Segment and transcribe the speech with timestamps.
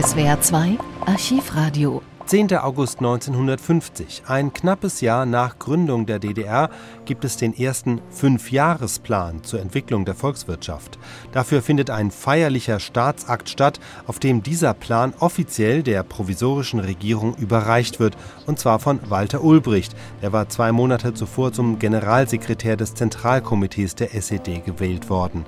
[0.00, 2.54] SWR 2 Archivradio 10.
[2.58, 6.70] August 1950, ein knappes Jahr nach Gründung der DDR,
[7.04, 11.00] gibt es den ersten Fünfjahresplan zur Entwicklung der Volkswirtschaft.
[11.32, 17.98] Dafür findet ein feierlicher Staatsakt statt, auf dem dieser Plan offiziell der provisorischen Regierung überreicht
[17.98, 19.96] wird, und zwar von Walter Ulbricht.
[20.20, 25.44] Er war zwei Monate zuvor zum Generalsekretär des Zentralkomitees der SED gewählt worden.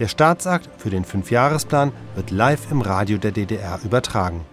[0.00, 4.46] Der Staatsakt für den Fünfjahresplan wird live im Radio der DDR übertragen.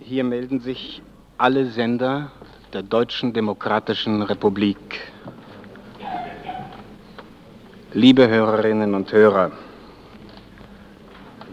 [0.00, 1.00] Hier melden sich
[1.36, 2.32] alle Sender
[2.72, 4.76] der Deutschen Demokratischen Republik.
[7.92, 9.52] Liebe Hörerinnen und Hörer,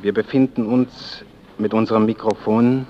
[0.01, 1.23] wir befinden uns
[1.59, 2.87] mit unserem Mikrofon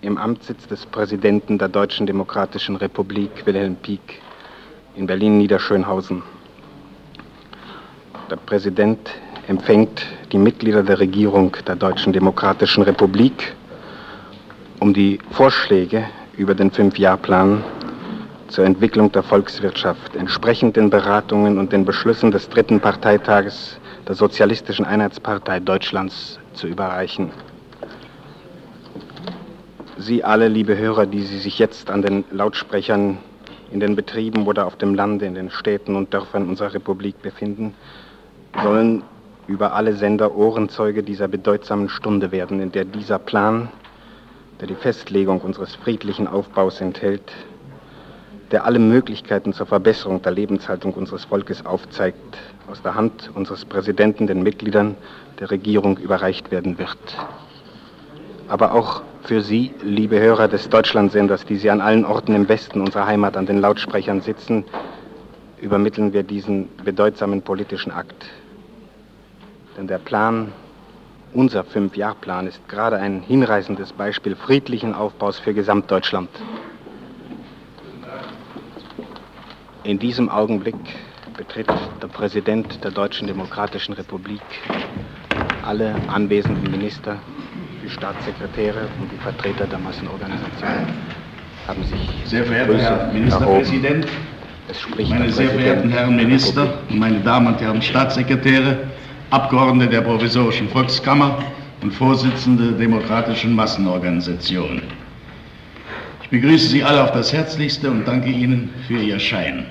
[0.00, 4.20] im Amtssitz des Präsidenten der Deutschen Demokratischen Republik, Wilhelm Pieck,
[4.96, 6.24] in Berlin-Niederschönhausen.
[8.28, 9.08] Der Präsident
[9.48, 13.54] empfängt die Mitglieder der Regierung der Deutschen Demokratischen Republik,
[14.80, 16.04] um die Vorschläge
[16.36, 17.62] über den Fünfjahrplan
[18.48, 24.84] zur Entwicklung der Volkswirtschaft entsprechend den Beratungen und den Beschlüssen des dritten Parteitages der Sozialistischen
[24.84, 27.30] Einheitspartei Deutschlands zu überreichen.
[29.96, 33.18] Sie alle, liebe Hörer, die Sie sich jetzt an den Lautsprechern
[33.70, 37.74] in den Betrieben oder auf dem Lande, in den Städten und Dörfern unserer Republik befinden,
[38.62, 39.02] sollen
[39.46, 43.68] über alle Sender Ohrenzeuge dieser bedeutsamen Stunde werden, in der dieser Plan
[44.60, 47.32] der die Festlegung unseres friedlichen Aufbaus enthält,
[48.50, 52.38] der alle Möglichkeiten zur Verbesserung der Lebenshaltung unseres Volkes aufzeigt,
[52.70, 54.96] aus der Hand unseres Präsidenten den Mitgliedern
[55.40, 56.98] der Regierung überreicht werden wird.
[58.48, 62.80] Aber auch für Sie, liebe Hörer des Deutschlandsenders, die Sie an allen Orten im Westen
[62.80, 64.64] unserer Heimat an den Lautsprechern sitzen,
[65.60, 68.26] übermitteln wir diesen bedeutsamen politischen Akt.
[69.76, 70.52] Denn der Plan
[71.32, 76.28] unser Fünfjahrplan ist gerade ein hinreißendes Beispiel friedlichen Aufbaus für Gesamtdeutschland.
[79.82, 80.76] In diesem Augenblick
[81.36, 81.66] betritt
[82.00, 84.40] der Präsident der Deutschen Demokratischen Republik
[85.64, 87.18] alle anwesenden Minister,
[87.82, 90.86] die Staatssekretäre und die Vertreter der Massenorganisationen
[91.66, 94.06] haben sich sehr verehrter Herr Ministerpräsident,
[95.08, 98.78] meine sehr verehrten Herren Minister und meine Damen und Herren Staatssekretäre,
[99.34, 101.42] Abgeordnete der Provisorischen Volkskammer
[101.82, 104.80] und Vorsitzende der Demokratischen Massenorganisation.
[106.22, 109.66] Ich begrüße Sie alle auf das Herzlichste und danke Ihnen für Ihr Erscheinen.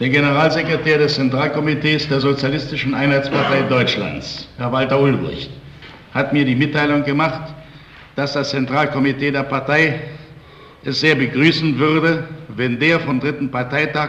[0.00, 5.50] Der Generalsekretär des Zentralkomitees der Sozialistischen Einheitspartei Deutschlands, Herr Walter Ulbricht,
[6.14, 7.52] hat mir die Mitteilung gemacht,
[8.16, 10.00] dass das Zentralkomitee der Partei
[10.84, 12.24] es sehr begrüßen würde,
[12.56, 14.08] wenn der vom dritten Parteitag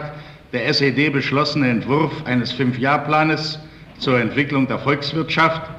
[0.54, 3.58] der SED beschlossene Entwurf eines Fünfjahrplanes
[4.00, 5.70] zur Entwicklung der Volkswirtschaft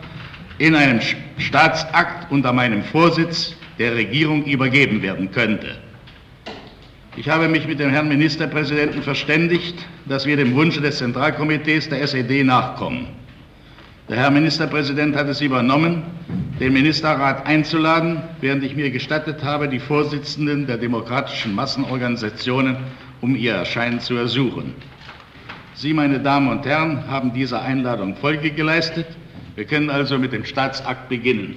[0.57, 0.99] in einem
[1.37, 5.77] Staatsakt unter meinem Vorsitz der Regierung übergeben werden könnte.
[7.17, 12.01] Ich habe mich mit dem Herrn Ministerpräsidenten verständigt, dass wir dem Wunsch des Zentralkomitees der
[12.01, 13.07] SED nachkommen.
[14.07, 16.03] Der Herr Ministerpräsident hat es übernommen,
[16.59, 22.77] den Ministerrat einzuladen, während ich mir gestattet habe, die Vorsitzenden der demokratischen Massenorganisationen
[23.21, 24.73] um ihr Erscheinen zu ersuchen.
[25.81, 29.07] Sie, meine Damen und Herren, haben dieser Einladung Folge geleistet.
[29.55, 31.55] Wir können also mit dem Staatsakt beginnen.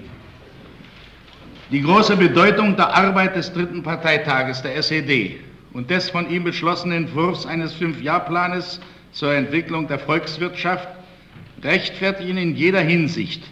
[1.71, 5.41] Die große Bedeutung der Arbeit des dritten Parteitages der SED
[5.75, 8.81] und des von ihm beschlossenen Entwurfs eines Fünfjahrplanes
[9.13, 10.89] zur Entwicklung der Volkswirtschaft
[11.63, 13.43] rechtfertigen in jeder Hinsicht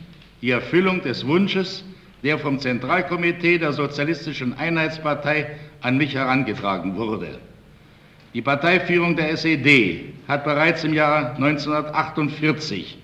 [0.41, 1.85] die Erfüllung des Wunsches,
[2.23, 5.51] der vom Zentralkomitee der Sozialistischen Einheitspartei
[5.83, 7.39] an mich herangetragen wurde.
[8.35, 12.97] Die Parteiführung der SED hat bereits im Jahr 1948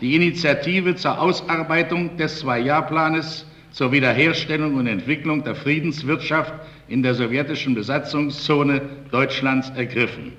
[0.00, 6.52] die Initiative zur Ausarbeitung des Zwei-Jahr-Planes zur Wiederherstellung und Entwicklung der Friedenswirtschaft
[6.88, 8.82] in der sowjetischen Besatzungszone
[9.12, 10.32] Deutschlands ergriffen.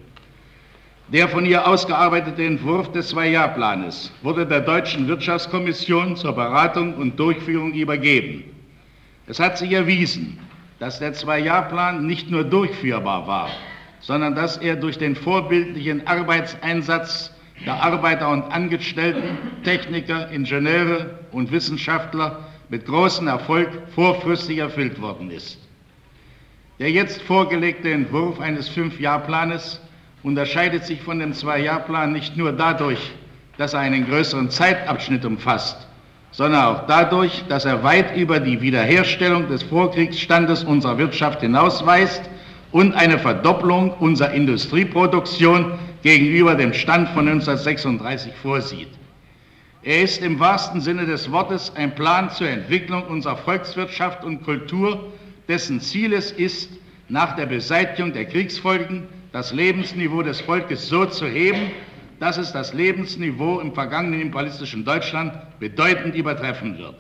[1.08, 7.74] Der von ihr ausgearbeitete Entwurf des Zwei-Jahr-Planes wurde der Deutschen Wirtschaftskommission zur Beratung und Durchführung
[7.74, 8.44] übergeben.
[9.28, 10.38] Es hat sich erwiesen,
[10.80, 13.50] dass der Zwei-Jahr-Plan nicht nur durchführbar war,
[14.04, 17.34] sondern dass er durch den vorbildlichen Arbeitseinsatz
[17.66, 25.58] der Arbeiter und Angestellten, Techniker, Ingenieure und Wissenschaftler mit großem Erfolg vorfristig erfüllt worden ist.
[26.80, 29.80] Der jetzt vorgelegte Entwurf eines Fünfjahrplanes
[30.22, 33.12] unterscheidet sich von dem Zwei-Jahr-Plan nicht nur dadurch,
[33.58, 35.88] dass er einen größeren Zeitabschnitt umfasst,
[36.32, 42.30] sondern auch dadurch, dass er weit über die Wiederherstellung des Vorkriegsstandes unserer Wirtschaft hinausweist
[42.74, 48.90] und eine Verdopplung unserer Industrieproduktion gegenüber dem Stand von 1936 vorsieht.
[49.84, 55.14] Er ist im wahrsten Sinne des Wortes ein Plan zur Entwicklung unserer Volkswirtschaft und Kultur,
[55.48, 56.72] dessen Ziel es ist,
[57.10, 61.72] nach der Beseitigung der Kriegsfolgen das Lebensniveau des Volkes so zu heben,
[62.20, 66.96] dass es das Lebensniveau im vergangenen imperialistischen Deutschland bedeutend übertreffen wird.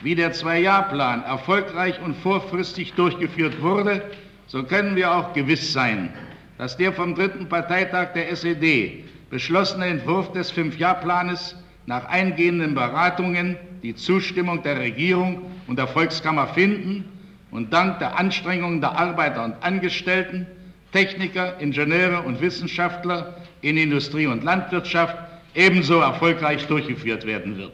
[0.00, 4.02] Wie der Zwei-Jahr-Plan erfolgreich und vorfristig durchgeführt wurde,
[4.46, 6.12] so können wir auch gewiss sein,
[6.58, 11.56] dass der vom dritten Parteitag der SED beschlossene Entwurf des Fünf-Jahr-Planes
[11.86, 17.04] nach eingehenden Beratungen die Zustimmung der Regierung und der Volkskammer finden
[17.50, 20.46] und dank der Anstrengungen der Arbeiter und Angestellten,
[20.92, 25.16] Techniker, Ingenieure und Wissenschaftler in Industrie und Landwirtschaft
[25.54, 27.72] ebenso erfolgreich durchgeführt werden wird.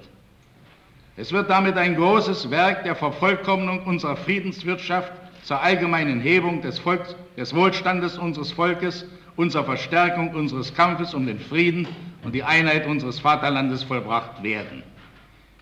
[1.16, 7.16] Es wird damit ein großes Werk der Vervollkommnung unserer Friedenswirtschaft zur allgemeinen Hebung des, Volks,
[7.36, 9.06] des Wohlstandes unseres Volkes
[9.48, 11.88] zur Verstärkung unseres Kampfes um den Frieden
[12.24, 14.82] und die Einheit unseres Vaterlandes vollbracht werden.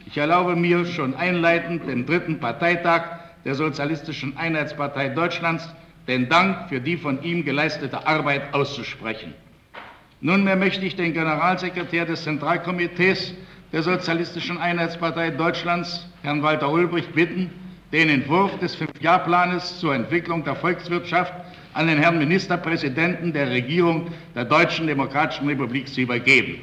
[0.05, 3.03] Ich erlaube mir schon einleitend den dritten Parteitag
[3.45, 5.69] der Sozialistischen Einheitspartei Deutschlands
[6.09, 9.35] den Dank für die von ihm geleistete Arbeit auszusprechen.
[10.21, 13.35] Nunmehr möchte ich den Generalsekretär des Zentralkomitees
[13.73, 17.51] der Sozialistischen Einheitspartei Deutschlands, Herrn Walter Ulbricht, bitten,
[17.93, 21.33] den Entwurf des Fünfjahrplanes zur Entwicklung der Volkswirtschaft
[21.75, 26.61] an den Herrn Ministerpräsidenten der Regierung der Deutschen Demokratischen Republik zu übergeben.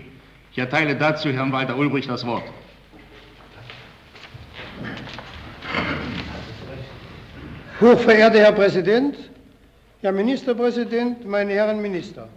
[0.52, 2.44] Ich erteile dazu Herrn Walter Ulbricht das Wort.
[7.82, 9.18] Hochverehrter Herr Präsident,
[10.02, 12.30] Herr Ministerpräsident, meine Herren Minister!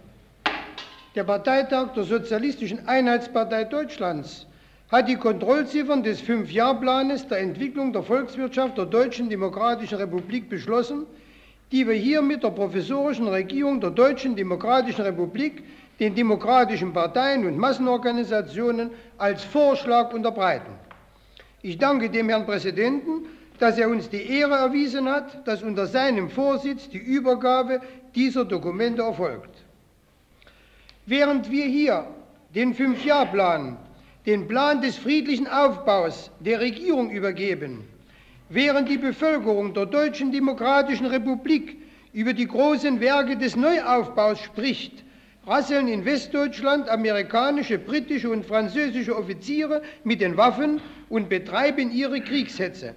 [1.15, 4.45] Der Parteitag der Sozialistischen Einheitspartei Deutschlands
[4.89, 11.05] hat die Kontrollziffern des Fünfjahrplanes der Entwicklung der Volkswirtschaft der Deutschen Demokratischen Republik beschlossen,
[11.71, 15.63] die wir hier mit der provisorischen Regierung der Deutschen Demokratischen Republik
[15.99, 20.71] den demokratischen Parteien und Massenorganisationen als Vorschlag unterbreiten.
[21.61, 23.25] Ich danke dem Herrn Präsidenten,
[23.59, 27.81] dass er uns die Ehre erwiesen hat, dass unter seinem Vorsitz die Übergabe
[28.15, 29.65] dieser Dokumente erfolgt.
[31.05, 32.07] Während wir hier
[32.55, 33.77] den Fünfjahrplan
[34.29, 37.83] den Plan des friedlichen Aufbaus der Regierung übergeben,
[38.49, 41.77] während die Bevölkerung der Deutschen Demokratischen Republik
[42.13, 45.03] über die großen Werke des Neuaufbaus spricht,
[45.47, 50.79] rasseln in Westdeutschland amerikanische, britische und französische Offiziere mit den Waffen
[51.09, 52.93] und betreiben ihre Kriegshetze.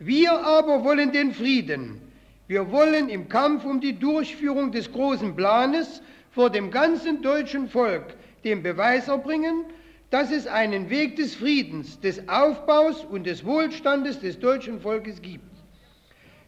[0.00, 2.00] Wir aber wollen den Frieden.
[2.48, 8.16] Wir wollen im Kampf um die Durchführung des großen Planes vor dem ganzen deutschen Volk
[8.42, 9.66] den Beweis erbringen,
[10.14, 15.42] dass es einen Weg des Friedens, des Aufbaus und des Wohlstandes des deutschen Volkes gibt.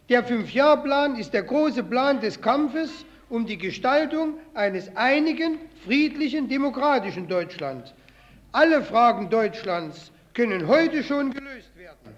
[0.07, 7.27] Der Fünfjahrplan ist der große Plan des Kampfes um die Gestaltung eines einigen, friedlichen, demokratischen
[7.27, 7.93] Deutschlands.
[8.53, 12.15] Alle Fragen Deutschlands können heute schon gelöst werden,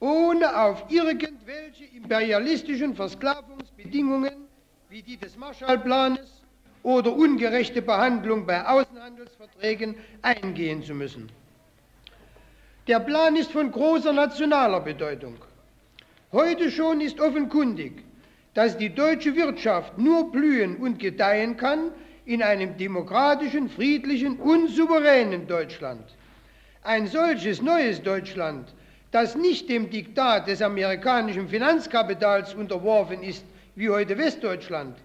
[0.00, 4.48] ohne auf irgendwelche imperialistischen Versklavungsbedingungen
[4.88, 6.43] wie die des Marshallplanes
[6.84, 11.28] oder ungerechte Behandlung bei Außenhandelsverträgen eingehen zu müssen.
[12.86, 15.36] Der Plan ist von großer nationaler Bedeutung.
[16.30, 18.04] Heute schon ist offenkundig,
[18.52, 21.90] dass die deutsche Wirtschaft nur blühen und gedeihen kann
[22.26, 26.04] in einem demokratischen, friedlichen und souveränen Deutschland.
[26.82, 28.74] Ein solches neues Deutschland,
[29.10, 34.96] das nicht dem Diktat des amerikanischen Finanzkapitals unterworfen ist, wie heute Westdeutschland,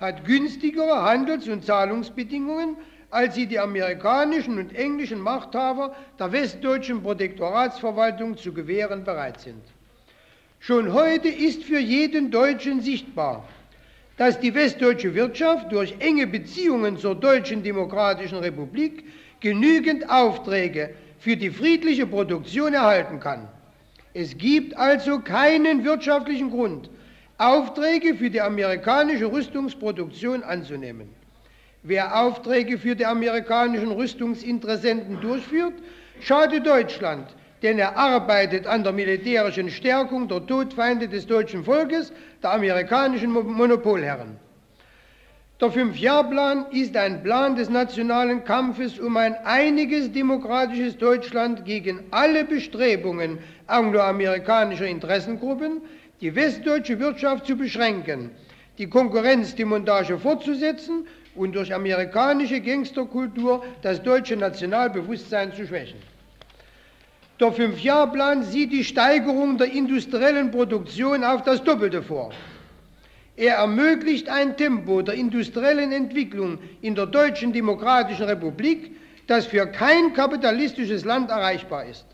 [0.00, 2.76] hat günstigere Handels- und Zahlungsbedingungen,
[3.10, 9.62] als sie die amerikanischen und englischen Machthaber der westdeutschen Protektoratsverwaltung zu gewähren bereit sind.
[10.60, 13.48] Schon heute ist für jeden Deutschen sichtbar,
[14.16, 19.04] dass die westdeutsche Wirtschaft durch enge Beziehungen zur Deutschen Demokratischen Republik
[19.40, 23.48] genügend Aufträge für die friedliche Produktion erhalten kann.
[24.14, 26.90] Es gibt also keinen wirtschaftlichen Grund,
[27.40, 31.08] Aufträge für die amerikanische Rüstungsproduktion anzunehmen.
[31.84, 35.74] Wer Aufträge für die amerikanischen Rüstungsinteressenten durchführt,
[36.20, 37.28] schadet Deutschland,
[37.62, 44.36] denn er arbeitet an der militärischen Stärkung der Todfeinde des deutschen Volkes, der amerikanischen Monopolherren.
[45.60, 52.44] Der Fünfjahrplan ist ein Plan des nationalen Kampfes um ein einiges demokratisches Deutschland gegen alle
[52.44, 55.82] Bestrebungen angloamerikanischer Interessengruppen,
[56.20, 58.30] die westdeutsche Wirtschaft zu beschränken,
[58.78, 65.98] die Konkurrenzdemontage fortzusetzen und durch amerikanische Gangsterkultur das deutsche Nationalbewusstsein zu schwächen.
[67.40, 72.32] Der Fünfjahrplan sieht die Steigerung der industriellen Produktion auf das Doppelte vor.
[73.36, 78.96] Er ermöglicht ein Tempo der industriellen Entwicklung in der Deutschen Demokratischen Republik,
[79.28, 82.06] das für kein kapitalistisches Land erreichbar ist.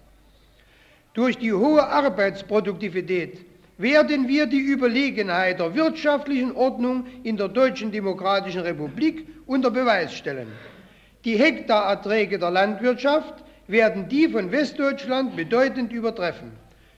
[1.14, 3.38] Durch die hohe Arbeitsproduktivität
[3.78, 10.48] werden wir die Überlegenheit der wirtschaftlichen Ordnung in der Deutschen Demokratischen Republik unter Beweis stellen.
[11.24, 16.52] Die Hektarerträge der Landwirtschaft werden die von Westdeutschland bedeutend übertreffen.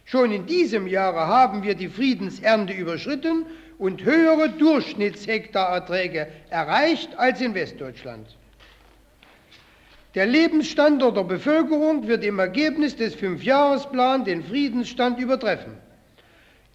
[0.05, 3.47] Schon in diesem Jahre haben wir die Friedensernte überschritten
[3.79, 8.37] und höhere Durchschnittshektarerträge erreicht als in Westdeutschland.
[10.15, 15.75] Der Lebensstandard der Bevölkerung wird im Ergebnis des Fünfjahresplans den Friedensstand übertreffen.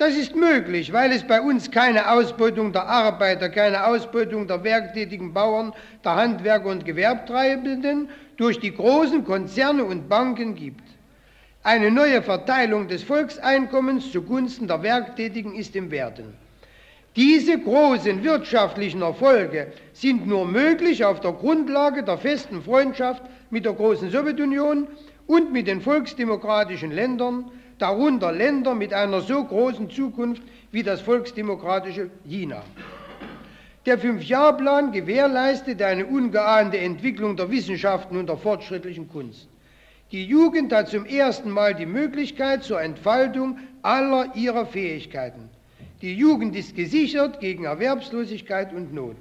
[0.02, 5.32] Das ist möglich, weil es bei uns keine Ausbeutung der Arbeiter, keine Ausbeutung der werktätigen
[5.32, 10.82] Bauern, der Handwerker und Gewerbtreibenden durch die großen Konzerne und Banken gibt.
[11.62, 16.34] Eine neue Verteilung des Volkseinkommens zugunsten der Werktätigen ist im Werden.
[17.16, 23.74] Diese großen wirtschaftlichen Erfolge sind nur möglich auf der Grundlage der festen Freundschaft mit der
[23.74, 24.88] großen Sowjetunion
[25.28, 32.10] und mit den volksdemokratischen Ländern, darunter Länder mit einer so großen Zukunft wie das volksdemokratische
[32.26, 32.64] China.
[33.86, 39.48] Der Fünfjahrplan gewährleistet eine ungeahnte Entwicklung der Wissenschaften und der fortschrittlichen Kunst.
[40.12, 45.50] Die Jugend hat zum ersten Mal die Möglichkeit zur Entfaltung aller ihrer Fähigkeiten.
[46.02, 49.18] Die Jugend ist gesichert gegen Erwerbslosigkeit und Not.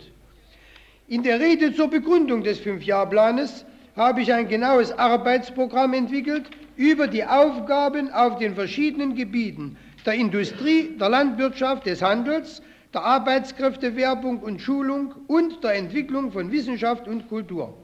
[1.08, 3.64] In der Rede zur Begründung des Fünfjahrplanes
[3.96, 6.50] habe ich ein genaues Arbeitsprogramm entwickelt
[6.80, 12.62] über die Aufgaben auf den verschiedenen Gebieten der Industrie, der Landwirtschaft, des Handels,
[12.94, 17.75] der Arbeitskräftewerbung und Schulung und der Entwicklung von Wissenschaft und Kultur.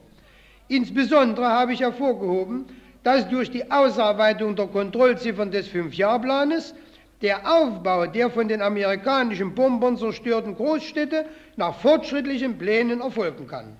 [0.67, 2.65] Insbesondere habe ich hervorgehoben,
[3.03, 6.73] dass durch die Ausarbeitung der Kontrollziffern des Fünfjahrplanes
[7.21, 11.25] der Aufbau der von den amerikanischen Bombern zerstörten Großstädte
[11.55, 13.77] nach fortschrittlichen Plänen erfolgen kann.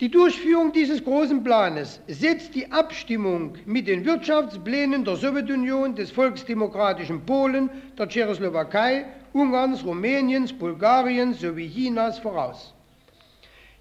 [0.00, 7.26] Die Durchführung dieses großen Planes setzt die Abstimmung mit den Wirtschaftsplänen der Sowjetunion, des volksdemokratischen
[7.26, 12.74] Polen, der Tschechoslowakei, Ungarns, Rumäniens, Bulgariens sowie Chinas voraus.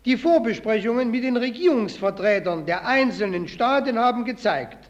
[0.06, 4.90] Die Vorbesprechungen mit den Regierungsvertretern der einzelnen Staaten haben gezeigt,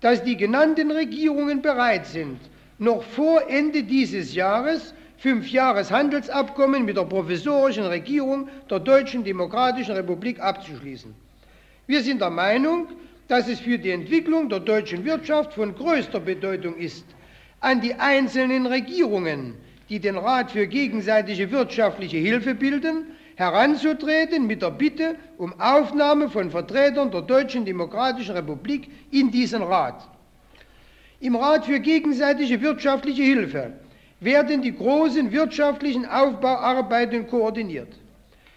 [0.00, 2.40] dass die genannten Regierungen bereit sind,
[2.78, 4.92] noch vor Ende dieses Jahres
[5.24, 11.14] fünf Jahreshandelsabkommen mit der provisorischen Regierung der Deutschen Demokratischen Republik abzuschließen.
[11.86, 12.88] Wir sind der Meinung,
[13.26, 17.06] dass es für die Entwicklung der deutschen Wirtschaft von größter Bedeutung ist,
[17.60, 19.54] an die einzelnen Regierungen,
[19.88, 26.50] die den Rat für gegenseitige wirtschaftliche Hilfe bilden, heranzutreten mit der Bitte um Aufnahme von
[26.50, 30.06] Vertretern der Deutschen Demokratischen Republik in diesen Rat.
[31.20, 33.72] Im Rat für gegenseitige wirtschaftliche Hilfe
[34.20, 37.92] werden die großen wirtschaftlichen Aufbauarbeiten koordiniert.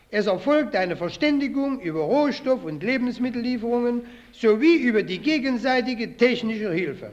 [0.09, 7.11] Es erfolgt eine Verständigung über Rohstoff- und Lebensmittellieferungen sowie über die gegenseitige technische Hilfe.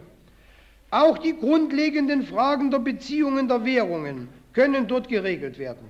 [0.91, 5.89] Auch die grundlegenden Fragen der Beziehungen der Währungen können dort geregelt werden.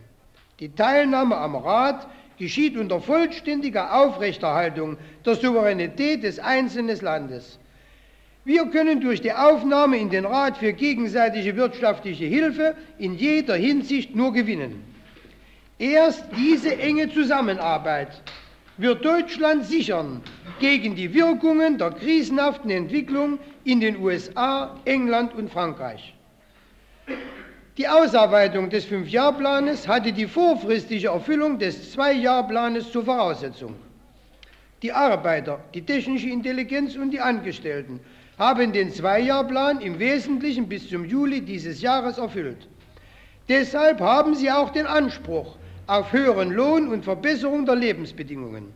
[0.61, 2.09] Die Teilnahme am Rat
[2.39, 4.97] geschieht unter vollständiger Aufrechterhaltung
[5.27, 7.59] der Souveränität des einzelnen Landes.
[8.47, 14.15] Wir können durch die Aufnahme in den Rat für gegenseitige wirtschaftliche Hilfe in jeder Hinsicht
[14.15, 14.85] nur gewinnen.
[15.79, 18.23] Erst diese enge Zusammenarbeit
[18.77, 20.21] wird Deutschland sichern
[20.61, 26.15] gegen die Wirkungen der krisenhaften Entwicklung in den USA, England und Frankreich.
[27.79, 33.75] Die Ausarbeitung des Fünfjahrplanes hatte die vorfristige Erfüllung des Zweijahrplanes zur Voraussetzung.
[34.83, 38.01] Die Arbeiter, die technische Intelligenz und die Angestellten
[38.39, 42.67] haben den Zweijahrplan im Wesentlichen bis zum Juli dieses Jahres erfüllt.
[43.49, 48.73] Deshalb haben sie auch den Anspruch auf höheren Lohn und Verbesserung der Lebensbedingungen.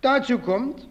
[0.00, 0.86] Dazu kommt,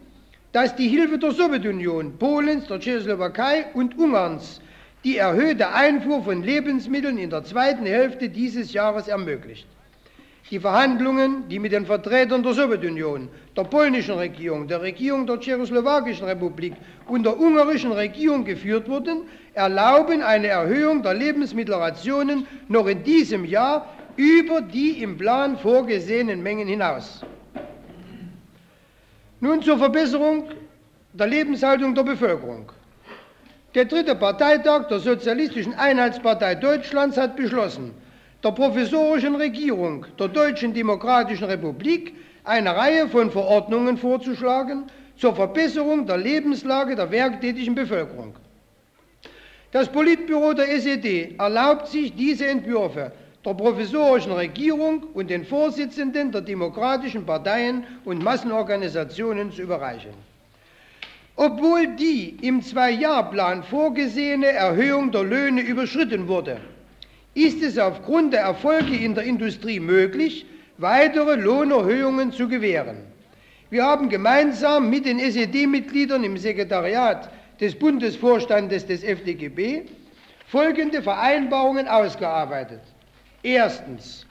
[0.51, 4.61] dass die Hilfe der Sowjetunion, Polens, der Tschechoslowakei und Ungarns
[5.03, 9.67] die erhöhte Einfuhr von Lebensmitteln in der zweiten Hälfte dieses Jahres ermöglicht.
[10.51, 16.27] Die Verhandlungen, die mit den Vertretern der Sowjetunion, der polnischen Regierung, der Regierung der Tschechoslowakischen
[16.27, 16.73] Republik
[17.07, 19.23] und der ungarischen Regierung geführt wurden,
[19.55, 26.67] erlauben eine Erhöhung der Lebensmittelrationen noch in diesem Jahr über die im Plan vorgesehenen Mengen
[26.67, 27.25] hinaus.
[29.39, 30.49] Nun zur Verbesserung
[31.13, 32.71] der Lebenshaltung der Bevölkerung.
[33.73, 37.95] Der dritte Parteitag der Sozialistischen Einheitspartei Deutschlands hat beschlossen,
[38.45, 44.83] der provisorischen Regierung der Deutschen Demokratischen Republik eine Reihe von Verordnungen vorzuschlagen
[45.17, 48.35] zur Verbesserung der Lebenslage der werktätigen Bevölkerung.
[49.71, 53.11] Das Politbüro der SED erlaubt sich, diese Entwürfe
[53.43, 60.13] der provisorischen Regierung und den Vorsitzenden der demokratischen Parteien und Massenorganisationen zu überreichen.
[61.35, 66.59] Obwohl die im Zwei-Jahr-Plan vorgesehene Erhöhung der Löhne überschritten wurde,
[67.35, 70.45] ist es aufgrund der Erfolge in der Industrie möglich,
[70.77, 72.97] weitere Lohnerhöhungen zu gewähren.
[73.69, 79.81] Wir haben gemeinsam mit den SED-Mitgliedern im Sekretariat des Bundesvorstandes des FDGB
[80.47, 82.81] folgende Vereinbarungen ausgearbeitet.
[83.43, 84.25] Erstens.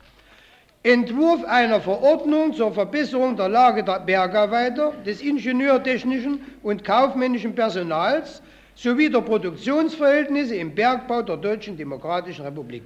[0.83, 8.43] Entwurf einer Verordnung zur Verbesserung der Lage der Bergarbeiter, des ingenieurtechnischen und kaufmännischen Personals
[8.75, 12.83] sowie der Produktionsverhältnisse im Bergbau der Deutschen Demokratischen Republik.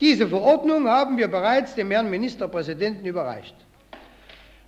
[0.00, 3.54] Diese Verordnung haben wir bereits dem Herrn Ministerpräsidenten überreicht.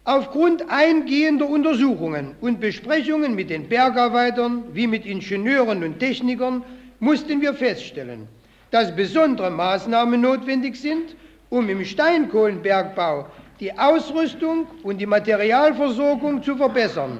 [0.04, 6.64] Aufgrund eingehender Untersuchungen und Besprechungen mit den Bergarbeitern wie mit Ingenieuren und Technikern
[6.98, 8.26] mussten wir feststellen,
[8.70, 11.14] dass besondere Maßnahmen notwendig sind,
[11.50, 13.26] um im Steinkohlenbergbau
[13.60, 17.18] die Ausrüstung und die Materialversorgung zu verbessern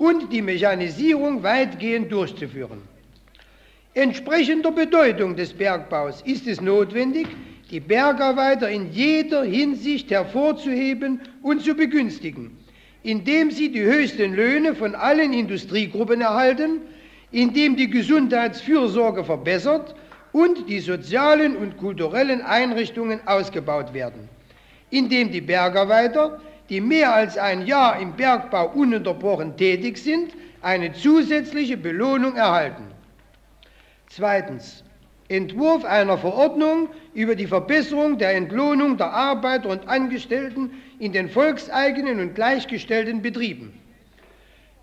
[0.00, 2.80] und die Mechanisierung weitgehend durchzuführen.
[3.92, 7.26] Entsprechend der Bedeutung des Bergbaus ist es notwendig,
[7.70, 12.56] die Bergarbeiter in jeder Hinsicht hervorzuheben und zu begünstigen,
[13.02, 16.80] indem sie die höchsten Löhne von allen Industriegruppen erhalten,
[17.30, 19.94] indem die Gesundheitsfürsorge verbessert
[20.32, 24.30] und die sozialen und kulturellen Einrichtungen ausgebaut werden,
[24.88, 26.40] indem die Bergarbeiter,
[26.70, 32.84] die mehr als ein Jahr im Bergbau ununterbrochen tätig sind, eine zusätzliche Belohnung erhalten.
[34.08, 34.84] Zweitens.
[35.28, 42.18] Entwurf einer Verordnung über die Verbesserung der Entlohnung der Arbeiter und Angestellten in den volkseigenen
[42.18, 43.72] und gleichgestellten Betrieben.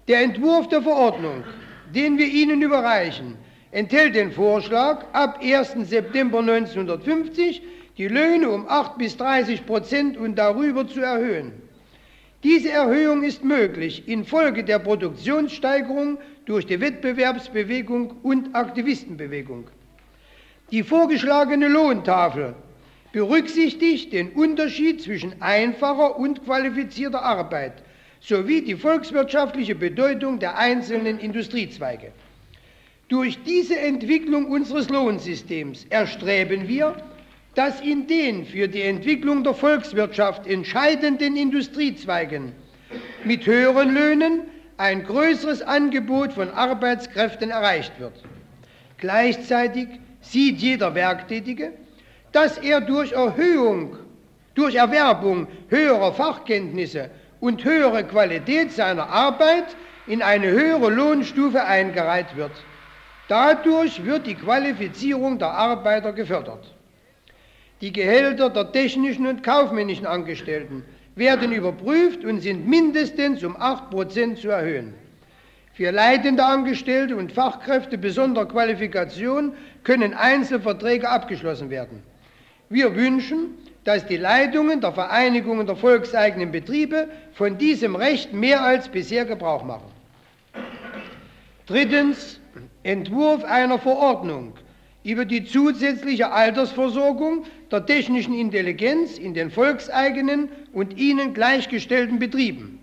[0.08, 1.44] Der Entwurf der Verordnung,
[1.94, 3.36] den wir Ihnen überreichen,
[3.72, 5.90] enthält den Vorschlag, ab 1.
[5.90, 7.62] September 1950
[7.98, 11.67] die Löhne um 8 bis 30 Prozent und darüber zu erhöhen.
[12.48, 19.68] Diese Erhöhung ist möglich infolge der Produktionssteigerung durch die Wettbewerbsbewegung und Aktivistenbewegung.
[20.72, 22.56] Die vorgeschlagene Lohntafel
[23.12, 27.84] berücksichtigt den Unterschied zwischen einfacher und qualifizierter Arbeit
[28.22, 32.14] sowie die volkswirtschaftliche Bedeutung der einzelnen Industriezweige.
[33.10, 36.96] Durch diese Entwicklung unseres Lohnsystems erstreben wir,
[37.58, 42.54] dass in den für die Entwicklung der Volkswirtschaft entscheidenden Industriezweigen
[43.24, 44.42] mit höheren Löhnen
[44.78, 48.14] ein größeres Angebot von Arbeitskräften erreicht wird.
[49.00, 49.88] Gleichzeitig
[50.22, 51.74] sieht jeder Werktätige,
[52.32, 53.98] dass er durch Erhöhung,
[54.54, 62.52] durch Erwerbung höherer Fachkenntnisse und höhere Qualität seiner Arbeit in eine höhere Lohnstufe eingereiht wird.
[63.30, 66.77] Dadurch wird die Qualifizierung der Arbeiter gefördert.
[67.82, 70.84] Die Gehälter der technischen und kaufmännischen Angestellten
[71.16, 74.94] werden überprüft und sind mindestens um 8% zu erhöhen.
[75.74, 82.02] Für leitende Angestellte und Fachkräfte besonderer Qualifikation können Einzelverträge abgeschlossen werden.
[82.70, 83.52] Wir wünschen,
[83.84, 89.64] dass die Leitungen der Vereinigungen der volkseigenen Betriebe von diesem Recht mehr als bisher Gebrauch
[89.64, 89.92] machen.
[91.68, 92.40] Drittens
[92.82, 94.54] Entwurf einer Verordnung
[95.04, 102.80] über die zusätzliche Altersversorgung der technischen Intelligenz in den volkseigenen und ihnen gleichgestellten Betrieben.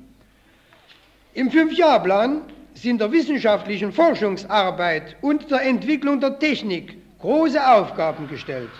[1.34, 2.42] Im Fünfjahrplan
[2.74, 8.70] sind der wissenschaftlichen Forschungsarbeit und der Entwicklung der Technik große Aufgaben gestellt.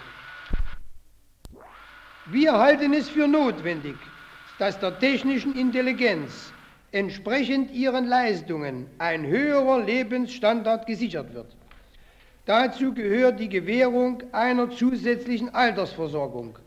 [2.27, 3.97] Wir halten es für notwendig,
[4.59, 6.53] dass der technischen Intelligenz
[6.93, 11.57] entsprechend ihren Leistungen ein höherer Lebensstandard gesichert wird.
[12.46, 16.59] Dazu gehört die Gewährung einer zusätzlichen Altersversorgung.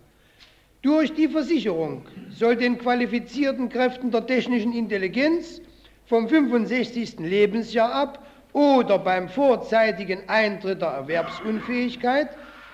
[0.82, 5.62] Durch die Versicherung soll den qualifizierten Kräften der technischen Intelligenz
[6.08, 7.20] vom 65.
[7.20, 12.30] Lebensjahr ab oder beim vorzeitigen Eintritt der Erwerbsunfähigkeit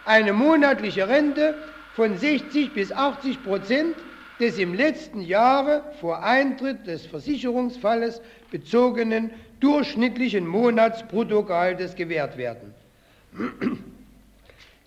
[0.05, 1.55] eine monatliche Rente
[1.95, 3.95] von 60 bis 80 Prozent
[4.39, 12.73] des im letzten Jahre vor Eintritt des Versicherungsfalles bezogenen durchschnittlichen Monatsbruttogehaltes gewährt werden.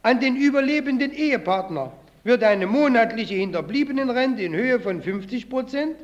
[0.03, 1.93] An den überlebenden Ehepartner
[2.25, 5.97] wird eine monatliche Hinterbliebenenrente in Höhe von 50 Prozent,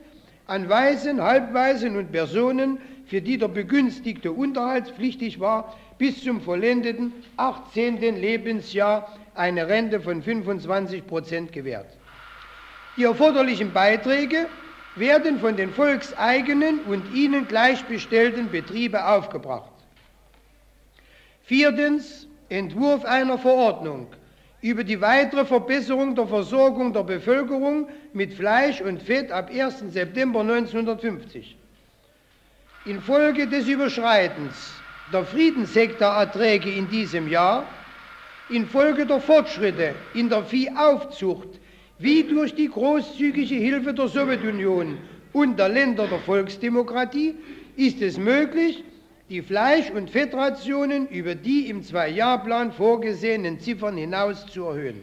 [0.46, 7.98] an Waisen, Halbwaisen und Personen, für die der Begünstigte unterhaltspflichtig war, bis zum vollendeten 18.
[7.98, 11.86] Lebensjahr eine Rente von 25 Prozent gewährt.
[12.96, 14.46] Die erforderlichen Beiträge
[14.96, 19.70] werden von den volkseigenen und ihnen gleichbestellten Betrieben aufgebracht.
[21.44, 24.08] Viertens Entwurf einer Verordnung
[24.60, 29.84] über die weitere Verbesserung der Versorgung der Bevölkerung mit Fleisch und Fett ab 1.
[29.88, 31.56] September 1950.
[32.84, 34.74] Infolge des Überschreitens
[35.12, 37.64] der Friedenshektarerträge in diesem Jahr,
[38.50, 41.48] infolge der Fortschritte in der Viehaufzucht,
[41.98, 44.98] wie durch die großzügige Hilfe der Sowjetunion
[45.32, 47.34] und der Länder der Volksdemokratie,
[47.76, 48.84] ist es möglich,
[49.32, 55.00] die Fleisch- und Fettrationen über die im Zwei-Jahr-Plan vorgesehenen Ziffern hinaus zu erhöhen.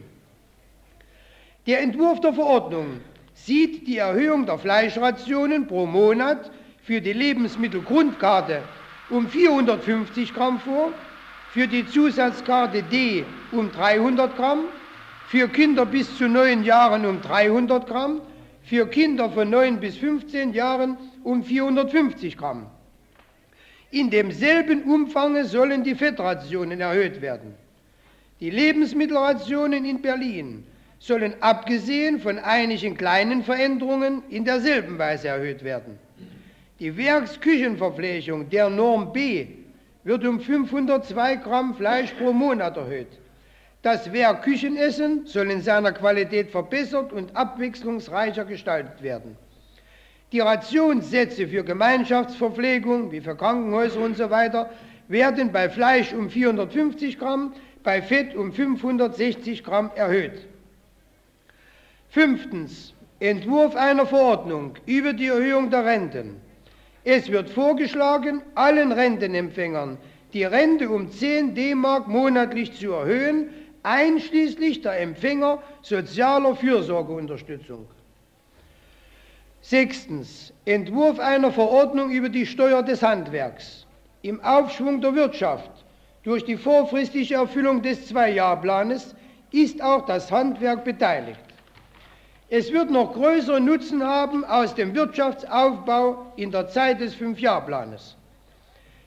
[1.66, 3.00] Der Entwurf der Verordnung
[3.34, 6.48] sieht die Erhöhung der Fleischrationen pro Monat
[6.80, 8.62] für die Lebensmittelgrundkarte
[9.10, 10.92] um 450 Gramm vor,
[11.50, 14.60] für die Zusatzkarte D um 300 Gramm,
[15.26, 18.20] für Kinder bis zu 9 Jahren um 300 Gramm,
[18.62, 22.68] für Kinder von 9 bis 15 Jahren um 450 Gramm.
[23.92, 27.54] In demselben Umfang sollen die Fettrationen erhöht werden.
[28.38, 30.64] Die Lebensmittelrationen in Berlin
[31.00, 35.98] sollen abgesehen von einigen kleinen Veränderungen in derselben Weise erhöht werden.
[36.78, 39.46] Die Werksküchenverpflegung der Norm B
[40.04, 43.18] wird um 502 Gramm Fleisch pro Monat erhöht.
[43.82, 49.36] Das Werkküchenessen soll in seiner Qualität verbessert und abwechslungsreicher gestaltet werden.
[50.32, 54.70] Die Rationssätze für Gemeinschaftsverpflegung, wie für Krankenhäuser und so weiter,
[55.08, 60.46] werden bei Fleisch um 450 Gramm, bei Fett um 560 Gramm erhöht.
[62.08, 62.94] Fünftens.
[63.18, 66.36] Entwurf einer Verordnung über die Erhöhung der Renten.
[67.04, 69.98] Es wird vorgeschlagen, allen Rentenempfängern
[70.32, 73.50] die Rente um 10 D-Mark monatlich zu erhöhen,
[73.82, 77.86] einschließlich der Empfänger sozialer Fürsorgeunterstützung.
[79.62, 80.52] Sechstens.
[80.64, 83.86] Entwurf einer Verordnung über die Steuer des Handwerks.
[84.22, 85.70] Im Aufschwung der Wirtschaft
[86.22, 89.14] durch die vorfristige Erfüllung des Zwei-Jahr-Planes
[89.52, 91.40] ist auch das Handwerk beteiligt.
[92.48, 98.16] Es wird noch größeren Nutzen haben aus dem Wirtschaftsaufbau in der Zeit des Fünfjahrplanes.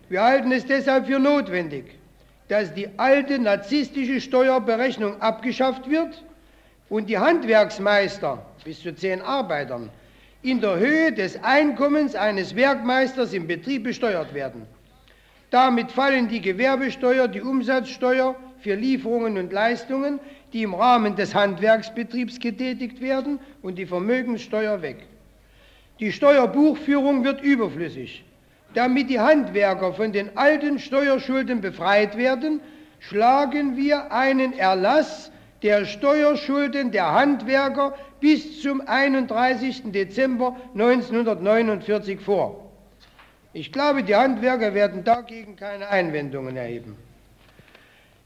[0.10, 2.00] Wir halten es deshalb für notwendig,
[2.48, 6.24] dass die alte narzisstische Steuerberechnung abgeschafft wird
[6.90, 9.90] und die Handwerksmeister bis zu zehn Arbeitern
[10.44, 14.68] in der Höhe des Einkommens eines Werkmeisters im Betrieb besteuert werden.
[15.50, 20.20] Damit fallen die Gewerbesteuer, die Umsatzsteuer für Lieferungen und Leistungen,
[20.52, 25.08] die im Rahmen des Handwerksbetriebs getätigt werden, und die Vermögenssteuer weg.
[26.00, 28.26] Die Steuerbuchführung wird überflüssig.
[28.74, 32.60] Damit die Handwerker von den alten Steuerschulden befreit werden,
[33.00, 39.92] schlagen wir einen Erlass der Steuerschulden der Handwerker bis zum 31.
[39.92, 42.72] Dezember 1949 vor.
[43.52, 46.96] Ich glaube, die Handwerker werden dagegen keine Einwendungen erheben.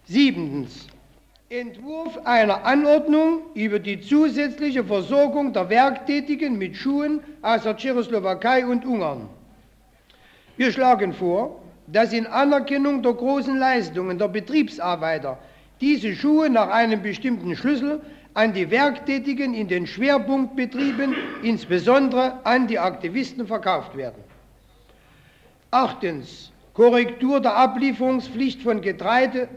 [0.05, 0.85] Siebtens.
[1.49, 8.85] Entwurf einer Anordnung über die zusätzliche Versorgung der Werktätigen mit Schuhen aus der Tschechoslowakei und
[8.85, 9.27] Ungarn.
[10.57, 15.39] Wir schlagen vor, dass in Anerkennung der großen Leistungen der Betriebsarbeiter
[15.81, 18.01] diese Schuhe nach einem bestimmten Schlüssel
[18.37, 24.23] an die Werktätigen in den Schwerpunktbetrieben, insbesondere an die Aktivisten, verkauft werden.
[25.71, 26.51] Achtens.
[26.75, 29.49] Korrektur der Ablieferungspflicht von Getreide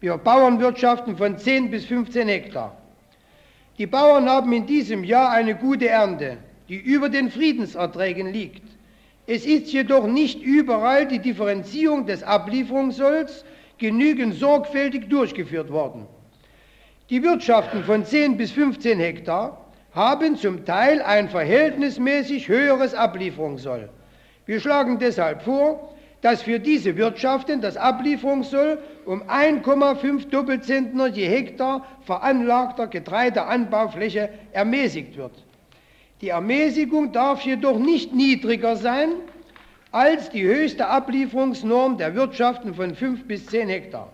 [0.00, 2.76] für Bauernwirtschaften von 10 bis 15 Hektar.
[3.78, 8.64] Die Bauern haben in diesem Jahr eine gute Ernte, die über den Friedenserträgen liegt.
[9.28, 13.44] Es ist jedoch nicht überall die Differenzierung des Ablieferungszolls
[13.78, 16.08] genügend sorgfältig durchgeführt worden.
[17.10, 23.88] Die Wirtschaften von 10 bis 15 Hektar haben zum Teil ein verhältnismäßig höheres Ablieferungssoll.
[24.44, 31.86] Wir schlagen deshalb vor, dass für diese Wirtschaften das Ablieferungssoll um 1,5 Doppelzentner je Hektar
[32.02, 35.32] veranlagter Getreideanbaufläche ermäßigt wird.
[36.20, 39.12] Die Ermäßigung darf jedoch nicht niedriger sein
[39.92, 44.12] als die höchste Ablieferungsnorm der Wirtschaften von 5 bis 10 Hektar.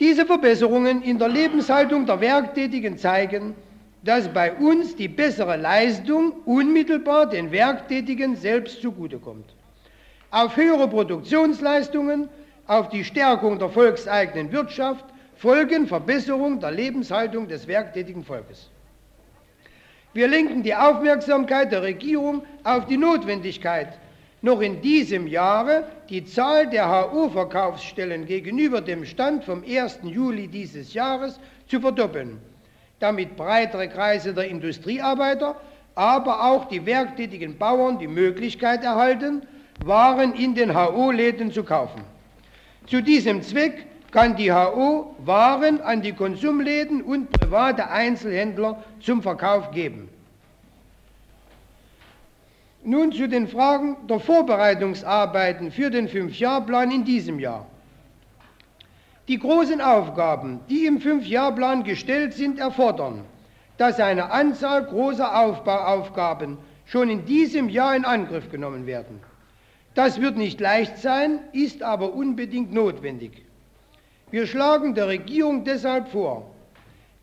[0.00, 3.54] Diese Verbesserungen in der Lebenshaltung der Werktätigen zeigen,
[4.02, 9.46] dass bei uns die bessere Leistung unmittelbar den Werktätigen selbst zugutekommt.
[10.30, 12.28] Auf höhere Produktionsleistungen,
[12.66, 15.04] auf die Stärkung der volkseigenen Wirtschaft
[15.36, 18.70] folgen Verbesserungen der Lebenshaltung des werktätigen Volkes.
[20.12, 23.98] Wir lenken die Aufmerksamkeit der Regierung auf die Notwendigkeit,
[24.44, 30.00] noch in diesem Jahre die Zahl der HO-Verkaufsstellen gegenüber dem Stand vom 1.
[30.02, 32.38] Juli dieses Jahres zu verdoppeln,
[32.98, 35.56] damit breitere Kreise der Industriearbeiter,
[35.94, 39.42] aber auch die werktätigen Bauern die Möglichkeit erhalten,
[39.80, 42.04] Waren in den HO-Läden zu kaufen.
[42.86, 49.72] Zu diesem Zweck kann die HO Waren an die Konsumläden und private Einzelhändler zum Verkauf
[49.72, 50.08] geben.
[52.86, 57.66] Nun zu den Fragen der Vorbereitungsarbeiten für den Fünfjahrplan in diesem Jahr.
[59.26, 63.24] Die großen Aufgaben, die im Fünfjahrplan gestellt sind, erfordern,
[63.78, 69.20] dass eine Anzahl großer Aufbauaufgaben schon in diesem Jahr in Angriff genommen werden.
[69.94, 73.46] Das wird nicht leicht sein, ist aber unbedingt notwendig.
[74.30, 76.50] Wir schlagen der Regierung deshalb vor,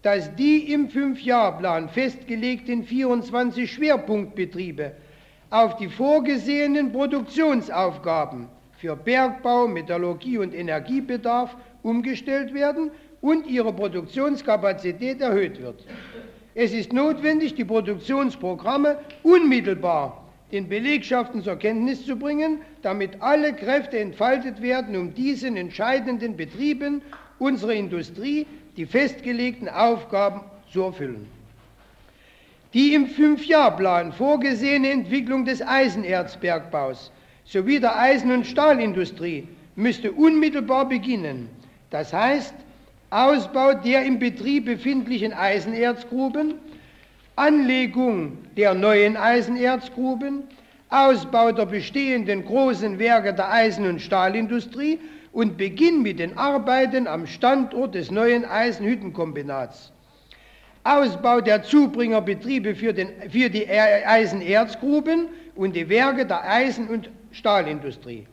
[0.02, 4.94] dass die im Fünfjahrplan festgelegten 24 Schwerpunktbetriebe
[5.52, 12.90] auf die vorgesehenen Produktionsaufgaben für Bergbau, Metallurgie und Energiebedarf umgestellt werden
[13.22, 15.86] und ihre Produktionskapazität erhöht wird.
[16.56, 24.00] Es ist notwendig, die Produktionsprogramme unmittelbar den Belegschaften zur Kenntnis zu bringen, damit alle Kräfte
[24.00, 27.02] entfaltet werden, um diesen entscheidenden Betrieben
[27.40, 28.46] unserer Industrie
[28.78, 31.41] die festgelegten Aufgaben zu erfüllen.
[32.74, 37.12] Die im Fünfjahrplan vorgesehene Entwicklung des Eisenerzbergbaus
[37.44, 41.50] sowie der Eisen- und Stahlindustrie müsste unmittelbar beginnen.
[41.90, 42.56] Das heißt,
[43.10, 46.54] Ausbau der im Betrieb befindlichen Eisenerzgruben,
[47.36, 50.44] Anlegung der neuen Eisenerzgruben,
[50.90, 54.98] Ausbau der bestehenden großen Werke der Eisen- und Stahlindustrie
[55.34, 59.91] und Beginn mit den Arbeiten am Standort des neuen Eisenhüttenkombinats.
[60.84, 68.26] Ausbau der Zubringerbetriebe für, den, für die Eisenerzgruben und die Werke der Eisen- und Stahlindustrie.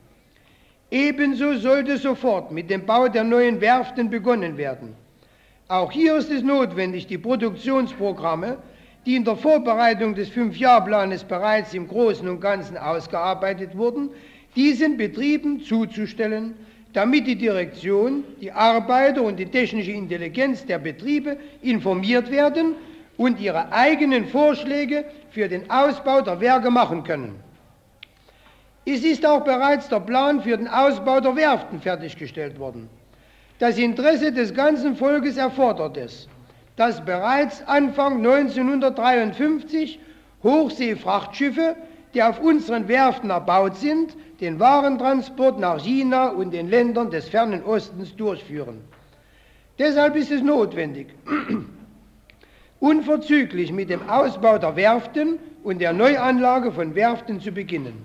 [0.90, 4.94] Ebenso sollte sofort mit dem Bau der neuen Werften begonnen werden.
[5.68, 8.56] Auch hier ist es notwendig, die Produktionsprogramme,
[9.04, 14.08] die in der Vorbereitung des Fünfjahrplanes bereits im Großen und Ganzen ausgearbeitet wurden,
[14.56, 16.54] diesen Betrieben zuzustellen
[16.92, 22.74] damit die Direktion, die Arbeiter und die technische Intelligenz der Betriebe informiert werden
[23.16, 27.34] und ihre eigenen Vorschläge für den Ausbau der Werke machen können.
[28.86, 32.88] Es ist auch bereits der Plan für den Ausbau der Werften fertiggestellt worden.
[33.58, 36.28] Das Interesse des ganzen Volkes erfordert es,
[36.76, 39.98] dass bereits Anfang 1953
[40.42, 41.74] Hochseefrachtschiffe,
[42.14, 47.64] die auf unseren Werften erbaut sind, den Warentransport nach China und den Ländern des fernen
[47.64, 48.80] Ostens durchführen.
[49.78, 51.08] Deshalb ist es notwendig,
[52.80, 58.04] unverzüglich mit dem Ausbau der Werften und der Neuanlage von Werften zu beginnen.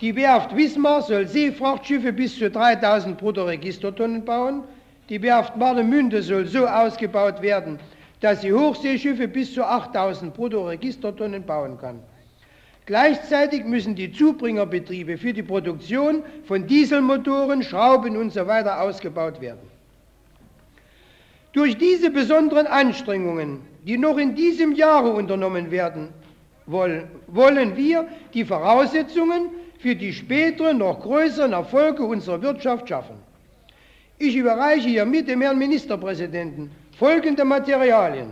[0.00, 4.64] Die Werft Wismar soll Seefrachtschiffe bis zu 3000 Bruttoregistertonnen bauen.
[5.08, 7.78] Die Werft Warnemünde soll so ausgebaut werden,
[8.20, 12.00] dass sie Hochseeschiffe bis zu 8000 Bruttoregistertonnen bauen kann.
[12.84, 18.62] Gleichzeitig müssen die Zubringerbetriebe für die Produktion von Dieselmotoren, Schrauben usw.
[18.64, 19.70] So ausgebaut werden.
[21.52, 26.08] Durch diese besonderen Anstrengungen, die noch in diesem Jahre unternommen werden
[26.66, 33.16] wollen, wollen wir die Voraussetzungen für die späteren, noch größeren Erfolge unserer Wirtschaft schaffen.
[34.18, 38.30] Ich überreiche hiermit dem Herrn Ministerpräsidenten folgende Materialien.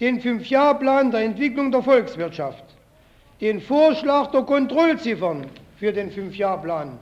[0.00, 2.64] Den Fünfjahrplan der Entwicklung der Volkswirtschaft,
[3.40, 5.46] den Vorschlag der Kontrollziffern
[5.76, 6.98] für den Fünfjahrplan,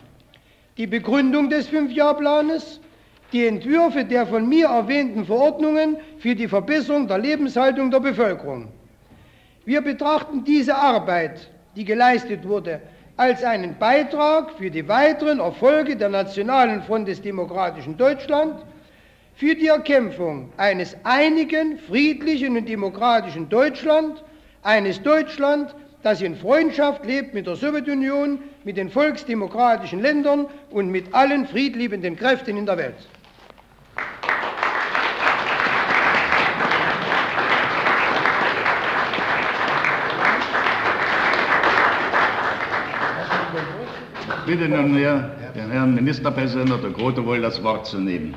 [0.77, 2.81] die Begründung des Fünfjahrplanes,
[3.33, 8.69] die Entwürfe der von mir erwähnten Verordnungen für die Verbesserung der Lebenshaltung der Bevölkerung.
[9.65, 12.81] Wir betrachten diese Arbeit, die geleistet wurde,
[13.17, 18.63] als einen Beitrag für die weiteren Erfolge der Nationalen Front des demokratischen Deutschland,
[19.35, 24.23] für die Erkämpfung eines einigen, friedlichen und demokratischen Deutschland,
[24.63, 25.75] eines Deutschland,
[26.07, 32.15] das in Freundschaft lebt mit der Sowjetunion, mit den volksdemokratischen Ländern und mit allen friedliebenden
[32.15, 32.95] Kräften in der Welt.
[44.47, 48.37] Bitte nunmehr den Herrn Ministerpräsidenten der Grote wohl das Wort zu nehmen.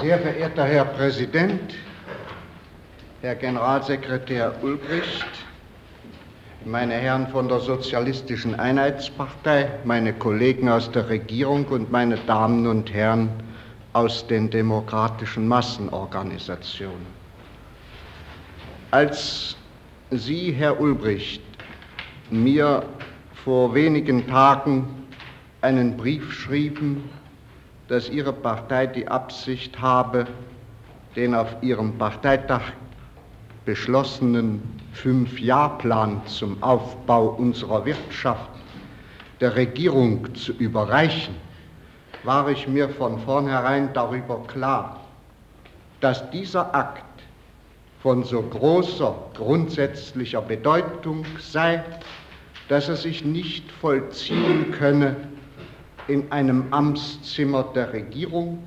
[0.00, 1.74] Sehr verehrter Herr Präsident,
[3.20, 5.26] Herr Generalsekretär Ulbricht,
[6.64, 12.94] meine Herren von der Sozialistischen Einheitspartei, meine Kollegen aus der Regierung und meine Damen und
[12.94, 13.28] Herren
[13.92, 17.06] aus den demokratischen Massenorganisationen.
[18.92, 19.54] Als
[20.10, 21.42] Sie, Herr Ulbricht,
[22.30, 22.84] mir
[23.44, 24.88] vor wenigen Tagen
[25.60, 27.10] einen Brief schrieben,
[27.90, 30.24] dass Ihre Partei die Absicht habe,
[31.16, 32.60] den auf Ihrem Parteitag
[33.64, 38.48] beschlossenen Fünf-Jahr-Plan zum Aufbau unserer Wirtschaft
[39.40, 41.34] der Regierung zu überreichen,
[42.22, 45.00] war ich mir von vornherein darüber klar,
[46.00, 47.02] dass dieser Akt
[48.00, 51.82] von so großer grundsätzlicher Bedeutung sei,
[52.68, 55.16] dass er sich nicht vollziehen könne
[56.10, 58.66] in einem Amtszimmer der Regierung,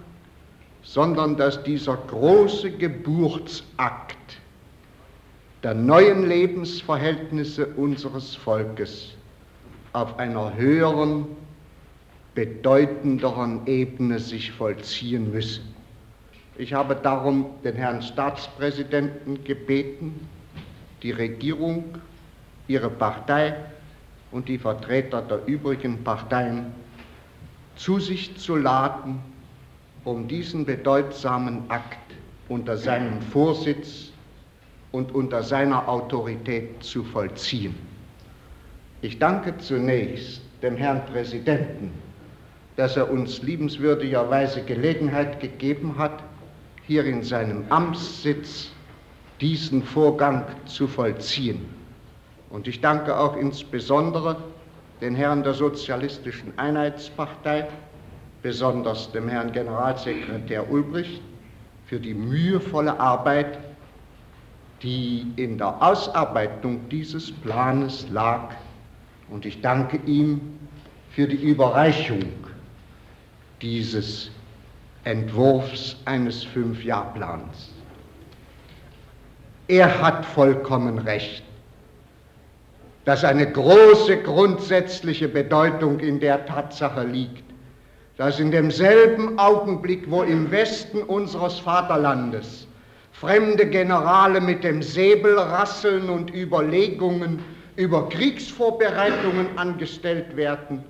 [0.81, 4.17] sondern dass dieser große Geburtsakt
[5.61, 9.13] der neuen Lebensverhältnisse unseres Volkes
[9.93, 11.25] auf einer höheren,
[12.33, 15.61] bedeutenderen Ebene sich vollziehen müsse.
[16.57, 20.27] Ich habe darum den Herrn Staatspräsidenten gebeten,
[21.01, 21.97] die Regierung,
[22.67, 23.55] ihre Partei
[24.31, 26.82] und die Vertreter der übrigen Parteien
[27.75, 29.19] zu sich zu laden,
[30.03, 31.99] um diesen bedeutsamen Akt
[32.49, 34.11] unter seinem Vorsitz
[34.91, 37.75] und unter seiner Autorität zu vollziehen.
[39.01, 41.91] Ich danke zunächst dem Herrn Präsidenten,
[42.75, 46.23] dass er uns liebenswürdigerweise Gelegenheit gegeben hat,
[46.85, 48.71] hier in seinem Amtssitz
[49.41, 51.65] diesen Vorgang zu vollziehen.
[52.49, 54.37] Und ich danke auch insbesondere
[55.03, 57.67] den Herren der Sozialistischen Einheitspartei,
[58.41, 61.21] besonders dem Herrn Generalsekretär Ulbricht,
[61.87, 63.59] für die mühevolle Arbeit,
[64.81, 68.51] die in der Ausarbeitung dieses Planes lag.
[69.29, 70.39] Und ich danke ihm
[71.09, 72.23] für die Überreichung
[73.61, 74.31] dieses
[75.03, 77.73] Entwurfs eines Fünfjahrplans.
[79.67, 81.43] Er hat vollkommen recht,
[83.05, 87.43] dass eine große grundsätzliche Bedeutung in der Tatsache liegt,
[88.17, 92.67] dass in demselben Augenblick, wo im Westen unseres Vaterlandes
[93.11, 97.39] fremde Generale mit dem Säbel rasseln und Überlegungen
[97.75, 100.83] über Kriegsvorbereitungen angestellt werden,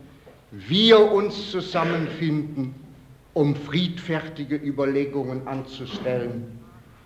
[0.51, 2.75] wir uns zusammenfinden,
[3.33, 6.59] um friedfertige Überlegungen anzustellen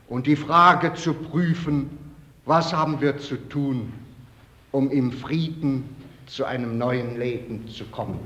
[0.10, 1.98] und die Frage zu prüfen,
[2.46, 3.93] was haben wir zu tun,
[4.78, 5.90] um im Frieden
[6.28, 8.20] zu einem neuen Leben zu kommen.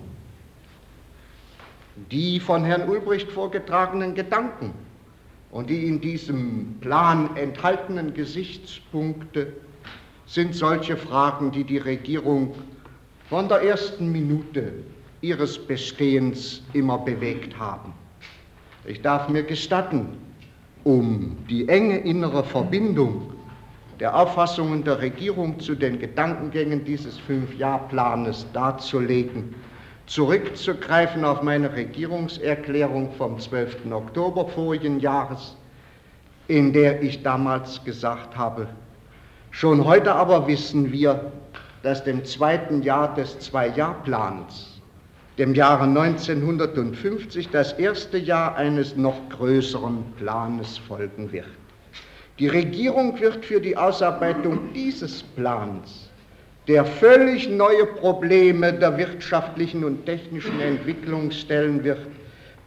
[2.11, 4.73] Die von Herrn Ulbricht vorgetragenen Gedanken
[5.51, 9.53] und die in diesem Plan enthaltenen Gesichtspunkte
[10.25, 12.53] sind solche Fragen, die die Regierung
[13.29, 14.73] von der ersten Minute
[15.21, 17.93] ihres Bestehens immer bewegt haben.
[18.83, 20.17] Ich darf mir gestatten,
[20.83, 23.31] um die enge innere Verbindung
[24.01, 29.53] der Auffassungen der Regierung zu den Gedankengängen dieses Fünfjahrplanes darzulegen,
[30.07, 33.91] zurückzugreifen auf meine Regierungserklärung vom 12.
[33.91, 35.55] Oktober vorigen Jahres,
[36.47, 38.65] in der ich damals gesagt habe,
[39.51, 41.31] schon heute aber wissen wir,
[41.83, 44.81] dass dem zweiten Jahr des Zwei-Jahr-Plans,
[45.37, 51.60] dem Jahre 1950, das erste Jahr eines noch größeren Planes folgen wird.
[52.41, 56.09] Die Regierung wird für die Ausarbeitung dieses Plans
[56.67, 62.07] der völlig neue Probleme der wirtschaftlichen und technischen Entwicklung stellen wird,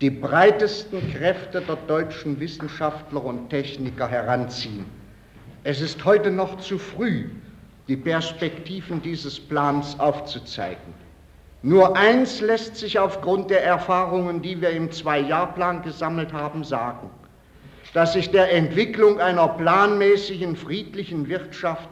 [0.00, 4.84] die breitesten Kräfte der deutschen Wissenschaftler und Techniker heranziehen.
[5.64, 7.24] Es ist heute noch zu früh,
[7.88, 10.94] die Perspektiven dieses Plans aufzuzeigen.
[11.62, 17.10] Nur eins lässt sich aufgrund der Erfahrungen, die wir im Zwei-Jahr-Plan gesammelt haben, sagen,
[17.94, 21.88] dass sich der Entwicklung einer planmäßigen, friedlichen Wirtschaft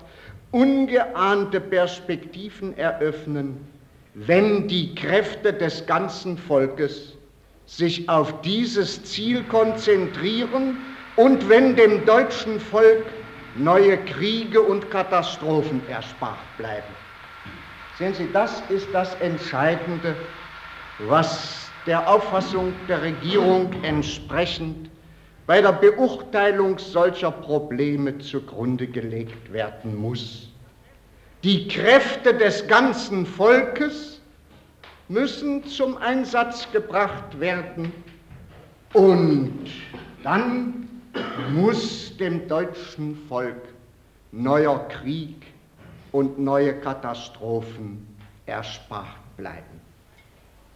[0.51, 3.57] ungeahnte Perspektiven eröffnen,
[4.15, 7.15] wenn die Kräfte des ganzen Volkes
[7.67, 10.77] sich auf dieses Ziel konzentrieren
[11.17, 13.05] und wenn dem deutschen Volk
[13.55, 16.95] neue Kriege und Katastrophen erspart bleiben.
[17.97, 20.17] Sehen Sie, das ist das Entscheidende,
[20.99, 24.92] was der Auffassung der Regierung entsprechend
[25.47, 30.49] bei der Beurteilung solcher Probleme zugrunde gelegt werden muss.
[31.43, 34.21] Die Kräfte des ganzen Volkes
[35.09, 37.93] müssen zum Einsatz gebracht werden
[38.93, 39.67] und
[40.23, 40.89] dann
[41.53, 43.61] muss dem deutschen Volk
[44.31, 45.47] neuer Krieg
[46.13, 48.07] und neue Katastrophen
[48.47, 49.81] erspart bleiben.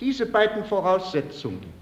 [0.00, 1.72] Diese beiden Voraussetzungen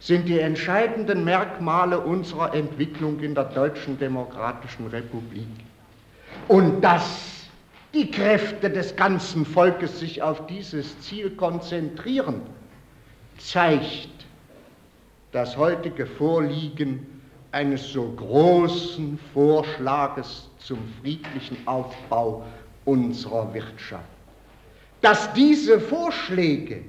[0.00, 5.46] sind die entscheidenden Merkmale unserer Entwicklung in der Deutschen Demokratischen Republik.
[6.48, 7.44] Und dass
[7.92, 12.40] die Kräfte des ganzen Volkes sich auf dieses Ziel konzentrieren,
[13.38, 14.08] zeigt
[15.32, 17.06] das heutige Vorliegen
[17.52, 22.44] eines so großen Vorschlages zum friedlichen Aufbau
[22.84, 24.04] unserer Wirtschaft.
[25.02, 26.84] Dass diese Vorschläge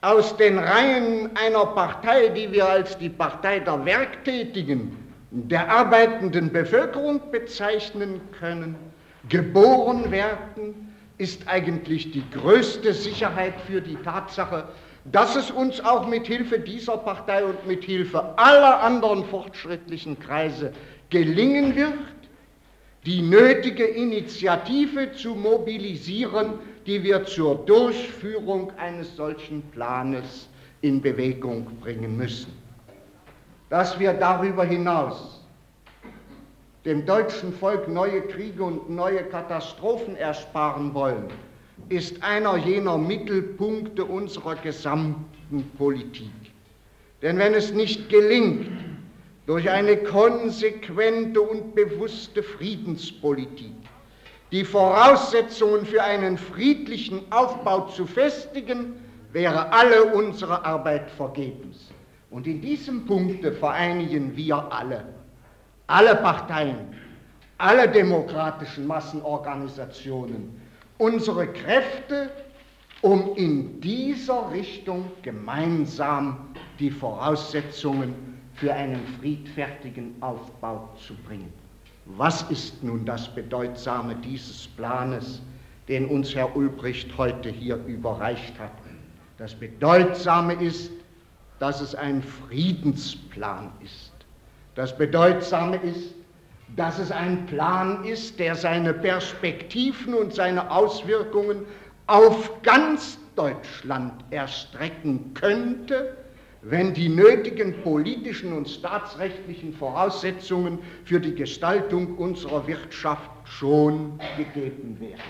[0.00, 4.96] aus den Reihen einer Partei, die wir als die Partei der Werktätigen,
[5.30, 8.76] der arbeitenden Bevölkerung bezeichnen können,
[9.28, 14.68] geboren werden, ist eigentlich die größte Sicherheit für die Tatsache,
[15.10, 20.72] dass es uns auch mit Hilfe dieser Partei und mit Hilfe aller anderen fortschrittlichen Kreise
[21.10, 21.94] gelingen wird,
[23.06, 26.54] die nötige Initiative zu mobilisieren,
[26.86, 30.48] die wir zur Durchführung eines solchen Planes
[30.82, 32.52] in Bewegung bringen müssen.
[33.68, 35.40] Dass wir darüber hinaus
[36.84, 41.24] dem deutschen Volk neue Kriege und neue Katastrophen ersparen wollen,
[41.88, 46.30] ist einer jener Mittelpunkte unserer gesamten Politik.
[47.22, 48.68] Denn wenn es nicht gelingt,
[49.46, 53.72] durch eine konsequente und bewusste Friedenspolitik
[54.52, 58.94] die Voraussetzungen für einen friedlichen Aufbau zu festigen,
[59.32, 61.90] wäre alle unsere Arbeit vergebens.
[62.30, 65.04] Und in diesem Punkte vereinigen wir alle
[65.86, 66.94] alle Parteien,
[67.58, 70.60] alle demokratischen Massenorganisationen
[70.98, 72.30] unsere Kräfte,
[73.02, 78.14] um in dieser Richtung gemeinsam die Voraussetzungen
[78.54, 81.52] für einen friedfertigen Aufbau zu bringen.
[82.06, 85.42] Was ist nun das Bedeutsame dieses Planes,
[85.88, 88.70] den uns Herr Ulbricht heute hier überreicht hat?
[89.38, 90.90] Das Bedeutsame ist,
[91.58, 94.12] dass es ein Friedensplan ist.
[94.76, 96.14] Das Bedeutsame ist,
[96.76, 101.64] dass es ein Plan ist, der seine Perspektiven und seine Auswirkungen
[102.06, 106.16] auf ganz Deutschland erstrecken könnte,
[106.68, 115.20] wenn die nötigen politischen und staatsrechtlichen Voraussetzungen für die Gestaltung unserer Wirtschaft schon gegeben wären.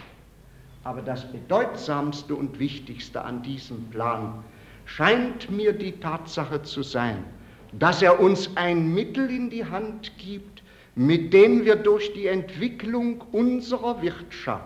[0.84, 4.42] Aber das Bedeutsamste und Wichtigste an diesem Plan
[4.86, 7.22] scheint mir die Tatsache zu sein,
[7.72, 10.62] dass er uns ein Mittel in die Hand gibt,
[10.94, 14.64] mit dem wir durch die Entwicklung unserer Wirtschaft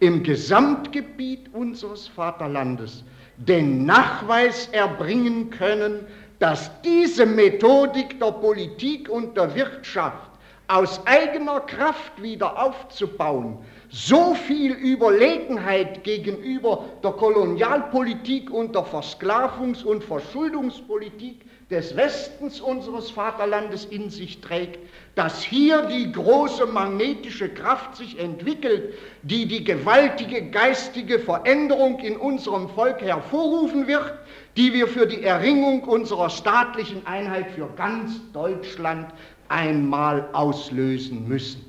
[0.00, 3.04] im Gesamtgebiet unseres Vaterlandes
[3.36, 6.06] den Nachweis erbringen können,
[6.38, 10.30] dass diese Methodik der Politik und der Wirtschaft
[10.68, 13.58] aus eigener Kraft wieder aufzubauen,
[13.88, 23.86] so viel Überlegenheit gegenüber der Kolonialpolitik und der Versklavungs- und Verschuldungspolitik des Westens unseres Vaterlandes
[23.86, 24.78] in sich trägt,
[25.16, 32.68] dass hier die große magnetische Kraft sich entwickelt, die die gewaltige geistige Veränderung in unserem
[32.68, 34.12] Volk hervorrufen wird,
[34.56, 39.12] die wir für die Erringung unserer staatlichen Einheit für ganz Deutschland
[39.48, 41.64] einmal auslösen müssen.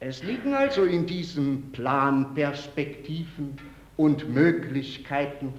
[0.00, 3.58] Es liegen also in diesem Plan Perspektiven
[3.98, 5.52] und Möglichkeiten,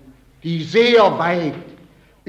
[0.44, 1.54] die sehr weit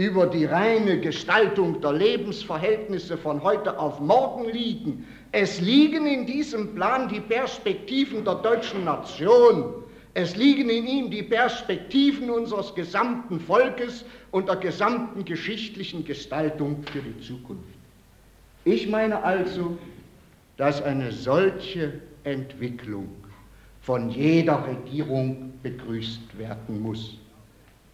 [0.01, 5.07] über die reine Gestaltung der Lebensverhältnisse von heute auf morgen liegen.
[5.31, 9.75] Es liegen in diesem Plan die Perspektiven der deutschen Nation.
[10.15, 17.03] Es liegen in ihm die Perspektiven unseres gesamten Volkes und der gesamten geschichtlichen Gestaltung für
[17.03, 17.69] die Zukunft.
[18.65, 19.77] Ich meine also,
[20.57, 21.93] dass eine solche
[22.25, 23.09] Entwicklung
[23.83, 27.19] von jeder Regierung begrüßt werden muss.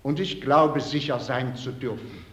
[0.07, 2.25] Und ich glaube sicher sein zu dürfen,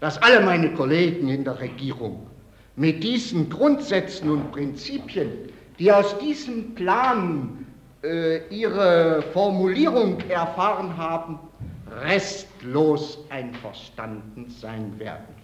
[0.00, 2.26] dass alle meine Kollegen in der Regierung
[2.74, 5.30] mit diesen Grundsätzen und Prinzipien,
[5.78, 7.66] die aus diesem Plan
[8.02, 11.38] äh, ihre Formulierung erfahren haben,
[12.02, 15.34] restlos einverstanden sein werden.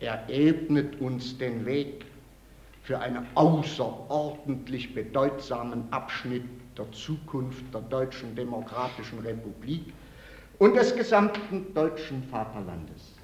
[0.00, 2.04] Er ebnet uns den Weg
[2.82, 6.44] für einen außerordentlich bedeutsamen Abschnitt
[6.76, 9.94] der Zukunft der Deutschen Demokratischen Republik
[10.58, 13.14] und des gesamten deutschen Vaterlandes.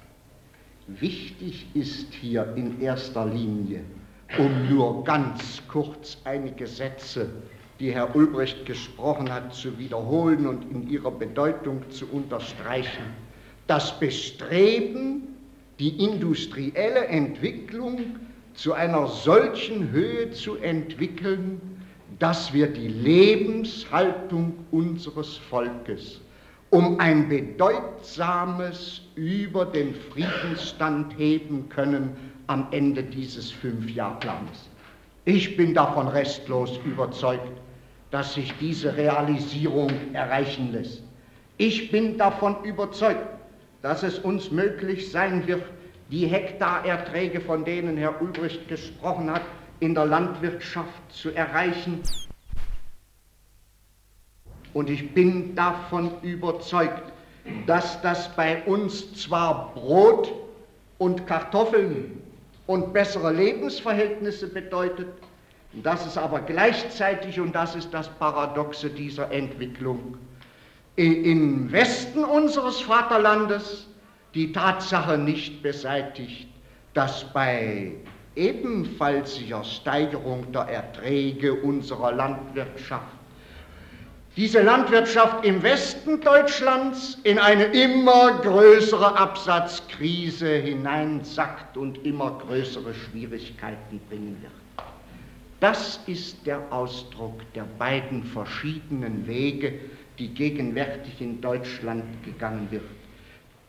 [0.87, 3.81] Wichtig ist hier in erster Linie,
[4.37, 7.29] um nur ganz kurz einige Sätze,
[7.79, 13.03] die Herr Ulbricht gesprochen hat, zu wiederholen und in ihrer Bedeutung zu unterstreichen,
[13.67, 15.23] das Bestreben,
[15.79, 18.17] die industrielle Entwicklung
[18.53, 21.59] zu einer solchen Höhe zu entwickeln,
[22.19, 26.21] dass wir die Lebenshaltung unseres Volkes
[26.73, 32.17] um ein bedeutsames über den Friedensstand heben können
[32.47, 34.69] am Ende dieses Fünfjahrplans.
[35.25, 37.61] Ich bin davon restlos überzeugt,
[38.09, 41.03] dass sich diese Realisierung erreichen lässt.
[41.57, 43.27] Ich bin davon überzeugt,
[43.83, 45.61] dass es uns möglich sein wird,
[46.09, 49.43] die Hektarerträge, von denen Herr Ulbricht gesprochen hat,
[49.79, 52.01] in der Landwirtschaft zu erreichen.
[54.73, 57.11] Und ich bin davon überzeugt,
[57.67, 60.33] dass das bei uns zwar Brot
[60.97, 62.21] und Kartoffeln
[62.67, 65.07] und bessere Lebensverhältnisse bedeutet,
[65.73, 70.17] dass es aber gleichzeitig, und das ist das Paradoxe dieser Entwicklung,
[70.95, 73.87] im Westen unseres Vaterlandes
[74.35, 76.47] die Tatsache nicht beseitigt,
[76.93, 77.91] dass bei
[78.35, 83.07] ebenfallsiger Steigerung der Erträge unserer Landwirtschaft
[84.35, 93.99] diese Landwirtschaft im Westen Deutschlands in eine immer größere Absatzkrise hineinsackt und immer größere Schwierigkeiten
[94.09, 94.87] bringen wird.
[95.59, 99.79] Das ist der Ausdruck der beiden verschiedenen Wege,
[100.17, 102.83] die gegenwärtig in Deutschland gegangen wird.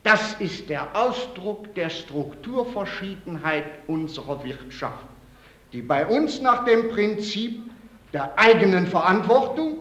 [0.03, 5.05] Das ist der Ausdruck der Strukturverschiedenheit unserer Wirtschaft,
[5.73, 7.61] die bei uns nach dem Prinzip
[8.13, 9.79] der eigenen Verantwortung,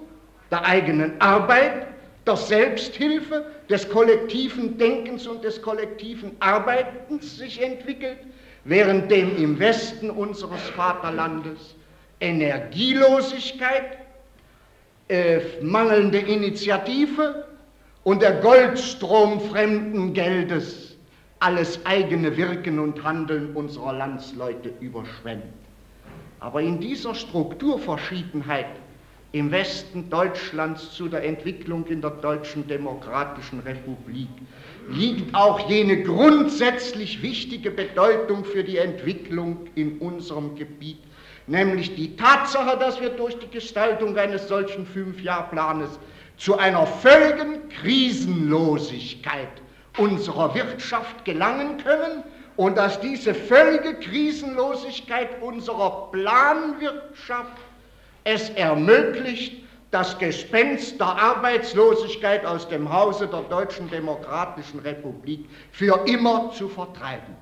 [0.54, 1.88] der eigenen Arbeit,
[2.28, 8.20] der Selbsthilfe, des kollektiven Denkens und des kollektiven Arbeitens sich entwickelt,
[8.64, 11.74] während dem im Westen unseres Vaterlandes
[12.20, 13.97] Energielosigkeit,
[15.08, 17.45] äh, mangelnde Initiative
[18.04, 20.95] und der Goldstrom fremden Geldes
[21.39, 25.45] alles eigene Wirken und Handeln unserer Landsleute überschwemmt.
[26.39, 28.68] Aber in dieser Strukturverschiedenheit
[29.34, 34.29] im Westen Deutschlands zu der Entwicklung in der Deutschen Demokratischen Republik
[34.89, 40.99] liegt auch jene grundsätzlich wichtige Bedeutung für die Entwicklung in unserem Gebiet,
[41.47, 45.89] nämlich die Tatsache, dass wir durch die Gestaltung eines solchen Fünfjahrplanes
[46.38, 49.49] zu einer völligen Krisenlosigkeit
[49.97, 52.23] unserer Wirtschaft gelangen können
[52.55, 57.57] und dass diese völlige Krisenlosigkeit unserer Planwirtschaft
[58.24, 66.51] es ermöglicht, das Gespenst der Arbeitslosigkeit aus dem Hause der Deutschen Demokratischen Republik für immer
[66.51, 67.36] zu vertreiben.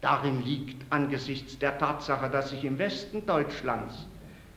[0.00, 4.08] Darin liegt angesichts der Tatsache, dass sich im Westen Deutschlands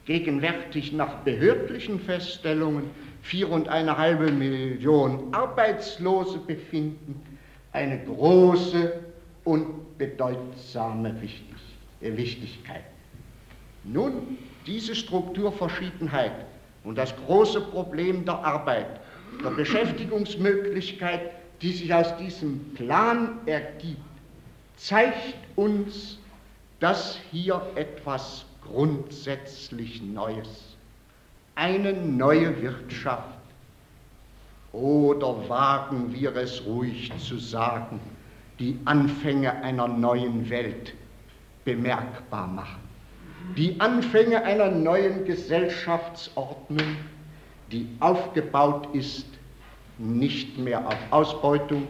[0.05, 2.89] gegenwärtig nach behördlichen Feststellungen
[3.21, 7.21] vier und eine halbe Million Arbeitslose befinden,
[7.71, 8.93] eine große
[9.43, 11.15] und bedeutsame
[12.01, 12.85] Wichtigkeit.
[13.83, 16.45] Nun, diese Strukturverschiedenheit
[16.83, 18.99] und das große Problem der Arbeit,
[19.43, 23.99] der Beschäftigungsmöglichkeit, die sich aus diesem Plan ergibt,
[24.77, 26.17] zeigt uns,
[26.79, 30.75] dass hier etwas grundsätzlich Neues,
[31.55, 33.39] eine neue Wirtschaft
[34.73, 37.99] oder wagen wir es ruhig zu sagen,
[38.59, 40.93] die Anfänge einer neuen Welt
[41.63, 42.84] bemerkbar machen.
[43.55, 46.97] Die Anfänge einer neuen Gesellschaftsordnung,
[47.71, 49.25] die aufgebaut ist
[49.97, 51.87] nicht mehr auf Ausbeutung,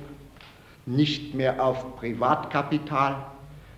[0.85, 3.15] nicht mehr auf Privatkapital,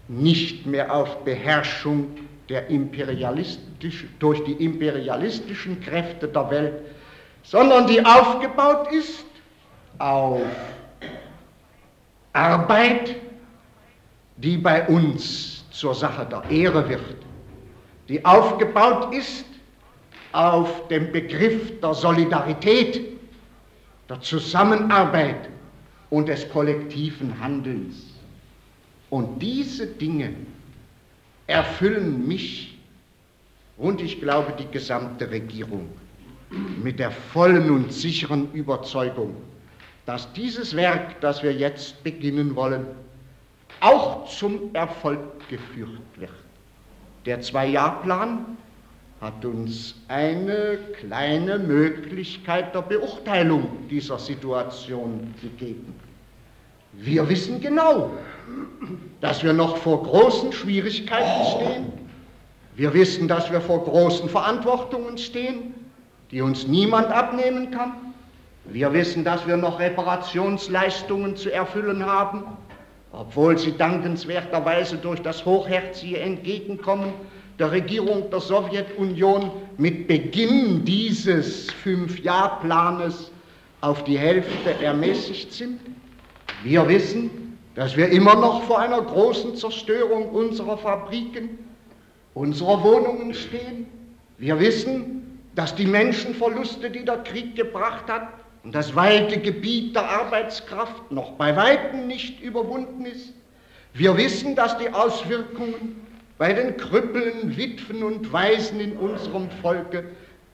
[0.07, 2.07] nicht mehr auf Beherrschung
[2.49, 6.73] der imperialistisch, durch die imperialistischen Kräfte der Welt,
[7.43, 9.25] sondern die aufgebaut ist
[9.99, 10.41] auf
[12.33, 13.15] Arbeit,
[14.37, 17.26] die bei uns zur Sache der Ehre wird,
[18.07, 19.45] die aufgebaut ist
[20.31, 23.17] auf dem Begriff der Solidarität,
[24.09, 25.49] der Zusammenarbeit
[26.09, 28.13] und des kollektiven Handelns.
[29.09, 30.33] Und diese Dinge
[31.47, 32.77] erfüllen mich
[33.77, 35.89] und ich glaube die gesamte Regierung
[36.81, 39.35] mit der vollen und sicheren Überzeugung,
[40.05, 42.85] dass dieses Werk, das wir jetzt beginnen wollen,
[43.81, 46.31] auch zum Erfolg geführt wird.
[47.27, 48.57] Der Zwei-Jahr-Plan
[49.19, 55.93] hat uns eine kleine Möglichkeit der Beurteilung dieser Situation gegeben.
[56.93, 58.11] Wir wissen genau,
[59.19, 61.91] dass wir noch vor großen Schwierigkeiten stehen.
[62.77, 65.73] Wir wissen, dass wir vor großen Verantwortungen stehen,
[66.31, 67.91] die uns niemand abnehmen kann.
[68.63, 72.45] Wir wissen, dass wir noch Reparationsleistungen zu erfüllen haben,
[73.19, 77.13] obwohl sie dankenswerterweise durch das hochherzige Entgegenkommen
[77.57, 83.31] der Regierung der Sowjetunion mit Beginn dieses Fünfjahrplanes
[83.81, 85.79] auf die Hälfte ermäßigt sind.
[86.63, 91.57] Wir wissen, dass wir immer noch vor einer großen Zerstörung unserer Fabriken,
[92.35, 93.87] unserer Wohnungen stehen.
[94.37, 98.27] Wir wissen, dass die Menschenverluste, die der Krieg gebracht hat,
[98.67, 103.31] und das weite Gebiet der Arbeitskraft noch bei weitem nicht überwunden ist.
[103.93, 106.05] Wir wissen, dass die Auswirkungen
[106.37, 110.03] bei den Krüppeln, Witwen und Waisen in unserem Volke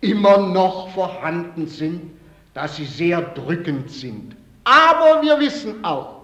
[0.01, 2.11] immer noch vorhanden sind,
[2.53, 4.35] dass sie sehr drückend sind.
[4.63, 6.21] Aber wir wissen auch,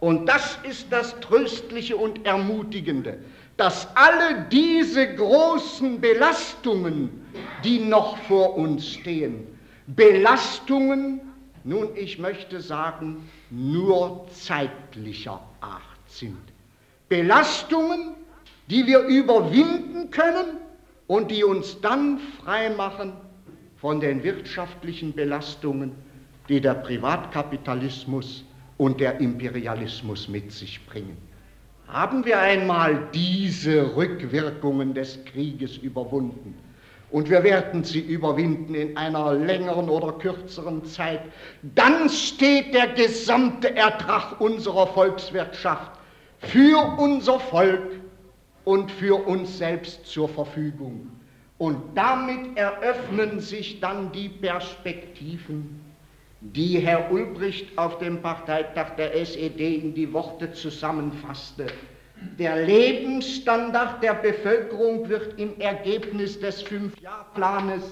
[0.00, 3.16] und das ist das Tröstliche und Ermutigende,
[3.56, 7.24] dass alle diese großen Belastungen,
[7.64, 9.57] die noch vor uns stehen,
[9.96, 11.20] Belastungen,
[11.64, 16.36] nun ich möchte sagen, nur zeitlicher Art sind.
[17.08, 18.14] Belastungen,
[18.68, 20.58] die wir überwinden können
[21.06, 23.14] und die uns dann freimachen
[23.78, 25.92] von den wirtschaftlichen Belastungen,
[26.50, 28.44] die der Privatkapitalismus
[28.76, 31.16] und der Imperialismus mit sich bringen.
[31.86, 36.54] Haben wir einmal diese Rückwirkungen des Krieges überwunden
[37.10, 41.22] und wir werden sie überwinden in einer längeren oder kürzeren Zeit,
[41.62, 45.92] dann steht der gesamte Ertrag unserer Volkswirtschaft
[46.40, 48.00] für unser Volk
[48.64, 51.10] und für uns selbst zur Verfügung.
[51.56, 55.80] Und damit eröffnen sich dann die Perspektiven,
[56.40, 61.66] die Herr Ulbricht auf dem Parteitag der SED in die Worte zusammenfasste.
[62.38, 67.82] Der Lebensstandard der Bevölkerung wird im Ergebnis des Fünfjahrplanes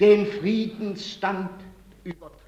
[0.00, 1.50] den Friedensstand
[2.04, 2.38] übertreffen.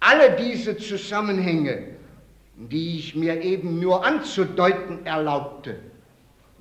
[0.00, 1.94] Alle diese Zusammenhänge,
[2.56, 5.78] die ich mir eben nur anzudeuten erlaubte,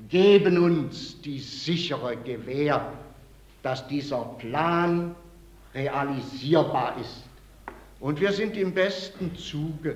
[0.10, 2.92] geben uns die sichere Gewähr,
[3.62, 5.16] dass dieser Plan
[5.74, 7.24] realisierbar ist.
[8.00, 9.96] Und wir sind im besten Zuge,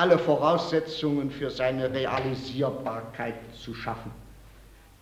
[0.00, 4.10] alle Voraussetzungen für seine Realisierbarkeit zu schaffen.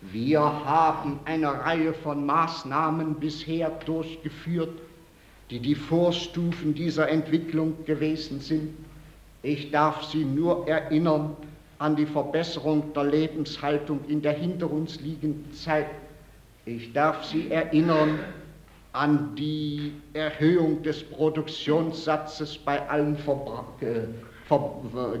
[0.01, 4.77] Wir haben eine Reihe von Maßnahmen bisher durchgeführt,
[5.49, 8.75] die die Vorstufen dieser Entwicklung gewesen sind.
[9.41, 11.37] Ich darf Sie nur erinnern
[11.77, 15.87] an die Verbesserung der Lebenshaltung in der hinter uns liegenden Zeit.
[16.65, 18.19] Ich darf Sie erinnern
[18.91, 24.07] an die Erhöhung des Produktionssatzes bei allen Verbra Ver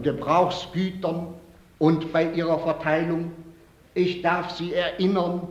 [0.01, 1.33] Gebrauchsgütern
[1.77, 3.31] und bei ihrer Verteilung.
[3.93, 5.47] Ich darf Sie erinnern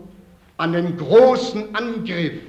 [0.57, 2.41] an den großen Angriff,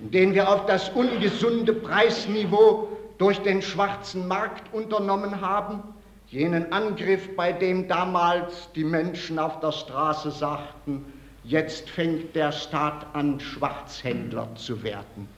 [0.00, 2.88] den wir auf das ungesunde Preisniveau
[3.18, 5.82] durch den schwarzen Markt unternommen haben,
[6.28, 11.04] jenen Angriff, bei dem damals die Menschen auf der Straße sagten,
[11.44, 15.28] Jetzt fängt der Staat an, Schwarzhändler zu werden.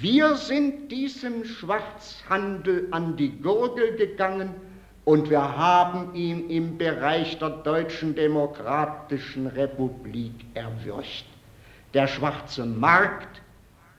[0.00, 4.54] Wir sind diesem Schwarzhandel an die Gurgel gegangen
[5.04, 11.26] und wir haben ihn im Bereich der Deutschen Demokratischen Republik erwürcht.
[11.94, 13.40] Der schwarze Markt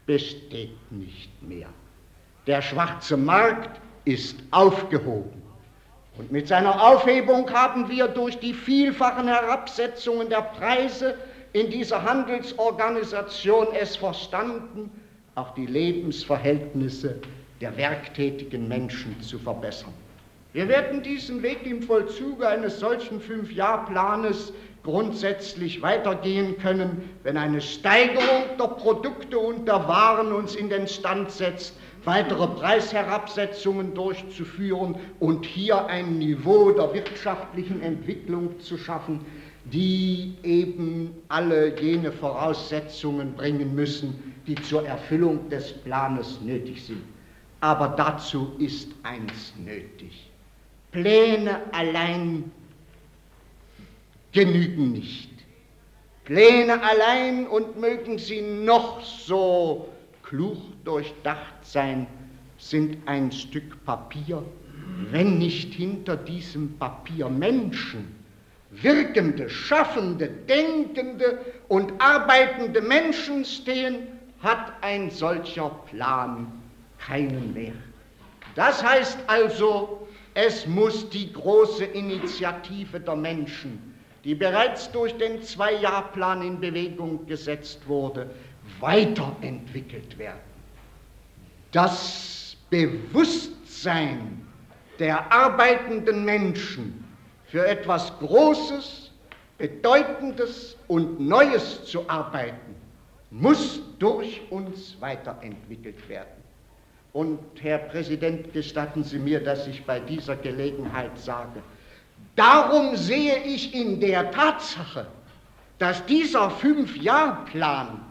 [0.06, 1.70] besteht nicht mehr.
[2.46, 5.42] Der schwarze Markt ist aufgehoben.
[6.18, 11.16] Und mit seiner Aufhebung haben wir durch die vielfachen Herabsetzungen der Preise
[11.54, 14.92] in dieser Handelsorganisation es verstanden,
[15.36, 17.20] auch die Lebensverhältnisse
[17.62, 19.94] der werktätigen Menschen zu verbessern.
[20.54, 28.44] Wir werden diesen Weg im Vollzuge eines solchen Fünfjahrplanes grundsätzlich weitergehen können, wenn eine Steigerung
[28.58, 31.76] der Produkte und der Waren uns in den Stand setzt,
[32.06, 39.26] weitere Preisherabsetzungen durchzuführen und hier ein Niveau der wirtschaftlichen Entwicklung zu schaffen,
[39.72, 47.02] die eben alle jene Voraussetzungen bringen müssen, die zur Erfüllung des Planes nötig sind.
[47.62, 50.30] Aber dazu ist eins nötig.
[50.92, 52.52] Pläne allein
[54.32, 55.32] genügen nicht.
[56.26, 59.90] Pläne allein und mögen sie noch so
[60.24, 62.08] klug durchdacht sein,
[62.58, 64.44] sind ein Stück Papier,
[65.12, 68.15] wenn nicht hinter diesem Papier Menschen
[68.82, 74.08] wirkende, schaffende, denkende und arbeitende Menschen stehen,
[74.42, 76.52] hat ein solcher Plan
[77.00, 77.74] keinen Wert.
[78.56, 86.42] Das heißt also, es muss die große Initiative der Menschen, die bereits durch den Zwei-Jahr-Plan
[86.42, 88.30] in Bewegung gesetzt wurde,
[88.80, 90.40] weiterentwickelt werden.
[91.72, 94.46] Das Bewusstsein
[95.00, 97.05] der arbeitenden Menschen
[97.56, 99.12] für etwas Großes,
[99.58, 102.76] Bedeutendes und Neues zu arbeiten,
[103.32, 106.44] muss durch uns weiterentwickelt werden.
[107.14, 111.64] Und Herr Präsident, gestatten Sie mir, dass ich bei dieser Gelegenheit sage,
[112.36, 115.08] darum sehe ich in der Tatsache,
[115.80, 118.02] dass dieser Fünf-Jahr-Plan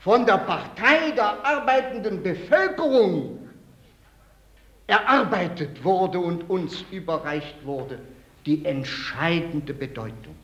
[0.00, 3.48] von der Partei der arbeitenden Bevölkerung
[4.86, 7.98] erarbeitet wurde und uns überreicht wurde,
[8.46, 10.34] die entscheidende Bedeutung.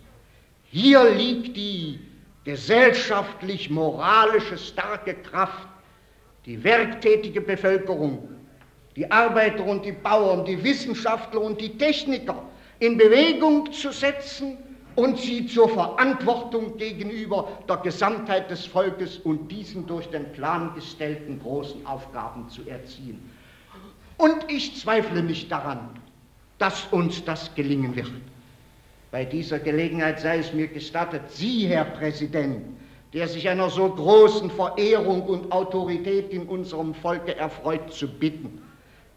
[0.64, 1.98] Hier liegt die
[2.44, 5.68] gesellschaftlich-moralische starke Kraft,
[6.46, 8.28] die werktätige Bevölkerung,
[8.96, 12.42] die Arbeiter und die Bauern, die Wissenschaftler und die Techniker
[12.80, 14.58] in Bewegung zu setzen
[14.96, 21.40] und sie zur Verantwortung gegenüber der Gesamtheit des Volkes und diesen durch den Plan gestellten
[21.40, 23.30] großen Aufgaben zu erziehen.
[24.18, 25.90] Und ich zweifle nicht daran,
[26.64, 28.10] dass uns das gelingen wird.
[29.10, 32.64] Bei dieser Gelegenheit sei es mir gestattet, Sie, Herr Präsident,
[33.12, 38.62] der sich einer so großen Verehrung und Autorität in unserem Volke erfreut, zu bitten,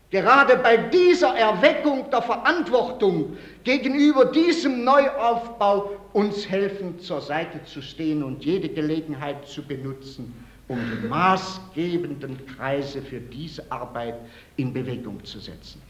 [0.10, 8.24] gerade bei dieser Erweckung der Verantwortung gegenüber diesem Neuaufbau uns helfen, zur Seite zu stehen
[8.24, 10.34] und jede Gelegenheit zu benutzen,
[10.68, 14.16] um die maßgebenden Kreise für diese Arbeit
[14.58, 15.87] in Bewegung zu setzen.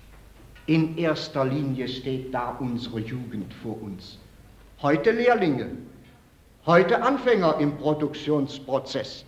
[0.68, 4.20] In erster Linie steht da unsere Jugend vor uns.
[4.82, 5.70] Heute Lehrlinge,
[6.66, 9.24] heute Anfänger im Produktionsprozess.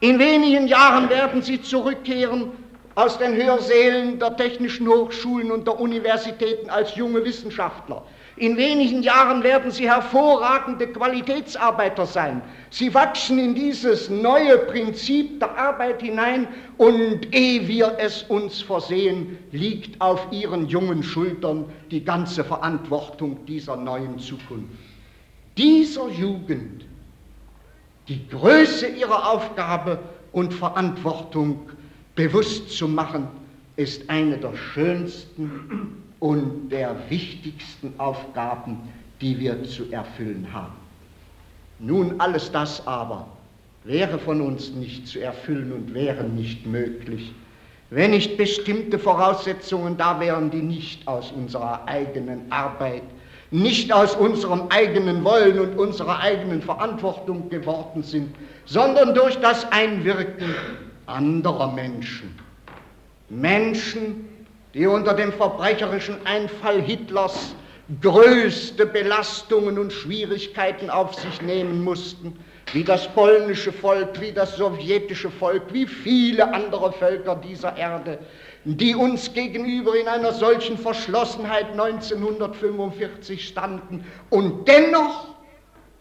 [0.00, 2.50] In wenigen Jahren werden sie zurückkehren
[2.96, 8.02] aus den Hörsälen der technischen Hochschulen und der Universitäten als junge Wissenschaftler.
[8.40, 12.40] In wenigen Jahren werden sie hervorragende Qualitätsarbeiter sein.
[12.70, 19.36] Sie wachsen in dieses neue Prinzip der Arbeit hinein und ehe wir es uns versehen,
[19.52, 24.72] liegt auf ihren jungen Schultern die ganze Verantwortung dieser neuen Zukunft.
[25.58, 26.86] Dieser Jugend
[28.08, 29.98] die Größe ihrer Aufgabe
[30.32, 31.68] und Verantwortung
[32.14, 33.28] bewusst zu machen,
[33.76, 38.88] ist eine der schönsten und der wichtigsten Aufgaben,
[39.20, 40.76] die wir zu erfüllen haben.
[41.78, 43.26] Nun, alles das aber
[43.84, 47.32] wäre von uns nicht zu erfüllen und wäre nicht möglich,
[47.88, 53.02] wenn nicht bestimmte Voraussetzungen da wären, die nicht aus unserer eigenen Arbeit,
[53.50, 60.54] nicht aus unserem eigenen Wollen und unserer eigenen Verantwortung geworden sind, sondern durch das Einwirken
[61.06, 62.38] anderer Menschen.
[63.28, 64.28] Menschen,
[64.74, 67.54] die unter dem verbrecherischen Einfall Hitlers
[68.00, 72.36] größte Belastungen und Schwierigkeiten auf sich nehmen mussten,
[72.72, 78.18] wie das polnische Volk, wie das sowjetische Volk, wie viele andere Völker dieser Erde,
[78.64, 85.34] die uns gegenüber in einer solchen Verschlossenheit 1945 standen und dennoch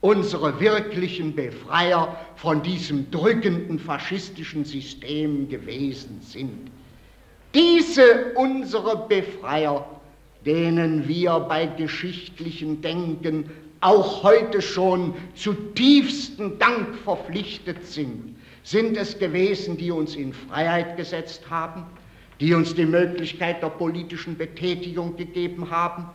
[0.02, 6.70] unsere wirklichen Befreier von diesem drückenden faschistischen System gewesen sind.
[7.54, 9.84] Diese unsere Befreier,
[10.46, 13.50] denen wir bei geschichtlichem Denken
[13.82, 20.96] auch heute schon zu tiefstem Dank verpflichtet sind, sind es gewesen, die uns in Freiheit
[20.96, 21.86] gesetzt haben,
[22.40, 26.06] die uns die Möglichkeit der politischen Betätigung gegeben haben,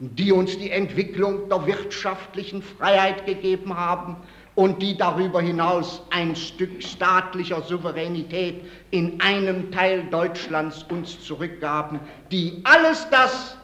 [0.00, 4.16] die uns die Entwicklung der wirtschaftlichen Freiheit gegeben haben
[4.58, 12.00] und die darüber hinaus ein Stück staatlicher Souveränität in einem Teil Deutschlands uns zurückgaben,
[12.32, 13.56] die alles das,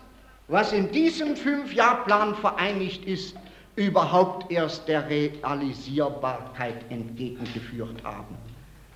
[0.47, 3.37] was in diesem Fünfjahrplan vereinigt ist,
[3.75, 8.37] überhaupt erst der Realisierbarkeit entgegengeführt haben.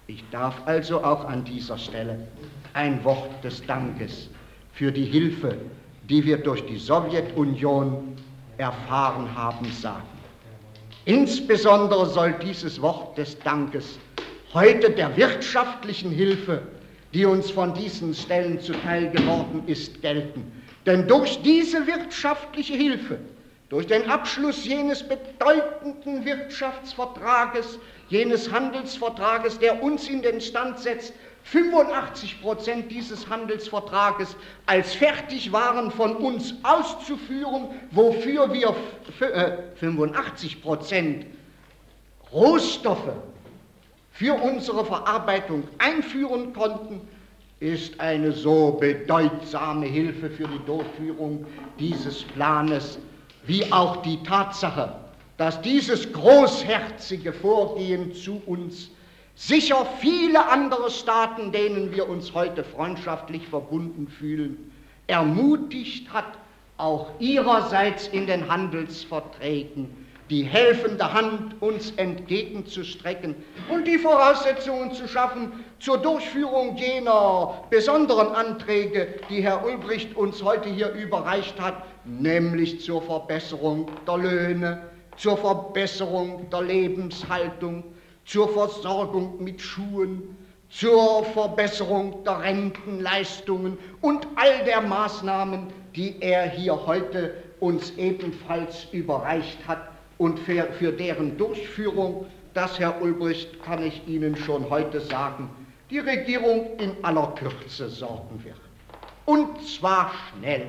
[0.06, 2.28] Ich darf also auch an dieser Stelle
[2.74, 4.30] ein Wort des Dankes
[4.72, 5.56] für die Hilfe,
[6.08, 8.14] die wir durch die Sowjetunion
[8.56, 10.17] erfahren haben, sagen.
[11.08, 13.98] Insbesondere soll dieses Wort des Dankes
[14.52, 16.60] heute der wirtschaftlichen Hilfe,
[17.14, 20.52] die uns von diesen Stellen zuteil geworden ist, gelten.
[20.84, 23.20] Denn durch diese wirtschaftliche Hilfe,
[23.70, 27.78] durch den Abschluss jenes bedeutenden Wirtschaftsvertrages,
[28.08, 34.36] jenes Handelsvertrages, der uns in den Stand setzt, 85 Prozent dieses Handelsvertrages
[34.66, 38.74] als Fertigwaren von uns auszuführen, wofür wir
[39.76, 41.26] 85 äh, Prozent
[42.32, 43.12] Rohstoffe
[44.12, 47.00] für unsere Verarbeitung einführen konnten,
[47.60, 51.46] ist eine so bedeutsame Hilfe für die Durchführung
[51.78, 52.98] dieses Planes,
[53.44, 54.94] wie auch die Tatsache,
[55.38, 58.90] dass dieses großherzige Vorgehen zu uns
[59.38, 64.72] sicher viele andere Staaten, denen wir uns heute freundschaftlich verbunden fühlen,
[65.06, 66.26] ermutigt hat,
[66.76, 73.34] auch ihrerseits in den Handelsverträgen die helfende Hand uns entgegenzustrecken
[73.70, 80.68] und die Voraussetzungen zu schaffen zur Durchführung jener besonderen Anträge, die Herr Ulbricht uns heute
[80.68, 84.82] hier überreicht hat, nämlich zur Verbesserung der Löhne,
[85.16, 87.84] zur Verbesserung der Lebenshaltung,
[88.28, 90.36] zur Versorgung mit Schuhen,
[90.68, 99.66] zur Verbesserung der Rentenleistungen und all der Maßnahmen, die er hier heute uns ebenfalls überreicht
[99.66, 105.48] hat und für, für deren Durchführung, das, Herr Ulbricht, kann ich Ihnen schon heute sagen,
[105.90, 108.60] die Regierung in aller Kürze sorgen wird.
[109.24, 110.66] Und zwar schnell.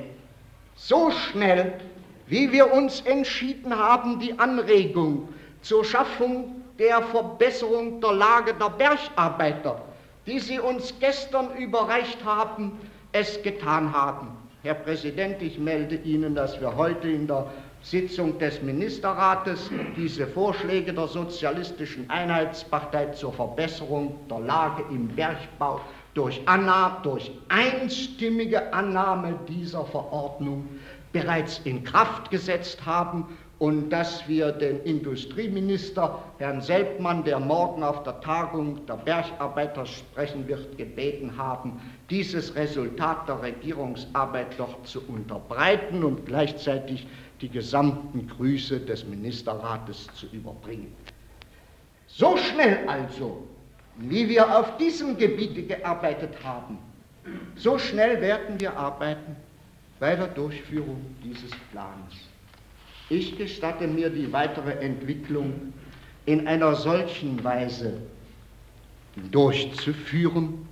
[0.76, 1.74] So schnell,
[2.26, 5.28] wie wir uns entschieden haben, die Anregung
[5.60, 9.82] zur Schaffung der Verbesserung der Lage der Bergarbeiter,
[10.26, 12.72] die Sie uns gestern überreicht haben,
[13.12, 14.28] es getan haben.
[14.62, 17.46] Herr Präsident, ich melde Ihnen, dass wir heute in der
[17.82, 25.80] Sitzung des Ministerrates diese Vorschläge der Sozialistischen Einheitspartei zur Verbesserung der Lage im Bergbau
[26.14, 30.66] durch, Annahme, durch einstimmige Annahme dieser Verordnung
[31.12, 33.26] bereits in Kraft gesetzt haben
[33.60, 40.48] und dass wir den Industrieminister, Herrn Selbmann, der morgen auf der Tagung der Bergarbeiter sprechen
[40.48, 47.06] wird, gebeten haben, dieses Resultat der Regierungsarbeit doch zu unterbreiten und gleichzeitig
[47.42, 50.96] die gesamten Grüße des Ministerrates zu überbringen.
[52.06, 53.46] So schnell also,
[53.98, 56.78] wie wir auf diesem Gebiete gearbeitet haben,
[57.56, 59.36] so schnell werden wir arbeiten
[59.98, 62.29] bei der Durchführung dieses Planes.
[63.12, 65.72] Ich gestatte mir die weitere Entwicklung
[66.26, 67.94] in einer solchen Weise
[69.32, 70.68] durchzuführen,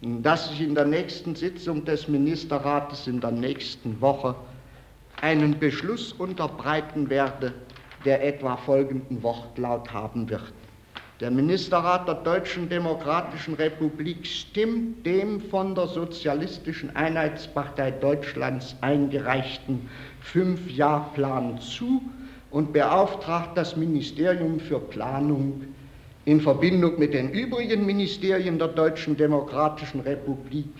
[0.00, 4.36] dass ich in der nächsten Sitzung des Ministerrates in der nächsten Woche
[5.20, 7.52] einen Beschluss unterbreiten werde,
[8.04, 10.52] der etwa folgenden Wortlaut haben wird.
[11.20, 19.90] Der Ministerrat der Deutschen Demokratischen Republik stimmt dem von der Sozialistischen Einheitspartei Deutschlands eingereichten
[20.22, 22.00] Fünfjahrplan zu
[22.50, 25.60] und beauftragt das Ministerium für Planung
[26.24, 30.72] in Verbindung mit den übrigen Ministerien der Deutschen Demokratischen Republik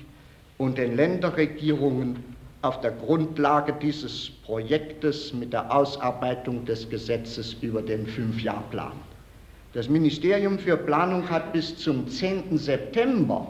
[0.56, 2.24] und den Länderregierungen
[2.62, 9.09] auf der Grundlage dieses Projektes mit der Ausarbeitung des Gesetzes über den Fünfjahrplan.
[9.72, 12.58] Das Ministerium für Planung hat bis zum 10.
[12.58, 13.46] September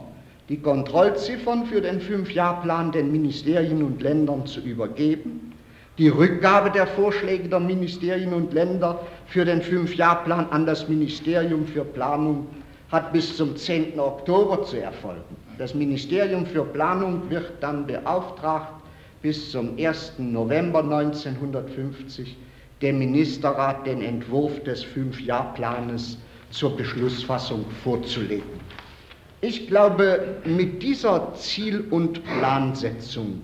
[0.48, 5.50] die Kontrollziffern für den Fünfjahrplan den Ministerien und Ländern zu übergeben
[6.00, 11.84] die Rückgabe der Vorschläge der Ministerien und Länder für den Fünfjahrplan an das Ministerium für
[11.84, 12.46] Planung
[12.90, 14.00] hat bis zum 10.
[14.00, 15.36] Oktober zu erfolgen.
[15.58, 18.72] Das Ministerium für Planung wird dann beauftragt,
[19.20, 20.14] bis zum 1.
[20.16, 22.34] November 1950
[22.82, 26.18] dem Ministerrat den Entwurf des Fünfjahrplanes
[26.50, 28.60] zur Beschlussfassung vorzulegen.
[29.42, 33.42] Ich glaube, mit dieser Ziel- und Plansetzung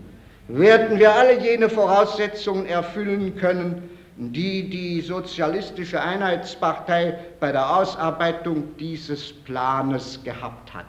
[0.48, 9.32] werden wir alle jene Voraussetzungen erfüllen können, die die Sozialistische Einheitspartei bei der Ausarbeitung dieses
[9.32, 10.86] Planes gehabt hat.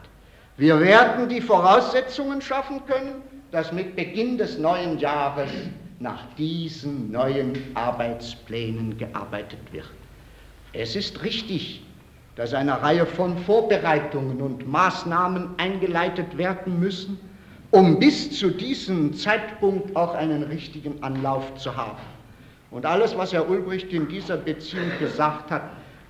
[0.58, 3.22] Wir werden die Voraussetzungen schaffen können,
[3.52, 5.50] dass mit Beginn des neuen Jahres
[6.00, 9.90] nach diesen neuen Arbeitsplänen gearbeitet wird.
[10.74, 11.82] Es ist richtig,
[12.36, 17.20] dass eine Reihe von Vorbereitungen und Maßnahmen eingeleitet werden müssen,
[17.72, 21.98] um bis zu diesem Zeitpunkt auch einen richtigen Anlauf zu haben.
[22.70, 25.64] Und alles, was Herr Ulbricht in dieser Beziehung gesagt hat,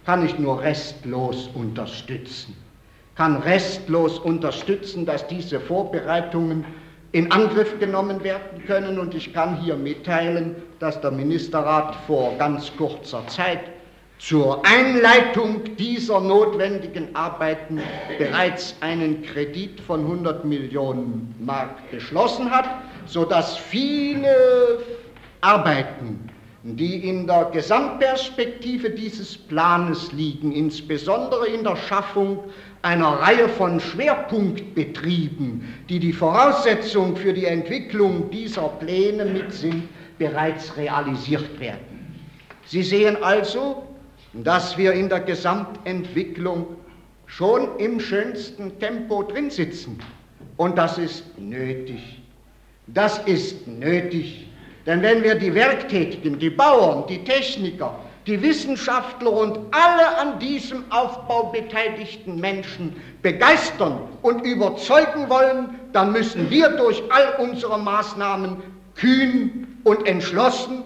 [0.06, 2.56] kann ich nur restlos unterstützen.
[3.16, 6.66] Kann restlos unterstützen, dass diese Vorbereitungen
[7.12, 9.00] in Angriff genommen werden können.
[9.00, 13.62] Und ich kann hier mitteilen, dass der Ministerrat vor ganz kurzer Zeit
[14.20, 17.80] zur Einleitung dieser notwendigen Arbeiten
[18.18, 22.68] bereits einen Kredit von 100 Millionen Mark beschlossen hat,
[23.06, 24.80] sodass viele
[25.42, 26.30] Arbeiten,
[26.76, 32.40] die in der Gesamtperspektive dieses Planes liegen, insbesondere in der Schaffung
[32.82, 39.84] einer Reihe von Schwerpunktbetrieben, die die Voraussetzung für die Entwicklung dieser Pläne mit sind,
[40.18, 42.16] bereits realisiert werden.
[42.66, 43.84] Sie sehen also,
[44.34, 46.68] dass wir in der Gesamtentwicklung
[47.28, 50.00] schon im schönsten Tempo drin sitzen.
[50.58, 52.22] Und das ist nötig.
[52.88, 54.47] Das ist nötig.
[54.88, 57.94] Denn wenn wir die Werktätigen, die Bauern, die Techniker,
[58.26, 66.50] die Wissenschaftler und alle an diesem Aufbau beteiligten Menschen begeistern und überzeugen wollen, dann müssen
[66.50, 68.64] wir durch all unsere Maßnahmen
[68.96, 70.84] kühn und entschlossen,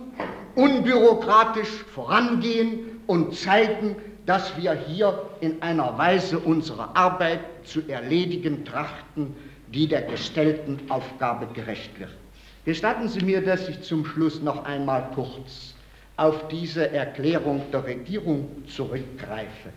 [0.56, 3.96] unbürokratisch vorangehen und zeigen,
[4.26, 9.36] dass wir hier in einer Weise unsere Arbeit zu erledigen trachten,
[9.74, 12.21] die der gestellten Aufgabe gerecht wird.
[12.64, 15.74] Gestatten Sie mir, dass ich zum Schluss noch einmal kurz
[16.16, 19.70] auf diese Erklärung der Regierung zurückgreife.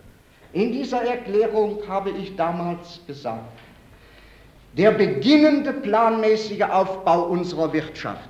[0.52, 3.58] In dieser Erklärung habe ich damals gesagt,
[4.76, 8.28] der beginnende planmäßige Aufbau unserer Wirtschaft,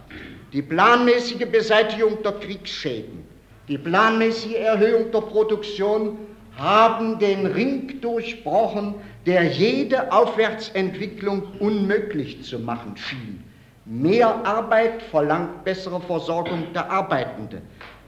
[0.53, 3.25] die planmäßige Beseitigung der Kriegsschäden,
[3.69, 6.19] die planmäßige Erhöhung der Produktion
[6.57, 8.95] haben den Ring durchbrochen,
[9.27, 13.44] der jede Aufwärtsentwicklung unmöglich zu machen schien.
[13.87, 17.61] Mehr Arbeit verlangt bessere Versorgung der Arbeitenden.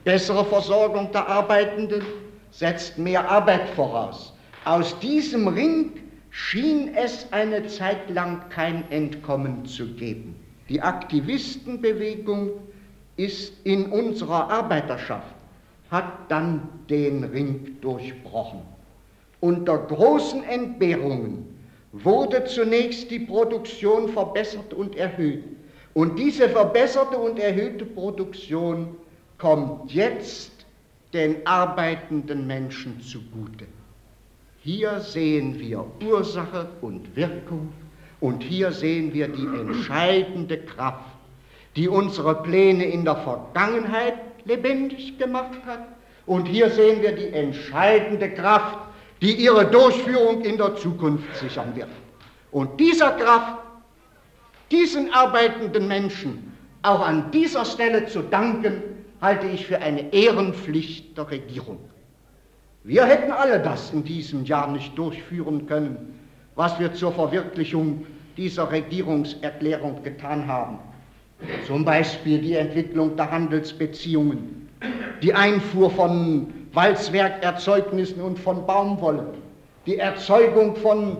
[0.03, 2.01] Bessere Versorgung der Arbeitenden
[2.49, 4.33] setzt mehr Arbeit voraus.
[4.65, 5.91] Aus diesem Ring
[6.31, 10.35] schien es eine Zeit lang kein Entkommen zu geben.
[10.67, 12.51] Die Aktivistenbewegung
[13.15, 15.35] ist in unserer Arbeiterschaft,
[15.91, 18.61] hat dann den Ring durchbrochen.
[19.41, 21.45] Unter großen Entbehrungen
[21.91, 25.56] wurde zunächst die Produktion verbessert und erhöht.
[25.97, 28.97] Und diese verbesserte und erhöhte Produktion
[29.39, 30.51] kommt jetzt
[31.11, 33.65] den arbeitenden Menschen zugute.
[34.59, 37.73] Hier sehen wir Ursache und Wirkung
[38.19, 41.15] und hier sehen wir die entscheidende Kraft,
[41.75, 45.87] die unsere Pläne in der Vergangenheit lebendig gemacht hat
[46.27, 48.77] und hier sehen wir die entscheidende Kraft,
[49.19, 51.89] die ihre Durchführung in der Zukunft sichern wird.
[52.51, 53.63] Und dieser Kraft,
[54.71, 58.81] diesen arbeitenden Menschen auch an dieser Stelle zu danken,
[59.21, 61.79] halte ich für eine Ehrenpflicht der Regierung.
[62.83, 66.19] Wir hätten alle das in diesem Jahr nicht durchführen können,
[66.55, 68.05] was wir zur Verwirklichung
[68.37, 70.79] dieser Regierungserklärung getan haben.
[71.65, 74.69] Zum Beispiel die Entwicklung der Handelsbeziehungen,
[75.21, 79.33] die Einfuhr von Walzwerkerzeugnissen und von Baumwolle,
[79.85, 81.17] die Erzeugung von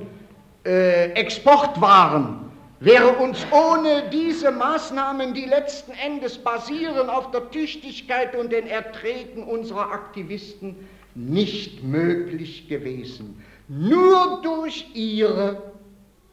[0.65, 2.46] äh, Exportwaren,
[2.79, 9.43] wäre uns ohne diese Maßnahmen, die letzten Endes basieren auf der Tüchtigkeit und den Erträgen
[9.43, 10.75] unserer Aktivisten,
[11.15, 13.43] nicht möglich gewesen.
[13.67, 15.73] Nur durch ihre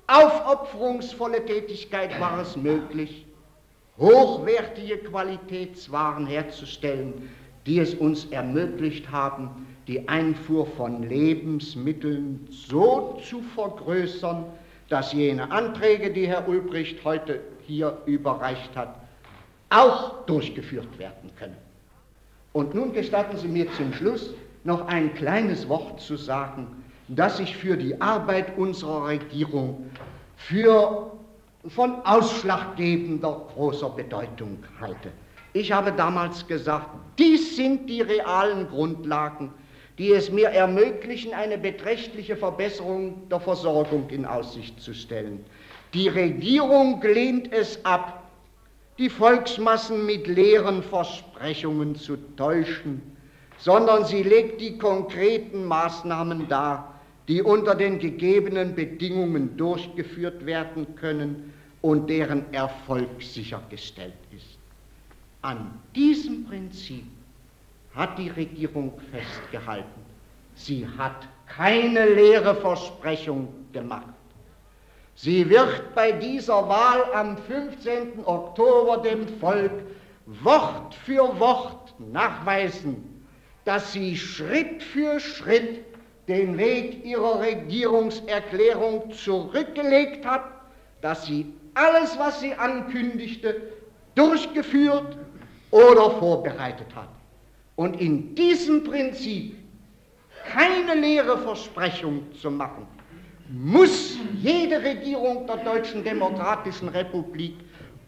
[0.06, 3.24] aufopferungsvolle Tätigkeit war es möglich,
[3.98, 7.30] hochwertige Qualitätswaren herzustellen,
[7.66, 14.44] die es uns ermöglicht haben, die Einfuhr von Lebensmitteln so zu vergrößern,
[14.88, 18.96] dass jene Anträge, die Herr Ulbricht heute hier überreicht hat,
[19.70, 21.56] auch durchgeführt werden können.
[22.52, 24.30] Und nun gestatten Sie mir zum Schluss
[24.62, 29.90] noch ein kleines Wort zu sagen, das ich für die Arbeit unserer Regierung
[30.36, 31.10] für
[31.68, 35.10] von ausschlaggebender großer Bedeutung halte.
[35.52, 39.52] Ich habe damals gesagt, dies sind die realen Grundlagen,
[39.98, 45.44] die es mir ermöglichen, eine beträchtliche Verbesserung der Versorgung in Aussicht zu stellen.
[45.92, 48.24] Die Regierung lehnt es ab,
[48.98, 53.02] die Volksmassen mit leeren Versprechungen zu täuschen,
[53.58, 61.52] sondern sie legt die konkreten Maßnahmen dar, die unter den gegebenen Bedingungen durchgeführt werden können
[61.80, 64.58] und deren Erfolg sichergestellt ist.
[65.42, 67.04] An diesem Prinzip
[67.94, 70.04] hat die Regierung festgehalten.
[70.54, 74.14] Sie hat keine leere Versprechung gemacht.
[75.16, 78.24] Sie wird bei dieser Wahl am 15.
[78.24, 79.72] Oktober dem Volk
[80.26, 83.24] Wort für Wort nachweisen,
[83.64, 85.84] dass sie Schritt für Schritt
[86.28, 90.44] den Weg ihrer Regierungserklärung zurückgelegt hat,
[91.00, 93.60] dass sie alles, was sie ankündigte,
[94.14, 95.16] durchgeführt
[95.70, 97.08] oder vorbereitet hat.
[97.76, 99.56] Und in diesem Prinzip
[100.52, 102.86] keine leere Versprechung zu machen,
[103.48, 107.54] muss jede Regierung der Deutschen Demokratischen Republik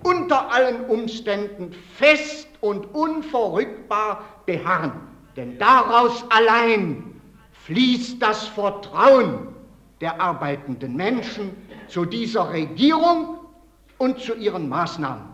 [0.03, 4.93] unter allen Umständen fest und unverrückbar beharren.
[5.37, 7.21] Denn daraus allein
[7.65, 9.49] fließt das Vertrauen
[10.01, 11.51] der arbeitenden Menschen
[11.89, 13.39] zu dieser Regierung
[13.99, 15.26] und zu ihren Maßnahmen.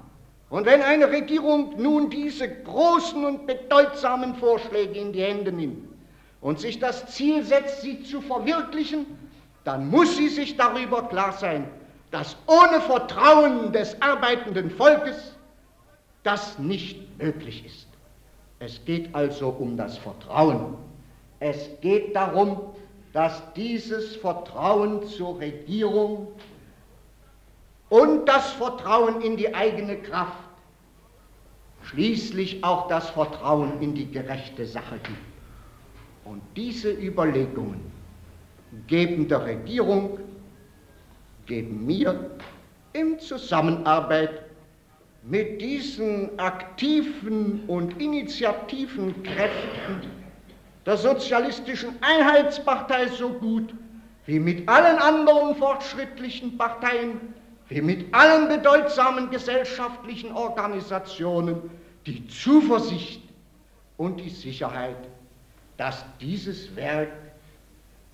[0.52, 5.88] Und wenn eine Regierung nun diese großen und bedeutsamen Vorschläge in die Hände nimmt
[6.42, 9.06] und sich das Ziel setzt, sie zu verwirklichen,
[9.64, 11.66] dann muss sie sich darüber klar sein,
[12.10, 15.34] dass ohne Vertrauen des arbeitenden Volkes
[16.22, 17.86] das nicht möglich ist.
[18.58, 20.74] Es geht also um das Vertrauen.
[21.40, 22.60] Es geht darum,
[23.14, 26.28] dass dieses Vertrauen zur Regierung
[27.92, 30.41] und das Vertrauen in die eigene Kraft,
[31.92, 35.18] schließlich auch das Vertrauen in die gerechte Sache gibt.
[36.24, 37.80] Und diese Überlegungen
[38.86, 40.18] geben der Regierung,
[41.46, 42.30] geben mir
[42.94, 44.42] in Zusammenarbeit
[45.22, 50.10] mit diesen aktiven und initiativen Kräften
[50.86, 53.74] der Sozialistischen Einheitspartei so gut
[54.26, 57.20] wie mit allen anderen fortschrittlichen Parteien
[57.68, 61.70] wie mit allen bedeutsamen gesellschaftlichen Organisationen
[62.06, 63.22] die Zuversicht
[63.96, 64.96] und die Sicherheit,
[65.76, 67.12] dass dieses Werk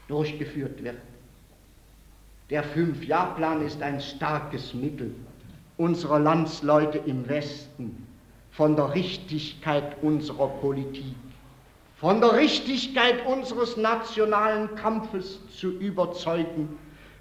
[0.08, 0.96] durchgeführt wird.
[2.50, 5.14] Der Fünfjahrplan ist ein starkes Mittel
[5.76, 8.06] unserer Landsleute im Westen
[8.50, 11.14] von der Richtigkeit unserer Politik,
[11.96, 16.78] von der Richtigkeit unseres nationalen Kampfes zu überzeugen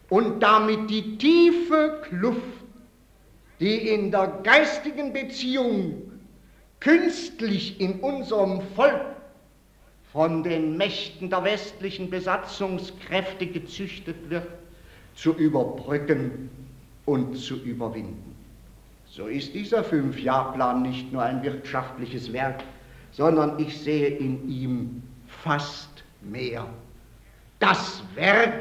[0.09, 2.41] und damit die tiefe Kluft,
[3.59, 6.06] die in der geistigen Beziehung
[6.79, 9.01] künstlich in unserem Volk
[10.11, 14.47] von den Mächten der westlichen Besatzungskräfte gezüchtet wird,
[15.15, 16.49] zu überbrücken
[17.05, 18.35] und zu überwinden.
[19.09, 22.63] So ist dieser Fünfjahrplan nicht nur ein wirtschaftliches Werk,
[23.11, 26.67] sondern ich sehe in ihm fast mehr.
[27.59, 28.53] Das Werk,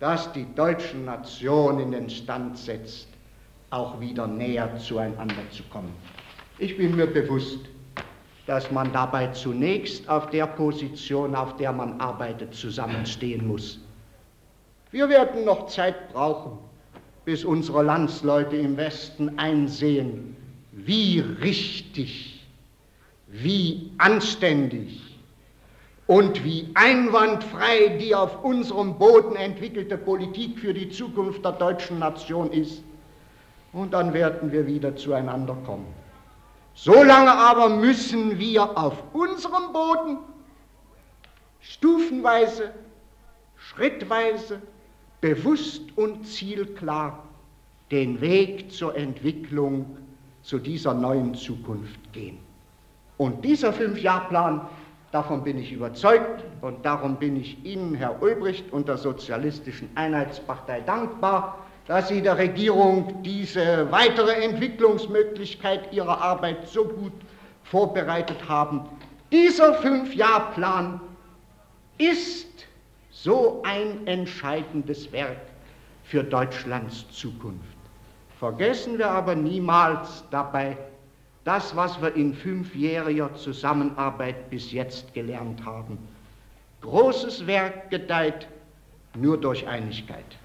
[0.00, 3.08] das die deutsche Nation in den Stand setzt,
[3.70, 5.92] auch wieder näher zueinander zu kommen.
[6.60, 7.60] Ich bin mir bewusst,
[8.46, 13.78] dass man dabei zunächst auf der Position, auf der man arbeitet, zusammenstehen muss.
[14.90, 16.58] Wir werden noch Zeit brauchen,
[17.24, 20.34] bis unsere Landsleute im Westen einsehen,
[20.72, 22.44] wie richtig,
[23.28, 25.00] wie anständig
[26.08, 32.50] und wie einwandfrei die auf unserem Boden entwickelte Politik für die Zukunft der deutschen Nation
[32.50, 32.82] ist.
[33.72, 35.97] Und dann werden wir wieder zueinander kommen.
[36.80, 40.18] Solange aber müssen wir auf unserem Boden
[41.58, 42.72] stufenweise,
[43.56, 44.62] schrittweise
[45.20, 47.24] bewusst und zielklar
[47.90, 49.96] den Weg zur Entwicklung
[50.42, 52.38] zu dieser neuen Zukunft gehen.
[53.16, 54.60] Und dieser Fünfjahrplan,
[55.10, 60.82] davon bin ich überzeugt und darum bin ich Ihnen, Herr Ulbricht und der Sozialistischen Einheitspartei
[60.82, 61.58] dankbar,
[61.88, 67.14] dass Sie der Regierung diese weitere Entwicklungsmöglichkeit Ihrer Arbeit so gut
[67.64, 68.82] vorbereitet haben.
[69.32, 71.00] Dieser Fünfjahrplan
[71.96, 72.46] ist
[73.10, 75.40] so ein entscheidendes Werk
[76.04, 77.76] für Deutschlands Zukunft.
[78.38, 80.76] Vergessen wir aber niemals dabei
[81.44, 85.98] das, was wir in fünfjähriger Zusammenarbeit bis jetzt gelernt haben.
[86.82, 88.46] Großes Werk gedeiht
[89.16, 90.36] nur durch Einigkeit.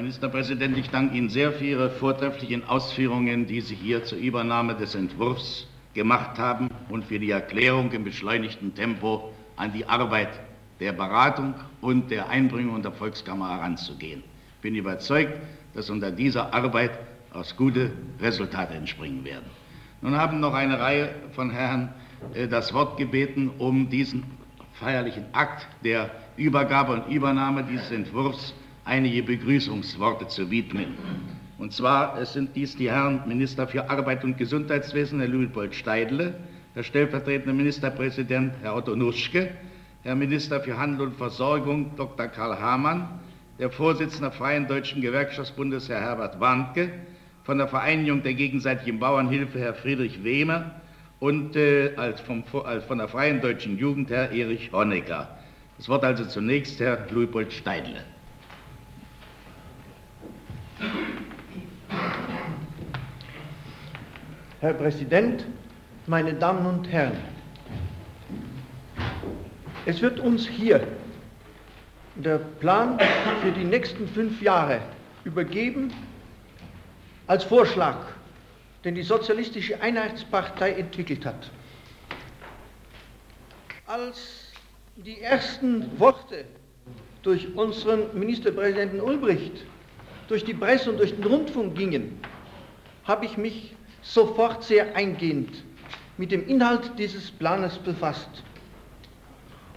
[0.00, 4.94] Ministerpräsident, ich danke Ihnen sehr für Ihre vortrefflichen Ausführungen, die Sie hier zur Übernahme des
[4.94, 10.30] Entwurfs gemacht haben und für die Erklärung im beschleunigten Tempo an die Arbeit
[10.80, 14.22] der Beratung und der Einbringung der Volkskammer heranzugehen.
[14.56, 15.34] Ich bin überzeugt,
[15.74, 16.92] dass unter dieser Arbeit
[17.34, 17.90] aus gute
[18.22, 19.50] Resultate entspringen werden.
[20.00, 21.90] Nun haben noch eine Reihe von Herren
[22.32, 24.24] äh, das Wort gebeten, um diesen
[24.72, 28.54] feierlichen Akt der Übergabe und Übernahme dieses Entwurfs
[28.84, 30.94] einige Begrüßungsworte zu widmen.
[31.58, 36.34] Und zwar sind dies die Herren Minister für Arbeit und Gesundheitswesen, Herr Luitpold Steidle,
[36.74, 39.50] der stellvertretende Ministerpräsident, Herr Otto Nuschke,
[40.02, 42.28] Herr Minister für Handel und Versorgung, Dr.
[42.28, 43.08] Karl Hamann,
[43.58, 46.90] der Vorsitzende Freien Deutschen Gewerkschaftsbundes, Herr Herbert Warnke,
[47.44, 50.80] von der Vereinigung der gegenseitigen Bauernhilfe, Herr Friedrich Wehmer
[51.18, 55.28] und äh, als vom, als von der Freien Deutschen Jugend, Herr Erich Honecker.
[55.76, 58.04] Das Wort also zunächst Herr Luitpold Steidle.
[64.60, 65.46] Herr Präsident,
[66.06, 67.16] meine Damen und Herren,
[69.86, 70.86] es wird uns hier
[72.16, 72.98] der Plan
[73.40, 74.82] für die nächsten fünf Jahre
[75.24, 75.90] übergeben
[77.26, 77.96] als Vorschlag,
[78.84, 81.50] den die Sozialistische Einheitspartei entwickelt hat.
[83.86, 84.52] Als
[84.96, 86.44] die ersten Worte
[87.22, 89.64] durch unseren Ministerpräsidenten Ulbricht
[90.28, 92.20] durch die Presse und durch den Rundfunk gingen,
[93.04, 95.62] habe ich mich sofort sehr eingehend
[96.16, 98.28] mit dem Inhalt dieses Planes befasst.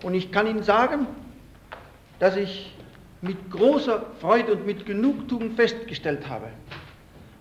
[0.04, 1.08] Und ich kann Ihnen sagen,
[2.20, 2.74] dass ich
[3.22, 6.50] mit großer Freude und mit Genugtuung festgestellt habe,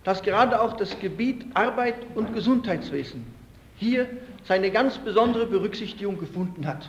[0.04, 3.26] dass gerade auch das Gebiet Arbeit und Gesundheitswesen
[3.76, 4.08] hier
[4.44, 6.88] seine ganz besondere Berücksichtigung gefunden hat.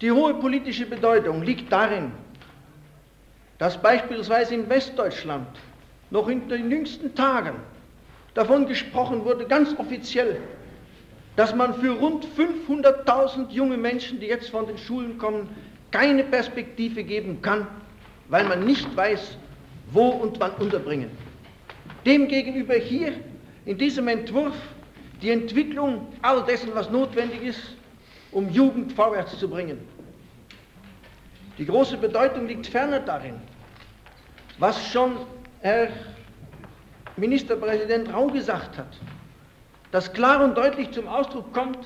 [0.00, 2.12] Die hohe politische Bedeutung liegt darin,
[3.58, 5.46] dass beispielsweise in Westdeutschland
[6.10, 7.54] noch in den jüngsten Tagen
[8.34, 10.40] davon gesprochen wurde, ganz offiziell,
[11.36, 15.48] dass man für rund 500.000 junge Menschen, die jetzt von den Schulen kommen,
[15.90, 17.66] keine Perspektive geben kann,
[18.28, 19.36] weil man nicht weiß,
[19.90, 21.10] wo und wann unterbringen.
[22.04, 23.12] Demgegenüber hier
[23.64, 24.54] in diesem Entwurf
[25.22, 27.76] die Entwicklung all dessen, was notwendig ist,
[28.32, 29.78] um Jugend vorwärts zu bringen.
[31.56, 33.34] Die große Bedeutung liegt ferner darin,
[34.58, 35.12] was schon
[35.60, 35.88] Herr
[37.16, 38.98] Ministerpräsident Rau gesagt hat,
[39.92, 41.78] dass klar und deutlich zum Ausdruck kommt,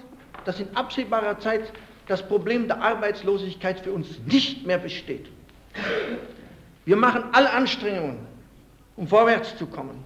[0.44, 1.72] dass in absehbarer Zeit
[2.06, 5.28] das Problem der Arbeitslosigkeit für uns nicht mehr besteht.
[6.86, 8.26] Wir machen alle Anstrengungen,
[8.96, 10.02] um vorwärts zu kommen.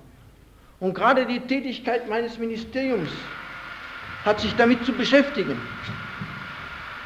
[0.81, 3.11] Und gerade die Tätigkeit meines Ministeriums
[4.24, 5.61] hat sich damit zu beschäftigen.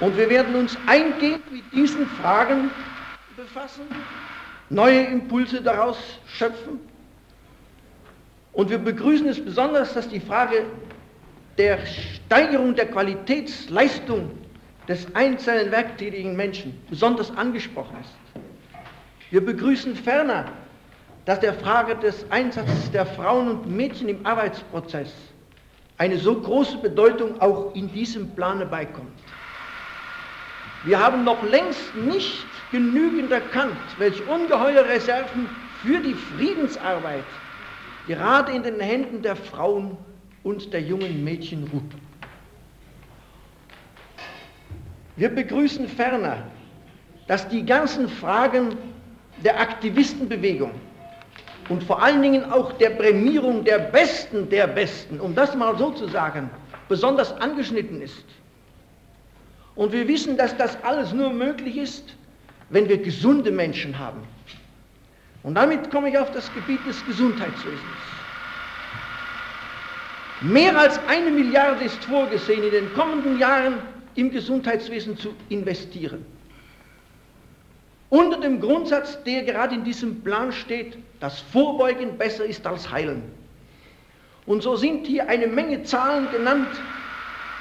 [0.01, 2.71] Und wir werden uns eingehend mit diesen Fragen
[3.37, 3.83] befassen,
[4.71, 6.81] neue Impulse daraus schöpfen.
[8.57, 10.65] Und wir begrüßen es besonders, dass die Frage
[11.59, 14.31] der Steigerung der Qualitätsleistung
[14.89, 18.43] des einzelnen werktätigen Menschen besonders angesprochen ist.
[19.31, 20.47] Wir begrüßen ferner,
[21.27, 25.13] dass der Frage des Einsatzes der Frauen und Mädchen im Arbeitsprozess
[25.99, 29.19] eine so große Bedeutung auch in diesem Plane beikommt.
[30.85, 35.47] Wir haben noch längst nicht genügend erkannt, welche ungeheure Reserven
[35.83, 37.25] für die Friedensarbeit
[38.07, 39.97] gerade in den Händen der Frauen
[40.43, 41.83] und der jungen Mädchen ruht.
[45.17, 46.39] Wir begrüßen ferner,
[47.27, 48.77] dass die ganzen Fragen
[49.43, 50.71] der Aktivistenbewegung
[51.69, 55.91] und vor allen Dingen auch der Prämierung der Besten der Besten, um das mal so
[55.91, 56.51] zu sagen,
[56.89, 58.25] besonders angeschnitten ist.
[59.75, 62.17] Und wir wissen, dass das alles nur möglich ist,
[62.71, 64.21] wenn wir gesunde Menschen haben.
[65.47, 67.81] Und damit komme ich auf das Gebiet des Gesundheitswesens.
[70.41, 73.75] Mehr als eine Milliarde ist vorgesehen, in den kommenden Jahren
[74.17, 76.27] im Gesundheitswesen zu investieren.
[78.09, 83.23] Unter dem Grundsatz, der gerade in diesem Plan steht, dass Vorbeugen besser ist als Heilen.
[84.47, 86.71] Und so sind hier eine Menge Zahlen genannt,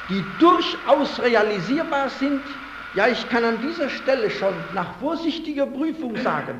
[0.10, 2.41] die durchaus realisierbar sind.
[2.95, 6.60] Ja, ich kann an dieser Stelle schon nach vorsichtiger Prüfung sagen,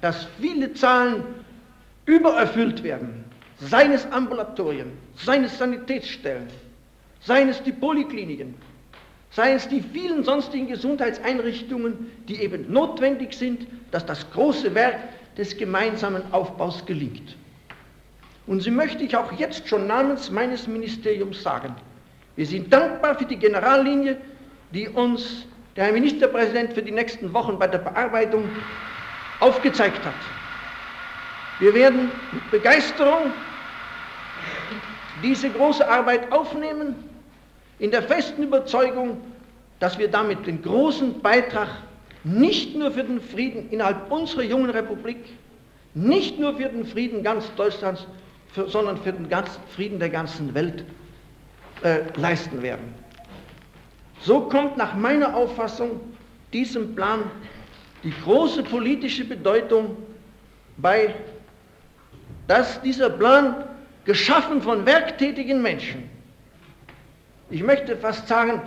[0.00, 1.22] dass viele Zahlen
[2.06, 3.24] übererfüllt werden,
[3.60, 6.48] seien es Ambulatorien, seien es Sanitätsstellen,
[7.20, 8.54] seien es die Polikliniken,
[9.30, 14.96] seien es die vielen sonstigen Gesundheitseinrichtungen, die eben notwendig sind, dass das große Werk
[15.36, 17.36] des gemeinsamen Aufbaus gelingt.
[18.46, 21.74] Und sie möchte ich auch jetzt schon namens meines Ministeriums sagen.
[22.34, 24.16] Wir sind dankbar für die Generallinie,
[24.72, 25.44] die uns
[25.76, 28.48] der Herr Ministerpräsident für die nächsten Wochen bei der Bearbeitung
[29.40, 30.14] aufgezeigt hat.
[31.60, 33.32] Wir werden mit Begeisterung
[35.22, 36.94] diese große Arbeit aufnehmen
[37.78, 39.20] in der festen Überzeugung,
[39.80, 41.68] dass wir damit den großen Beitrag
[42.24, 45.18] nicht nur für den Frieden innerhalb unserer jungen Republik,
[45.94, 48.06] nicht nur für den Frieden ganz Deutschlands,
[48.52, 50.84] für, sondern für den ganzen Frieden der ganzen Welt
[51.82, 52.94] äh, leisten werden.
[54.20, 56.00] So kommt nach meiner Auffassung
[56.52, 57.22] diesem Plan
[58.04, 59.96] die große politische Bedeutung
[60.76, 61.14] bei,
[62.46, 63.64] dass dieser Plan
[64.04, 66.08] geschaffen von werktätigen Menschen,
[67.50, 68.62] ich möchte fast sagen,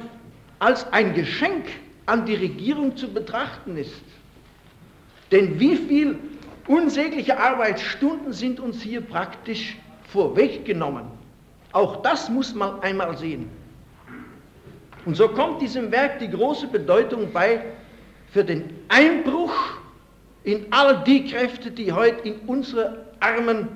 [0.59, 1.65] als ein Geschenk
[2.05, 4.01] an die Regierung zu betrachten ist.
[5.31, 6.19] Denn wie viel
[6.67, 9.77] unsägliche Arbeitsstunden sind uns hier praktisch
[10.09, 11.05] vorweggenommen.
[11.71, 13.49] Auch das muss man einmal sehen.
[15.05, 17.63] Und so kommt diesem Werk die große Bedeutung bei
[18.31, 19.53] für den Einbruch
[20.43, 23.67] in all die Kräfte, die heute in unserer armen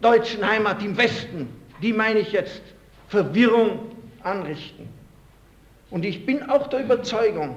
[0.00, 1.48] deutschen Heimat im Westen,
[1.82, 2.62] die meine ich jetzt,
[3.08, 3.92] Verwirrung
[4.22, 4.88] anrichten.
[5.90, 7.56] Und ich bin auch der Überzeugung,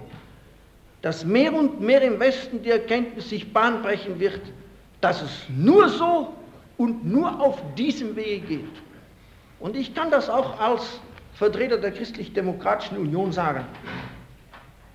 [1.01, 4.41] dass mehr und mehr im Westen die Erkenntnis sich bahnbrechen wird,
[5.01, 6.33] dass es nur so
[6.77, 8.65] und nur auf diesem Wege geht.
[9.59, 10.99] Und ich kann das auch als
[11.33, 13.65] Vertreter der Christlich-Demokratischen Union sagen.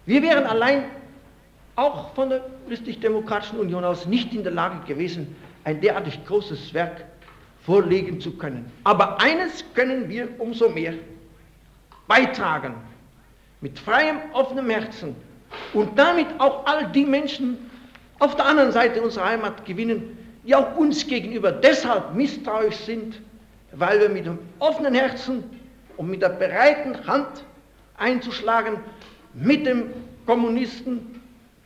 [0.07, 0.85] Wir wären allein
[1.77, 5.35] auch von der Christlich-Demokratischen Union aus nicht in der Lage gewesen,
[5.65, 7.05] ein derartig großes Werk
[7.65, 8.71] vorlegen zu können.
[8.85, 10.95] Aber eines können wir umso mehr
[12.07, 12.75] beitragen,
[13.61, 15.17] mit freiem, offenem Herzen
[15.73, 17.71] und damit auch all die Menschen
[18.19, 23.21] auf der anderen Seite unserer Heimat gewinnen, die auch uns gegenüber deshalb misstrauisch sind,
[23.73, 25.43] weil wir mit dem offenen Herzen
[25.97, 27.45] und mit der bereiten Hand
[27.97, 28.77] einzuschlagen
[29.33, 29.91] mit dem
[30.27, 31.21] Kommunisten,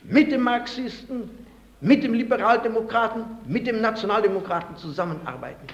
[0.09, 1.31] mit dem Marxisten,
[1.81, 5.67] mit dem Liberaldemokraten, mit dem Nationaldemokraten zusammenarbeiten.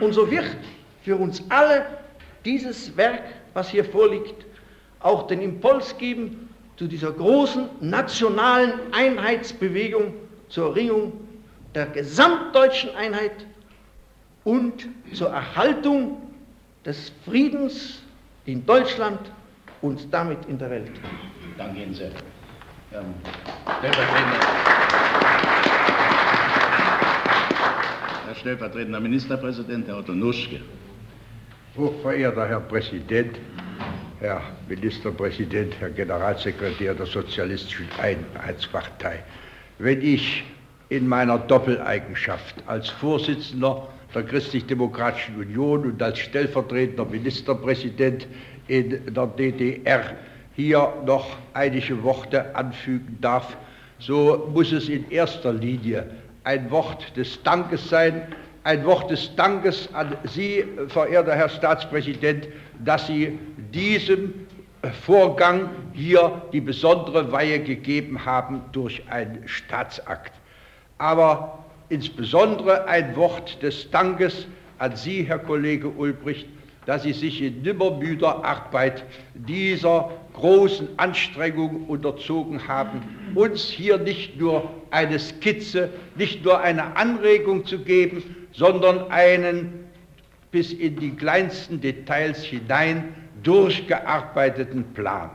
[0.00, 0.56] Und so wird
[1.02, 1.86] für uns alle
[2.44, 4.46] dieses Werk, was hier vorliegt,
[5.00, 10.14] auch den Impuls geben zu dieser großen nationalen Einheitsbewegung
[10.48, 11.12] zur Erringung
[11.74, 13.46] der gesamtdeutschen Einheit
[14.44, 16.20] und zur Erhaltung
[16.84, 18.02] des Friedens
[18.46, 19.20] in Deutschland
[19.82, 20.90] und damit in der Welt.
[21.56, 22.10] Danke Ihnen sehr.
[22.94, 23.12] Ähm,
[28.26, 30.60] Herr stellvertretender Ministerpräsident, Herr Otto Nuschke.
[31.76, 33.36] Hochverehrter Herr Präsident,
[34.20, 39.24] Herr Ministerpräsident, Herr Generalsekretär der Sozialistischen Einheitspartei,
[39.78, 40.44] wenn ich
[40.88, 48.28] in meiner Doppeleigenschaft als Vorsitzender der Christlich-Demokratischen Union und als stellvertretender Ministerpräsident
[48.68, 50.12] in der DDR
[50.56, 53.56] hier noch einige Worte anfügen darf,
[53.98, 56.10] so muss es in erster Linie
[56.44, 58.22] ein Wort des Dankes sein,
[58.64, 62.48] ein Wort des Dankes an Sie, verehrter Herr Staatspräsident,
[62.84, 63.38] dass Sie
[63.72, 64.32] diesem
[65.02, 70.32] Vorgang hier die besondere Weihe gegeben haben durch einen Staatsakt.
[70.98, 74.46] Aber insbesondere ein Wort des Dankes
[74.78, 76.46] an Sie, Herr Kollege Ulbricht,
[76.86, 79.04] dass Sie sich in nimmermüder Arbeit
[79.34, 83.00] dieser großen Anstrengung unterzogen haben,
[83.34, 89.84] uns hier nicht nur eine Skizze, nicht nur eine Anregung zu geben, sondern einen
[90.50, 95.30] bis in die kleinsten Details hinein durchgearbeiteten Plan.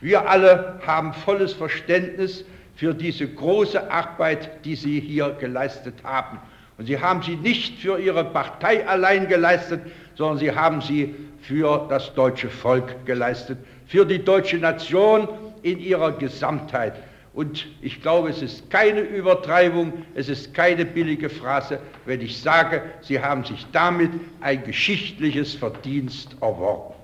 [0.00, 2.44] Wir alle haben volles Verständnis
[2.74, 6.38] für diese große Arbeit, die Sie hier geleistet haben.
[6.78, 9.82] Und Sie haben sie nicht für Ihre Partei allein geleistet,
[10.14, 13.58] sondern Sie haben sie für das deutsche Volk geleistet,
[13.92, 15.28] für die deutsche Nation
[15.60, 16.94] in ihrer Gesamtheit.
[17.34, 22.80] Und ich glaube, es ist keine Übertreibung, es ist keine billige Phrase, wenn ich sage,
[23.02, 24.10] Sie haben sich damit
[24.40, 26.94] ein geschichtliches Verdienst erworben.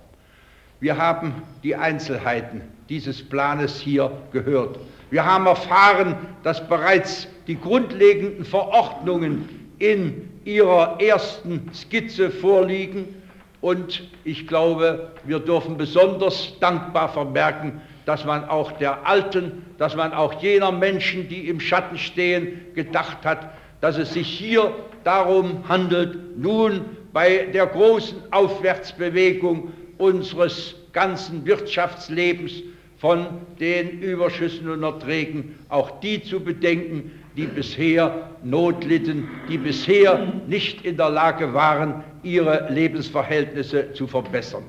[0.80, 4.78] Wir haben die Einzelheiten dieses Planes hier gehört.
[5.10, 9.46] Wir haben erfahren, dass bereits die grundlegenden Verordnungen
[9.78, 13.14] in ihrer ersten Skizze vorliegen.
[13.60, 20.12] Und ich glaube, wir dürfen besonders dankbar vermerken, dass man auch der Alten, dass man
[20.12, 24.72] auch jener Menschen, die im Schatten stehen, gedacht hat, dass es sich hier
[25.04, 32.52] darum handelt, nun bei der großen Aufwärtsbewegung unseres ganzen Wirtschaftslebens
[32.98, 33.26] von
[33.60, 40.84] den Überschüssen und Erträgen auch die zu bedenken, die bisher Not litten, die bisher nicht
[40.84, 44.64] in der Lage waren, ihre Lebensverhältnisse zu verbessern.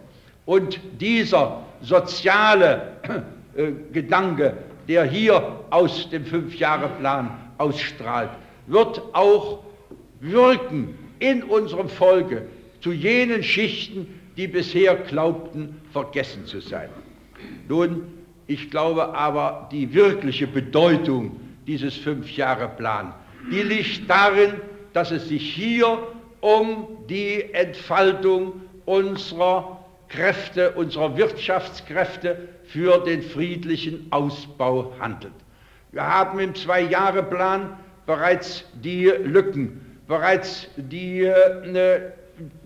[0.45, 2.93] Und dieser soziale
[3.55, 4.53] äh, Gedanke,
[4.87, 8.29] der hier aus dem Fünfjahreplan ausstrahlt,
[8.67, 9.63] wird auch
[10.19, 12.43] wirken in unserem Volke
[12.81, 16.89] zu jenen Schichten, die bisher glaubten, vergessen zu sein.
[17.67, 18.03] Nun,
[18.45, 23.13] ich glaube aber, die wirkliche Bedeutung dieses Fünf-Jahre-Plan,
[23.51, 24.53] die liegt darin,
[24.93, 25.99] dass es sich hier
[26.41, 28.53] um die Entfaltung
[28.85, 35.33] unserer Kräfte, unserer Wirtschaftskräfte für den friedlichen Ausbau handelt.
[35.91, 37.77] Wir haben im Zwei-Jahre-Plan
[38.07, 42.01] bereits die Lücken, bereits die äh,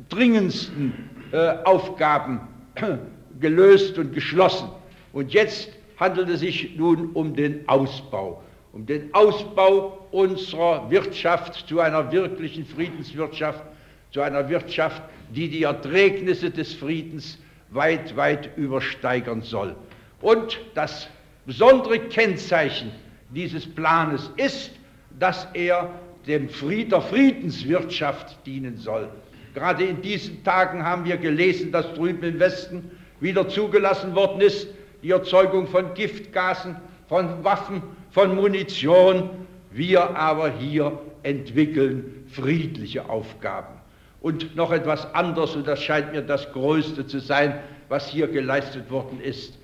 [0.08, 0.94] dringendsten
[1.34, 2.40] äh, Aufgaben
[3.42, 4.70] gelöst und geschlossen.
[5.12, 5.70] Und jetzt
[6.00, 8.42] handelt es sich nun um den Ausbau
[8.74, 13.64] um den Ausbau unserer Wirtschaft zu einer wirklichen Friedenswirtschaft,
[14.12, 17.38] zu einer Wirtschaft, die die Erträgnisse des Friedens
[17.70, 19.76] weit, weit übersteigern soll.
[20.22, 21.08] Und das
[21.46, 22.92] besondere Kennzeichen
[23.30, 24.72] dieses Planes ist,
[25.20, 25.92] dass er
[26.26, 29.08] dem Fried, der Friedenswirtschaft dienen soll.
[29.54, 32.90] Gerade in diesen Tagen haben wir gelesen, dass drüben im Westen
[33.20, 34.68] wieder zugelassen worden ist,
[35.04, 36.76] die Erzeugung von Giftgasen,
[37.08, 37.84] von Waffen,
[38.14, 39.30] von Munition.
[39.72, 43.74] Wir aber hier entwickeln friedliche Aufgaben.
[44.22, 47.60] Und noch etwas anderes, und das scheint mir das Größte zu sein,
[47.90, 49.58] was hier geleistet worden ist.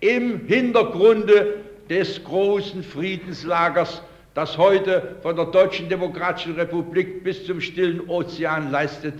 [0.00, 1.58] Im Hintergrunde
[1.88, 4.02] des großen Friedenslagers,
[4.34, 9.14] das heute von der Deutschen Demokratischen Republik bis zum Stillen Ozean leistet,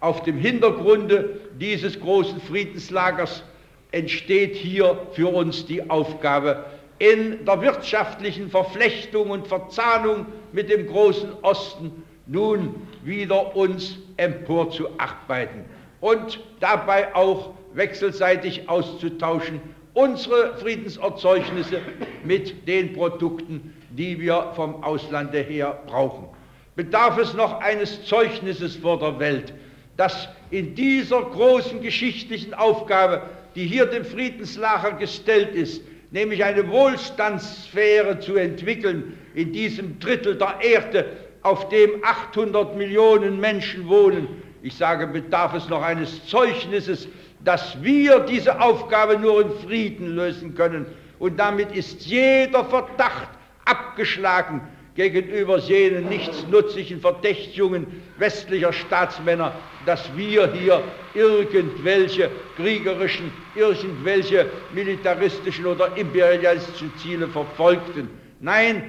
[0.00, 3.42] auf dem Hintergrunde dieses großen Friedenslagers
[3.90, 6.64] entsteht hier für uns die Aufgabe,
[7.02, 15.64] in der wirtschaftlichen Verflechtung und Verzahnung mit dem großen Osten nun wieder uns emporzuarbeiten
[16.00, 19.60] und dabei auch wechselseitig auszutauschen,
[19.94, 21.80] unsere Friedenserzeugnisse
[22.22, 26.28] mit den Produkten, die wir vom Auslande her brauchen.
[26.76, 29.52] Bedarf es noch eines Zeugnisses vor der Welt,
[29.96, 33.22] dass in dieser großen geschichtlichen Aufgabe,
[33.56, 35.82] die hier dem Friedenslager gestellt ist,
[36.12, 41.06] nämlich eine Wohlstandssphäre zu entwickeln in diesem Drittel der Erde,
[41.42, 44.28] auf dem 800 Millionen Menschen wohnen.
[44.62, 47.08] Ich sage, bedarf es noch eines Zeugnisses,
[47.42, 50.86] dass wir diese Aufgabe nur in Frieden lösen können.
[51.18, 53.28] Und damit ist jeder Verdacht
[53.64, 54.60] abgeschlagen
[54.94, 57.86] gegenüber jenen nichtsnutzigen Verdächtigungen
[58.18, 68.10] westlicher Staatsmänner, dass wir hier irgendwelche kriegerischen, irgendwelche militaristischen oder imperialistischen Ziele verfolgten.
[68.40, 68.82] Nein,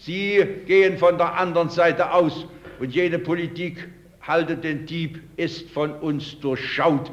[0.00, 2.46] sie gehen von der anderen Seite aus
[2.78, 3.88] und jene Politik,
[4.20, 7.10] haltet den Dieb, ist von uns durchschaut.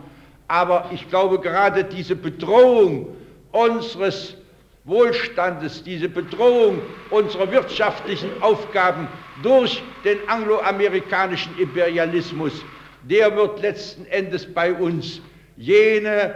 [0.48, 3.16] Aber ich glaube, gerade diese Bedrohung
[3.52, 4.36] unseres
[4.86, 9.08] Wohlstandes, diese Bedrohung unserer wirtschaftlichen Aufgaben
[9.42, 12.66] durch den angloamerikanischen Imperialismus,
[13.10, 15.22] der wird letzten Endes bei uns
[15.58, 16.36] jene,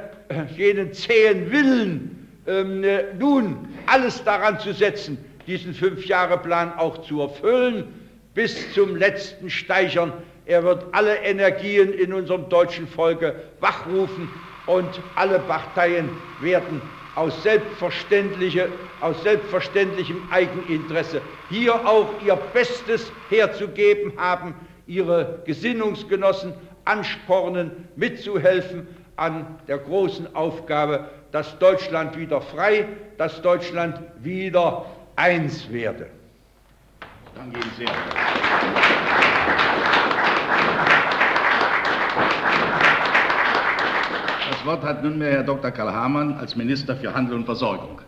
[0.57, 2.83] jenen zähen Willen, ähm,
[3.19, 7.87] nun alles daran zu setzen, diesen Fünfjahreplan auch zu erfüllen,
[8.33, 10.11] bis zum letzten Steichern.
[10.47, 16.81] Er wird alle Energien in unserem deutschen Volke wachrufen und alle Parteien werden
[17.19, 18.69] aus, selbstverständliche,
[19.01, 24.55] aus selbstverständlichem Eigeninteresse hier auch ihr Bestes herzugeben haben,
[24.87, 26.53] ihre Gesinnungsgenossen
[26.85, 28.87] anspornen, mitzuhelfen
[29.17, 32.87] an der großen Aufgabe, dass Deutschland wieder frei,
[33.17, 34.85] dass Deutschland wieder
[35.17, 36.07] eins werde.
[37.35, 37.89] Danke Ihnen sehr.
[44.69, 45.71] Wort hat nunmehr Herr Dr.
[45.71, 48.01] Karl Hamann als Minister für Handel und Versorgung.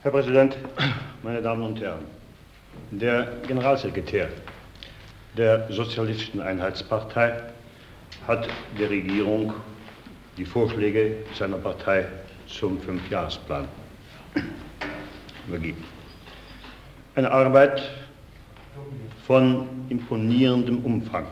[0.00, 0.56] Herr Präsident,
[1.22, 2.06] meine Damen und Herren,
[2.90, 4.30] der Generalsekretär
[5.36, 7.42] der Sozialistischen Einheitspartei
[8.26, 8.48] hat
[8.78, 9.52] der Regierung
[10.38, 12.06] die Vorschläge seiner Partei
[12.46, 13.68] zum Fünfjahresplan
[15.46, 15.84] übergeben.
[17.16, 17.82] Eine Arbeit
[19.26, 21.26] von imponierendem Umfang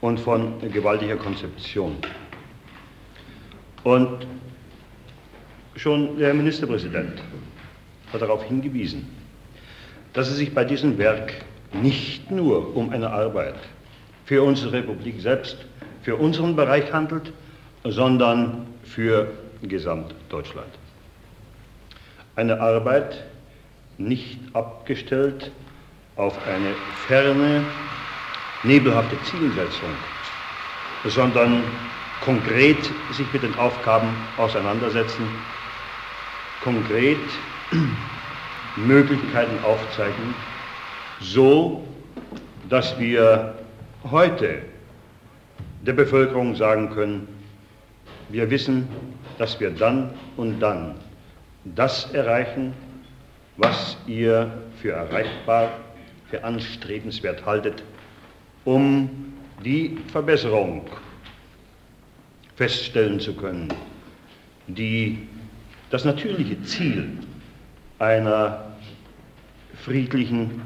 [0.00, 1.96] und von gewaltiger Konzeption.
[3.84, 4.26] Und
[5.76, 7.22] schon der Ministerpräsident
[8.12, 9.08] hat darauf hingewiesen,
[10.12, 11.32] dass es sich bei diesem Werk
[11.72, 13.56] nicht nur um eine Arbeit
[14.24, 15.56] für unsere Republik selbst,
[16.02, 17.32] für unseren Bereich handelt,
[17.84, 19.30] sondern für
[19.62, 20.68] Gesamtdeutschland.
[22.36, 23.24] Eine Arbeit
[23.98, 25.52] nicht abgestellt
[26.16, 27.74] auf eine ferne
[28.62, 29.90] nebelhafte Zielsetzung,
[31.04, 31.64] sondern
[32.20, 35.26] konkret sich mit den Aufgaben auseinandersetzen,
[36.62, 37.18] konkret
[38.76, 40.34] Möglichkeiten aufzeigen,
[41.20, 41.86] so
[42.68, 43.54] dass wir
[44.10, 44.62] heute
[45.82, 47.28] der Bevölkerung sagen können,
[48.28, 48.88] wir wissen,
[49.38, 50.94] dass wir dann und dann
[51.64, 52.74] das erreichen,
[53.56, 54.50] was ihr
[54.80, 55.70] für erreichbar,
[56.30, 57.82] für anstrebenswert haltet,
[58.70, 59.10] um
[59.64, 60.86] die Verbesserung
[62.54, 63.68] feststellen zu können,
[64.68, 65.26] die
[65.90, 67.18] das natürliche Ziel
[67.98, 68.76] einer
[69.82, 70.62] friedlichen,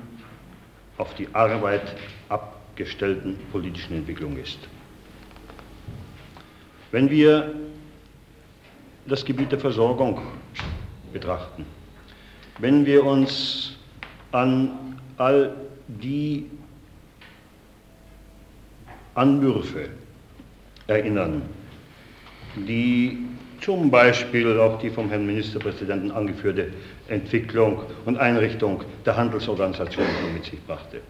[0.99, 1.97] auf die Arbeit
[2.29, 4.59] abgestellten politischen Entwicklung ist.
[6.93, 7.55] Wenn wir
[9.07, 10.21] das Gebiet der Versorgung
[11.11, 11.65] betrachten,
[12.59, 13.79] wenn wir uns
[14.31, 15.57] an all
[15.89, 16.51] die
[19.15, 19.89] Anwürfe
[20.87, 21.43] erinnern,
[22.57, 23.19] die
[23.61, 26.69] zum Beispiel auch die vom Herrn Ministerpräsidenten angeführte
[27.09, 30.05] Entwicklung und Einrichtung der Handelsorganisation
[30.35, 31.01] mit sich brachte.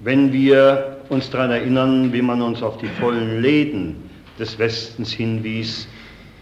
[0.00, 3.96] Wenn wir uns daran erinnern, wie man uns auf die vollen Läden
[4.38, 5.88] des Westens hinwies,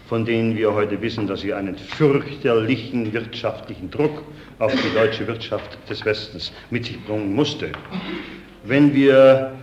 [0.07, 4.23] von denen wir heute wissen, dass sie einen fürchterlichen wirtschaftlichen Druck
[4.59, 7.71] auf die deutsche Wirtschaft des Westens mit sich bringen musste.
[8.63, 9.56] Wenn wir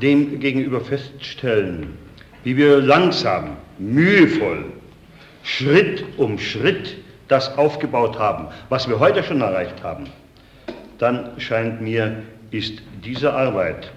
[0.00, 1.96] dem gegenüber feststellen,
[2.44, 4.64] wie wir langsam, mühevoll,
[5.42, 6.96] Schritt um Schritt
[7.28, 10.06] das aufgebaut haben, was wir heute schon erreicht haben,
[10.98, 13.92] dann scheint mir, ist diese Arbeit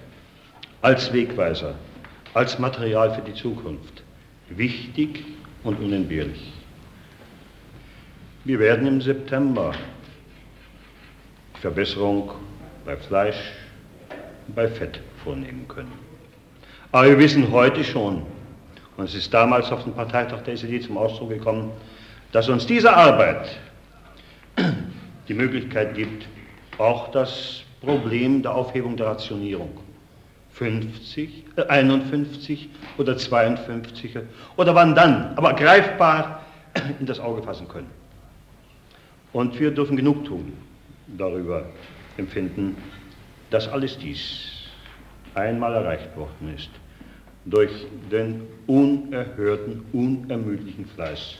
[0.82, 1.74] als Wegweiser,
[2.34, 4.02] als Material für die Zukunft
[4.48, 5.24] wichtig
[5.62, 6.52] und unentbehrlich.
[8.44, 9.72] Wir werden im September.
[11.60, 12.30] Verbesserung
[12.86, 13.52] bei Fleisch,
[14.48, 15.92] bei Fett vornehmen können.
[16.92, 18.22] Aber wir wissen heute schon,
[18.96, 21.70] und es ist damals auf dem Parteitag der SED zum Ausdruck gekommen,
[22.32, 23.58] dass uns diese Arbeit
[25.28, 26.26] die Möglichkeit gibt,
[26.78, 29.70] auch das Problem der Aufhebung der Rationierung
[30.52, 32.68] 50, äh 51
[32.98, 34.18] oder 52
[34.56, 36.44] oder wann dann, aber greifbar
[37.00, 37.90] in das Auge fassen können.
[39.32, 40.52] Und wir dürfen Genugtuung
[41.06, 41.64] darüber
[42.16, 42.76] empfinden,
[43.50, 44.59] dass alles dies
[45.34, 46.70] einmal erreicht worden ist
[47.44, 47.70] durch
[48.10, 51.38] den unerhörten, unermüdlichen Fleiß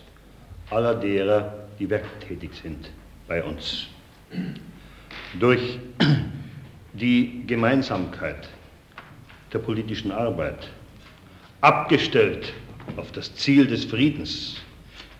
[0.70, 2.90] aller derer, die werktätig sind
[3.28, 3.86] bei uns.
[5.38, 5.78] Durch
[6.92, 8.48] die Gemeinsamkeit
[9.52, 10.68] der politischen Arbeit,
[11.60, 12.52] abgestellt
[12.96, 14.56] auf das Ziel des Friedens,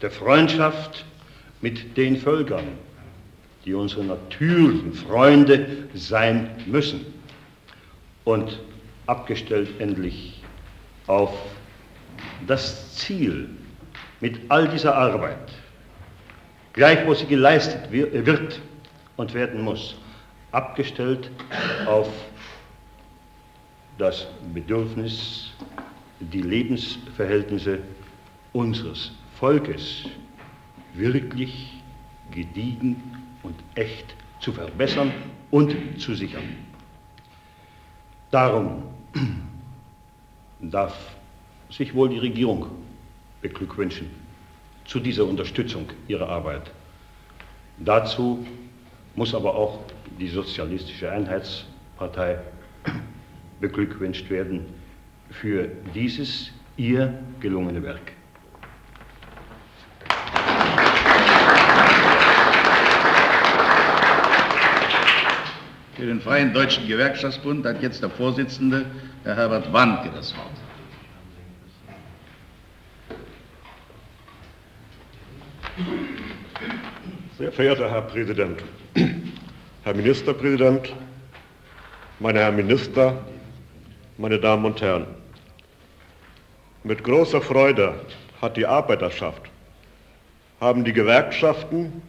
[0.00, 1.04] der Freundschaft
[1.60, 2.64] mit den Völkern,
[3.64, 7.19] die unsere natürlichen Freunde sein müssen
[8.24, 8.60] und
[9.06, 10.42] abgestellt endlich
[11.06, 11.32] auf
[12.46, 13.48] das Ziel
[14.20, 15.52] mit all dieser Arbeit,
[16.72, 18.60] gleich wo sie geleistet wird
[19.16, 19.96] und werden muss,
[20.52, 21.30] abgestellt
[21.86, 22.08] auf
[23.98, 25.50] das Bedürfnis,
[26.20, 27.80] die Lebensverhältnisse
[28.52, 30.04] unseres Volkes
[30.94, 31.72] wirklich
[32.30, 33.02] gediegen
[33.42, 35.12] und echt zu verbessern
[35.50, 36.69] und zu sichern.
[38.30, 38.82] Darum
[40.60, 40.94] darf
[41.70, 42.66] sich wohl die Regierung
[43.42, 44.10] beglückwünschen
[44.84, 46.70] zu dieser Unterstützung ihrer Arbeit.
[47.78, 48.46] Dazu
[49.16, 49.80] muss aber auch
[50.18, 52.38] die Sozialistische Einheitspartei
[53.60, 54.66] beglückwünscht werden
[55.30, 58.12] für dieses ihr gelungene Werk.
[66.00, 68.86] Für den Freien Deutschen Gewerkschaftsbund hat jetzt der Vorsitzende,
[69.22, 70.46] Herr Herbert Wandke, das Wort.
[77.36, 78.64] Sehr verehrter Herr Präsident,
[79.84, 80.90] Herr Ministerpräsident,
[82.18, 83.22] meine Herren Minister,
[84.16, 85.04] meine Damen und Herren.
[86.82, 87.94] Mit großer Freude
[88.40, 89.42] hat die Arbeiterschaft,
[90.62, 92.00] haben die Gewerkschaften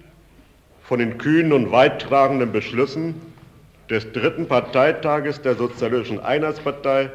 [0.83, 3.30] von den kühnen und weittragenden Beschlüssen
[3.91, 7.11] des dritten Parteitages der Sozialistischen Einheitspartei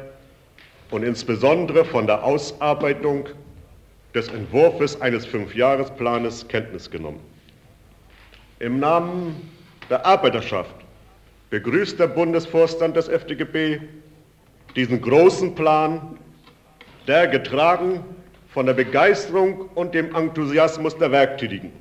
[0.91, 3.27] und insbesondere von der Ausarbeitung
[4.13, 7.19] des Entwurfs eines Fünfjahresplanes Kenntnis genommen.
[8.59, 9.49] Im Namen
[9.89, 10.75] der Arbeiterschaft
[11.49, 13.79] begrüßt der Bundesvorstand des FDGB
[14.75, 16.19] diesen großen Plan,
[17.07, 18.03] der getragen
[18.53, 21.71] von der Begeisterung und dem Enthusiasmus der Werktätigen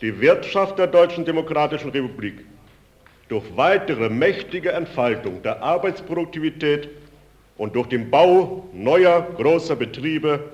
[0.00, 2.44] die Wirtschaft der Deutschen Demokratischen Republik
[3.32, 6.90] durch weitere mächtige Entfaltung der Arbeitsproduktivität
[7.56, 10.50] und durch den Bau neuer großer Betriebe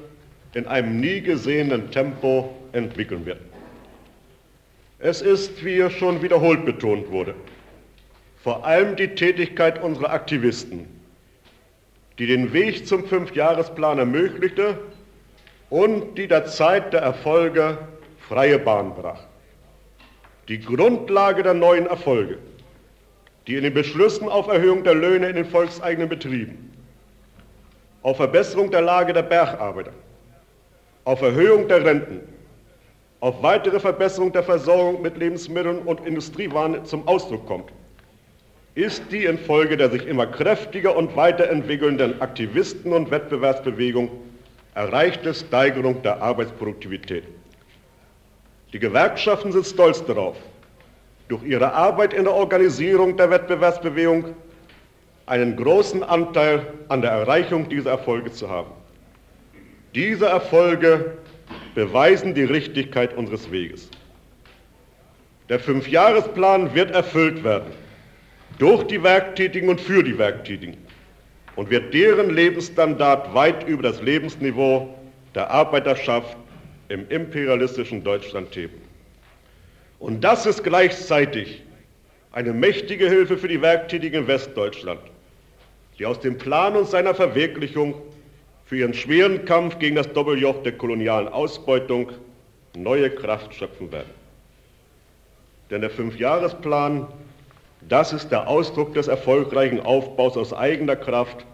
[0.55, 3.41] in einem nie gesehenen Tempo entwickeln wird.
[5.01, 7.35] Es ist, wie es schon wiederholt betont wurde,
[8.45, 10.87] vor allem die Tätigkeit unserer Aktivisten,
[12.21, 14.79] die den Weg zum Fünfjahresplan ermöglichte
[15.69, 17.77] und die der Zeit der Erfolge
[18.21, 19.25] freie Bahn brach.
[20.47, 22.39] Die Grundlage der neuen Erfolge
[23.49, 26.71] die in den Beschlüssen auf Erhöhung der Löhne in den volkseigenen Betrieben,
[28.03, 29.93] auf Verbesserung der Lage der Bergarbeiter,
[31.05, 32.21] auf Erhöhung der Renten,
[33.21, 37.73] auf weitere Verbesserung der Versorgung mit Lebensmitteln und Industriewaren zum Ausdruck kommt,
[38.75, 44.11] ist die infolge der sich immer kräftiger und weiterentwickelnden Aktivisten- und Wettbewerbsbewegung
[44.75, 47.25] erreichte Steigerung der Arbeitsproduktivität.
[48.75, 50.37] Die Gewerkschaften sind stolz darauf,
[51.29, 54.35] durch ihre Arbeit in der Organisierung der Wettbewerbsbewegung
[55.27, 58.71] einen großen Anteil an der Erreichung dieser Erfolge zu haben.
[59.95, 61.19] Diese Erfolge
[61.75, 63.91] beweisen die Richtigkeit unseres Weges.
[65.49, 67.73] Der Fünfjahresplan wird erfüllt werden
[68.59, 70.77] durch die Werktätigen und für die Werktätigen
[71.57, 74.95] und wird deren Lebensstandard weit über das Lebensniveau
[75.35, 76.37] der Arbeiterschaft
[76.89, 78.88] im imperialistischen Deutschland heben.
[79.99, 81.63] Und das ist gleichzeitig
[82.33, 85.01] eine mächtige Hilfe für die Werktätigen in Westdeutschland,
[85.99, 87.95] die aus dem Plan und seiner Verwirklichung
[88.65, 92.13] für ihren schweren Kampf gegen das Doppeljoch der kolonialen Ausbeutung
[92.77, 94.11] neue Kraft schöpfen werden.
[95.71, 97.07] Denn der Fünfjahresplan,
[97.89, 101.45] das ist der Ausdruck des erfolgreichen Aufbaus aus eigener Kraft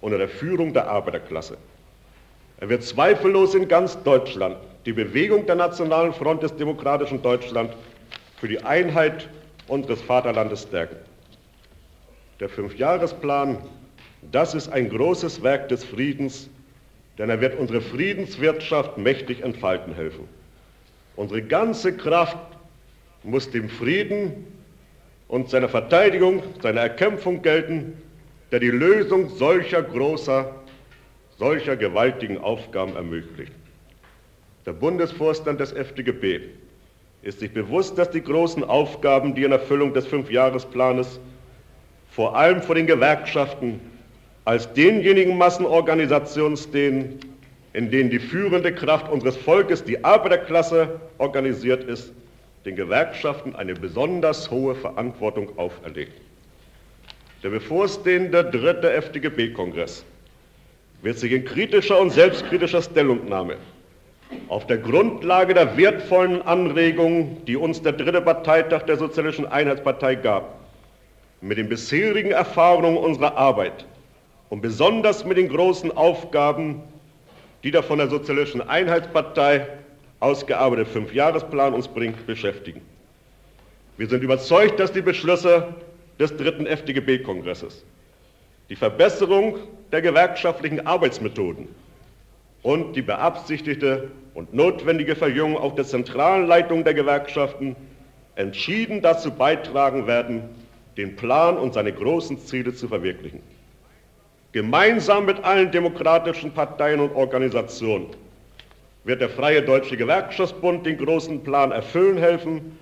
[0.00, 1.56] unter der Führung der Arbeiterklasse.
[2.58, 4.56] Er wird zweifellos in ganz Deutschland
[4.86, 7.72] die Bewegung der Nationalen Front des demokratischen Deutschland
[8.38, 9.28] für die Einheit
[9.66, 10.96] unseres Vaterlandes stärken.
[12.38, 13.58] Der Fünfjahresplan,
[14.30, 16.48] das ist ein großes Werk des Friedens,
[17.18, 20.28] denn er wird unsere Friedenswirtschaft mächtig entfalten helfen.
[21.16, 22.36] Unsere ganze Kraft
[23.24, 24.46] muss dem Frieden
[25.26, 28.00] und seiner Verteidigung, seiner Erkämpfung gelten,
[28.52, 30.54] der die Lösung solcher großer,
[31.38, 33.52] solcher gewaltigen Aufgaben ermöglicht.
[34.66, 36.40] Der Bundesvorstand des FDGB
[37.22, 41.20] ist sich bewusst, dass die großen Aufgaben, die in Erfüllung des Fünfjahresplanes
[42.10, 43.80] vor allem vor den Gewerkschaften
[44.44, 47.20] als denjenigen Massenorganisationen stehen,
[47.74, 52.12] in denen die führende Kraft unseres Volkes, die Arbeiterklasse, organisiert ist,
[52.64, 56.20] den Gewerkschaften eine besonders hohe Verantwortung auferlegt.
[57.44, 60.04] Der bevorstehende dritte FDGB-Kongress
[61.02, 63.58] wird sich in kritischer und selbstkritischer Stellungnahme
[64.48, 70.54] auf der Grundlage der wertvollen Anregungen, die uns der dritte Parteitag der Sozialistischen Einheitspartei gab,
[71.40, 73.84] mit den bisherigen Erfahrungen unserer Arbeit
[74.48, 76.82] und besonders mit den großen Aufgaben,
[77.62, 79.66] die der von der Sozialistischen Einheitspartei
[80.20, 82.80] ausgearbeitete Fünfjahresplan uns bringt, beschäftigen.
[83.96, 85.74] Wir sind überzeugt, dass die Beschlüsse
[86.18, 87.84] des dritten FDGB-Kongresses
[88.68, 89.58] die Verbesserung
[89.92, 91.68] der gewerkschaftlichen Arbeitsmethoden
[92.66, 97.76] und die beabsichtigte und notwendige Verjüngung auch der zentralen Leitung der Gewerkschaften
[98.34, 100.42] entschieden dazu beitragen werden,
[100.96, 103.40] den Plan und seine großen Ziele zu verwirklichen.
[104.50, 108.08] Gemeinsam mit allen demokratischen Parteien und Organisationen
[109.04, 112.76] wird der Freie Deutsche Gewerkschaftsbund den großen Plan erfüllen helfen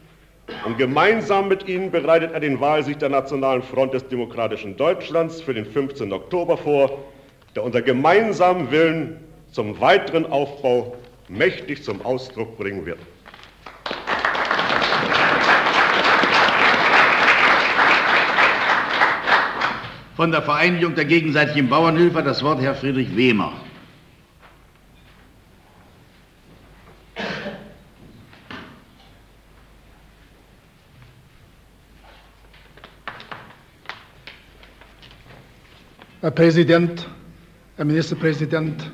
[0.65, 5.53] und gemeinsam mit ihnen bereitet er den Wahlsieg der Nationalen Front des demokratischen Deutschlands für
[5.53, 6.11] den 15.
[6.11, 7.05] Oktober vor,
[7.55, 9.21] der unser gemeinsamen Willen
[9.55, 10.97] zum weiteren Aufbau
[11.29, 12.99] mächtig zum Ausdruck bringen wird.
[20.17, 23.53] Von der Vereinigung der gegenseitigen Bauernhilfe das Wort Herr Friedrich Wehmer.
[36.21, 37.07] Herr Präsident,
[37.77, 38.91] Herr Ministerpräsident,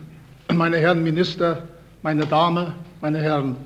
[0.57, 1.63] meine Herren Minister,
[2.03, 3.57] meine Damen, meine Herren.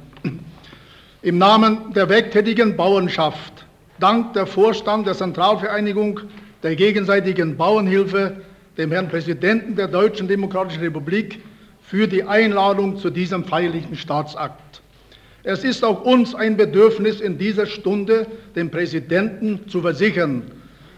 [1.22, 3.64] Im Namen der werktätigen Bauernschaft
[3.98, 6.20] dankt der Vorstand der Zentralvereinigung
[6.62, 8.36] der gegenseitigen Bauernhilfe
[8.76, 11.40] dem Herrn Präsidenten der Deutschen Demokratischen Republik
[11.82, 14.82] für die Einladung zu diesem feierlichen Staatsakt.
[15.42, 20.42] Es ist auch uns ein Bedürfnis in dieser Stunde, dem Präsidenten zu versichern,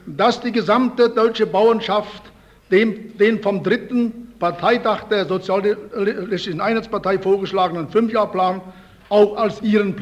[0.07, 2.23] dass die gesamte deutsche Bauernschaft
[2.71, 8.61] dem, den vom dritten Parteitag der Sozialistischen Einheitspartei vorgeschlagenen Fünfjahrplan
[9.09, 9.95] auch als ihren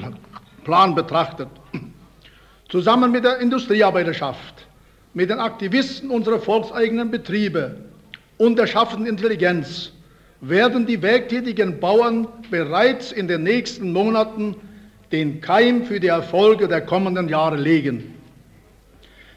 [0.64, 1.48] Plan betrachtet.
[2.68, 4.66] Zusammen mit der Industriearbeiterschaft,
[5.12, 7.76] mit den Aktivisten unserer volkseigenen Betriebe
[8.38, 9.92] und der schaffenden Intelligenz
[10.40, 14.56] werden die werktätigen Bauern bereits in den nächsten Monaten
[15.12, 18.14] den Keim für die Erfolge der kommenden Jahre legen.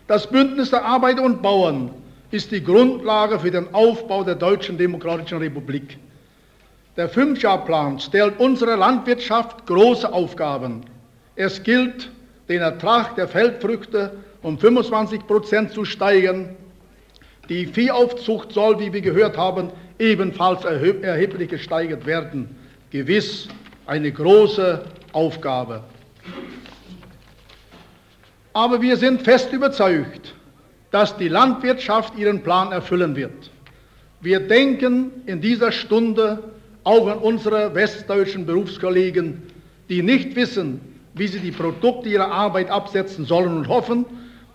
[0.08, 1.92] Das Bündnis der Arbeiter und Bauern
[2.32, 5.98] ist die Grundlage für den Aufbau der Deutschen Demokratischen Republik.
[6.98, 10.82] Der Fünfjahrplan stellt unserer Landwirtschaft große Aufgaben.
[11.36, 12.10] Es gilt,
[12.50, 16.56] den Ertrag der Feldfrüchte um 25 Prozent zu steigern.
[17.50, 22.56] Die Viehaufzucht soll, wie wir gehört haben, ebenfalls erheblich gesteigert werden.
[22.90, 23.48] Gewiss
[23.86, 24.84] eine große
[25.14, 25.84] Aufgabe.
[28.54, 30.34] Aber wir sind fest überzeugt,
[30.92, 33.52] dass die Landwirtschaft ihren Plan erfüllen wird.
[34.22, 36.40] Wir denken in dieser Stunde
[36.84, 39.44] auch an unsere westdeutschen Berufskollegen,
[39.90, 40.82] die nicht wissen,
[41.14, 44.06] wie sie die Produkte ihrer Arbeit absetzen sollen und hoffen,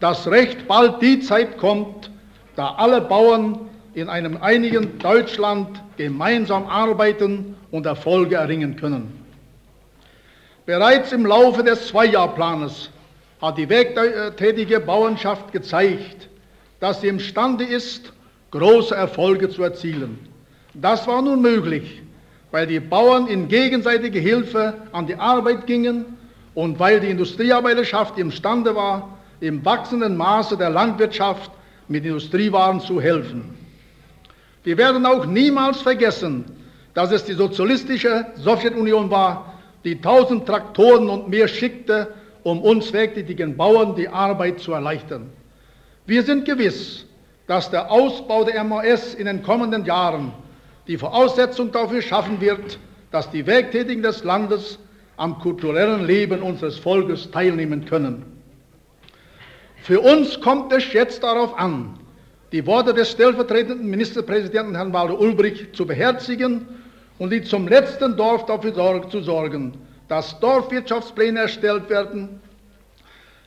[0.00, 2.10] dass recht bald die Zeit kommt,
[2.56, 9.20] da alle Bauern in einem einigen Deutschland gemeinsam arbeiten und Erfolge erringen können.
[10.64, 12.90] Bereits im Laufe des Zweijahrplanes
[13.43, 16.28] hat die werktätige Bauernschaft gezeigt,
[16.78, 18.12] dass sie imstande ist,
[18.52, 20.19] große Erfolge zu erzielen.
[20.74, 22.02] Das war nun möglich,
[22.52, 26.05] weil die Bauern in gegenseitige Hilfe an die Arbeit gingen
[26.55, 31.51] und weil die Industriearbeiterschaft imstande war, im wachsenden Maße der Landwirtschaft
[31.89, 33.55] mit Industriewaren zu helfen.
[34.62, 36.44] Wir werden auch niemals vergessen,
[36.94, 43.56] dass es die sozialistische Sowjetunion war, die tausend Traktoren und mehr schickte, um uns werktätigen
[43.56, 45.31] Bauern die Arbeit zu erleichtern.
[46.06, 47.06] Wir sind gewiss,
[47.47, 50.32] dass der Ausbau der MAS in den kommenden Jahren
[50.89, 52.78] die Voraussetzung dafür schaffen wird,
[53.10, 54.78] dass die Werktätigen des Landes
[55.16, 58.24] am kulturellen Leben unseres Volkes teilnehmen können.
[59.82, 61.98] Für uns kommt es jetzt darauf an,
[62.52, 66.66] die Worte des stellvertretenden Ministerpräsidenten Herrn Walter Ulbricht zu beherzigen
[67.19, 69.74] und die zum letzten Dorf dafür zu sorgen,
[70.12, 72.39] dass Dorfwirtschaftspläne erstellt werden,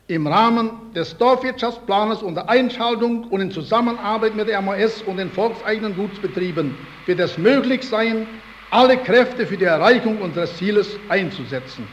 [0.08, 5.94] im Rahmen des Dorfwirtschaftsplanes unter Einschaltung und in Zusammenarbeit mit der MAS und den volkseigenen
[5.94, 6.76] Gutsbetrieben
[7.06, 8.26] wird es möglich sein,
[8.72, 11.86] alle Kräfte für die Erreichung unseres Zieles einzusetzen.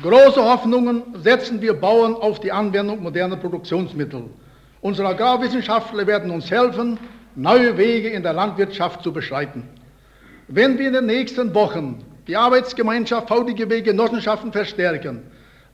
[0.00, 4.22] Große Hoffnungen setzen wir Bauern auf die Anwendung moderner Produktionsmittel.
[4.82, 7.00] Unsere Agrarwissenschaftler werden uns helfen,
[7.34, 9.68] neue Wege in der Landwirtschaft zu beschreiten.
[10.46, 15.22] Wenn wir in den nächsten Wochen die Arbeitsgemeinschaft VDGB Genossenschaften verstärken,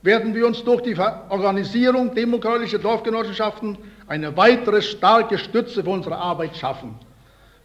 [0.01, 0.97] werden wir uns durch die
[1.29, 6.95] Organisierung demokratischer Dorfgenossenschaften eine weitere starke Stütze für unsere Arbeit schaffen.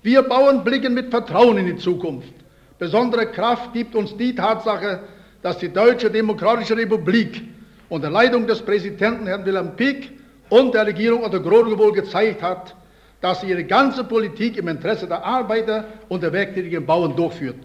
[0.03, 2.33] Wir Bauern blicken mit Vertrauen in die Zukunft.
[2.79, 5.01] Besondere Kraft gibt uns die Tatsache,
[5.43, 7.43] dass die Deutsche Demokratische Republik
[7.89, 10.13] unter Leitung des Präsidenten Herrn Wilhelm Pieck
[10.51, 12.77] und der Regierung unter Grodewohl gezeigt hat,
[13.21, 17.57] dass sie ihre ganze Politik im Interesse der Arbeiter und der werktätigen Bauern durchführt.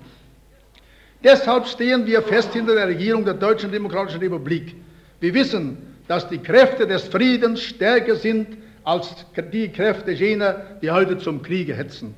[1.24, 4.76] Deshalb stehen wir fest hinter der Regierung der Deutschen Demokratischen Republik.
[5.20, 5.78] Wir wissen,
[6.08, 9.14] dass die Kräfte des Friedens stärker sind als
[9.54, 12.16] die Kräfte jener, die heute zum Kriege hetzen.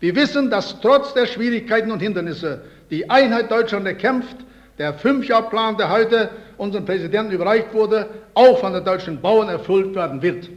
[0.00, 4.36] Wir wissen, dass trotz der Schwierigkeiten und Hindernisse die Einheit Deutschland erkämpft.
[4.78, 10.22] Der Fünfjahrplan, der heute unserem Präsidenten überreicht wurde, auch von den deutschen Bauern erfüllt werden
[10.22, 10.48] wird.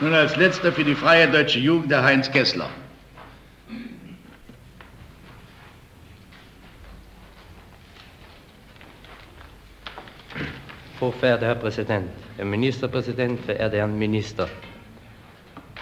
[0.00, 2.68] Nun als letzter für die Freie Deutsche Jugend der Heinz Kessler.
[11.00, 14.48] Hochverehrter Herr Präsident, Herr Ministerpräsident, verehrte Herren Minister.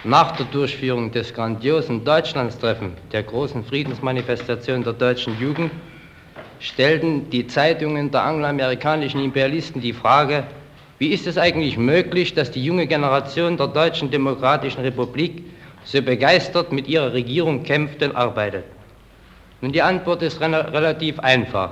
[0.03, 5.71] Nach der Durchführung des grandiosen Deutschlandstreffen der großen Friedensmanifestation der deutschen Jugend
[6.59, 10.43] stellten die Zeitungen der angloamerikanischen Imperialisten die Frage,
[11.03, 15.43] wie ist es eigentlich möglich, dass die junge Generation der Deutschen Demokratischen Republik
[15.83, 18.63] so begeistert mit ihrer Regierung kämpft und arbeitet?
[19.59, 21.71] Nun, die Antwort ist relativ einfach.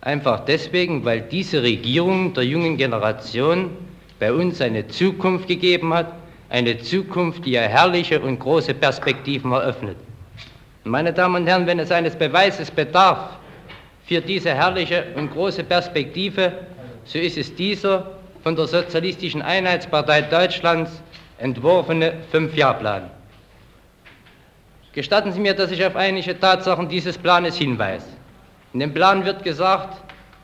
[0.00, 3.70] Einfach deswegen, weil diese Regierung der jungen Generation
[4.18, 6.12] bei uns eine Zukunft gegeben hat,
[6.50, 9.96] eine Zukunft, die ihr herrliche und große Perspektiven eröffnet.
[10.82, 13.38] Meine Damen und Herren, wenn es eines Beweises bedarf
[14.06, 16.52] für diese herrliche und große Perspektive,
[17.04, 21.02] so ist es dieser von der Sozialistischen Einheitspartei Deutschlands
[21.38, 23.10] entworfene Fünfjahrplan.
[24.92, 28.06] Gestatten Sie mir, dass ich auf einige Tatsachen dieses Planes hinweise.
[28.72, 29.96] In dem Plan wird gesagt,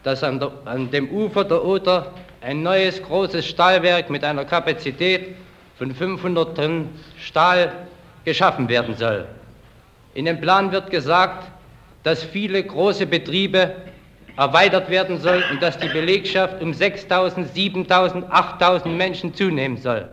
[0.04, 5.34] dass an, der, an dem Ufer der Oder ein neues großes Stahlwerk mit einer Kapazität
[5.76, 6.88] von 500 Tonnen
[7.18, 7.72] Stahl
[8.24, 9.26] geschaffen werden soll.
[10.14, 11.50] In dem Plan wird gesagt,
[12.02, 13.74] dass viele große Betriebe
[14.38, 20.08] erweitert werden soll und dass die Belegschaft um 6.000, 7.000, 8.000 Menschen zunehmen soll.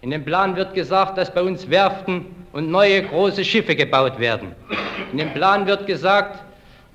[0.00, 4.52] In dem Plan wird gesagt, dass bei uns Werften und neue große Schiffe gebaut werden.
[5.12, 6.42] In dem Plan wird gesagt,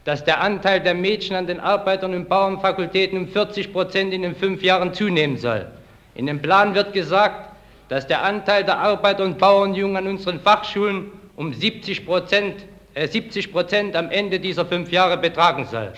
[0.03, 4.35] dass der Anteil der Mädchen an den Arbeitern- und Bauernfakultäten um 40 Prozent in den
[4.35, 5.67] fünf Jahren zunehmen soll.
[6.15, 7.51] In dem Plan wird gesagt,
[7.87, 12.65] dass der Anteil der Arbeiter- und Bauernjungen an unseren Fachschulen um 70 Prozent,
[12.95, 15.93] äh 70 Prozent am Ende dieser fünf Jahre betragen soll.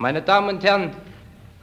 [0.00, 0.92] Meine Damen und Herren,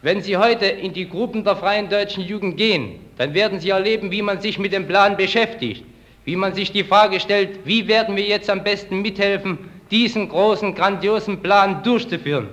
[0.02, 4.12] wenn Sie heute in die Gruppen der Freien Deutschen Jugend gehen, dann werden Sie erleben,
[4.12, 5.86] wie man sich mit dem Plan beschäftigt,
[6.26, 9.57] wie man sich die Frage stellt, wie werden wir jetzt am besten mithelfen,
[9.90, 12.49] diesen großen, grandiosen Plan durchzuführen,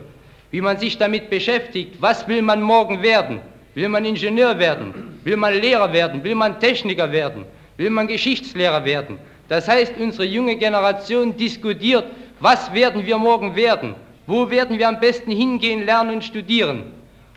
[0.52, 3.40] wie man sich damit beschäftigt, was will man morgen werden,
[3.74, 7.44] will man Ingenieur werden, will man Lehrer werden, will man Techniker werden,
[7.76, 9.18] will man Geschichtslehrer werden.
[9.48, 12.04] Das heißt, unsere junge Generation diskutiert,
[12.38, 13.96] was werden wir morgen werden,
[14.32, 16.84] wo werden wir am besten hingehen, lernen und studieren?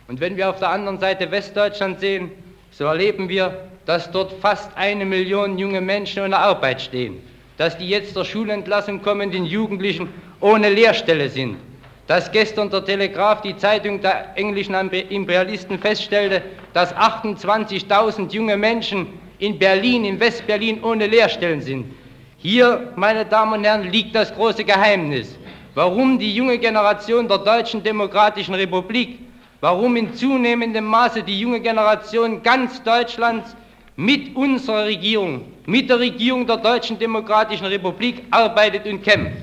[0.08, 2.30] Und wenn wir auf der anderen Seite Westdeutschland sehen,
[2.70, 7.22] so erleben wir, dass dort fast eine Million junge Menschen ohne Arbeit stehen,
[7.58, 10.08] dass die jetzt der Schulentlassung kommenden Jugendlichen
[10.40, 11.58] ohne Lehrstelle sind,
[12.06, 16.40] dass gestern der Telegraph, die Zeitung der englischen Imperialisten, feststellte,
[16.72, 19.08] dass 28.000 junge Menschen
[19.38, 21.94] in Berlin, in Westberlin ohne Lehrstellen sind.
[22.38, 25.36] Hier, meine Damen und Herren, liegt das große Geheimnis
[25.76, 29.18] warum die junge Generation der Deutschen Demokratischen Republik,
[29.60, 33.54] warum in zunehmendem Maße die junge Generation ganz Deutschlands
[33.94, 39.36] mit unserer Regierung, mit der Regierung der Deutschen Demokratischen Republik arbeitet und kämpft.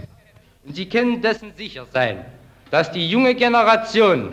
[0.65, 2.25] Und Sie können dessen sicher sein,
[2.71, 4.29] dass die junge Generation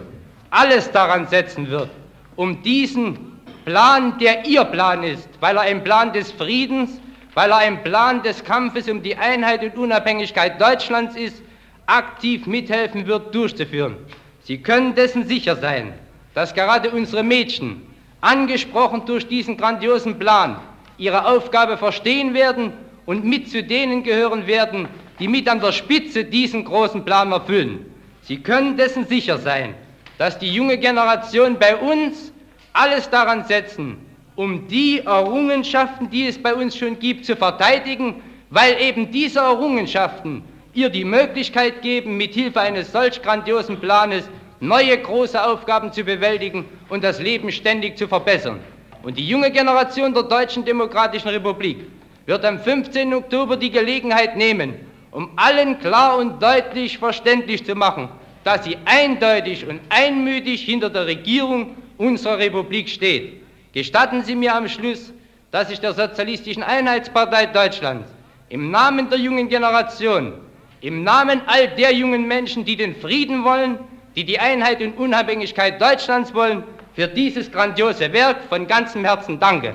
[0.49, 1.91] alles daran setzen wird,
[2.35, 6.99] um diesen Plan, der ihr Plan ist, weil er ein Plan des Friedens,
[7.35, 11.43] weil er ein Plan des Kampfes um die Einheit und Unabhängigkeit Deutschlands ist,
[11.91, 13.97] aktiv mithelfen wird, durchzuführen.
[14.45, 15.93] Sie können dessen sicher sein,
[16.35, 17.83] dass gerade unsere Mädchen,
[18.21, 20.57] angesprochen durch diesen grandiosen Plan,
[20.99, 22.73] ihre Aufgabe verstehen werden
[23.07, 24.89] und mit zu denen gehören werden,
[25.19, 27.87] die mit an der Spitze diesen großen Plan erfüllen.
[28.23, 29.75] Sie können dessen sicher sein,
[30.19, 32.33] dass die junge Generation bei uns
[32.73, 33.97] alles daran setzen,
[34.37, 40.43] um die Errungenschaften, die es bei uns schon gibt, zu verteidigen, weil eben diese Errungenschaften
[40.73, 44.29] ihr die Möglichkeit geben, mit Hilfe eines solch grandiosen Planes
[44.61, 48.61] neue große Aufgaben zu bewältigen und das Leben ständig zu verbessern.
[49.03, 51.79] Und die junge Generation der Deutschen Demokratischen Republik
[52.27, 53.15] wird am 15.
[53.15, 54.75] Oktober die Gelegenheit nehmen,
[55.11, 58.09] um allen klar und deutlich verständlich zu machen,
[58.45, 63.43] dass sie eindeutig und einmütig hinter der Regierung unserer Republik steht.
[63.73, 65.13] Gestatten Sie mir am Schluss,
[65.51, 68.11] dass ich der Sozialistischen Einheitspartei Deutschlands
[68.49, 70.35] im Namen der jungen Generation,
[70.81, 73.79] im Namen all der jungen Menschen, die den Frieden wollen,
[74.17, 79.75] die die Einheit und Unabhängigkeit Deutschlands wollen, für dieses grandiose Werk von ganzem Herzen danke.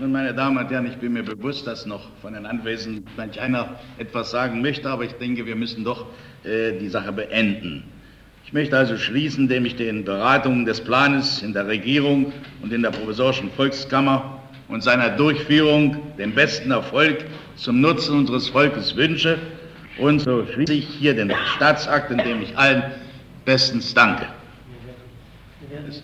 [0.00, 3.40] Nun, meine Damen und Herren, ich bin mir bewusst, dass noch von den Anwesenden manch
[3.40, 6.06] einer etwas sagen möchte, aber ich denke, wir müssen doch
[6.44, 7.84] äh, die Sache beenden.
[8.48, 12.80] Ich möchte also schließen, indem ich den Beratungen des Planes in der Regierung und in
[12.80, 17.26] der provisorischen Volkskammer und seiner Durchführung den besten Erfolg
[17.56, 19.36] zum Nutzen unseres Volkes wünsche.
[19.98, 22.84] Und so schließe ich hier den Staatsakt, in dem ich allen
[23.44, 24.24] bestens danke.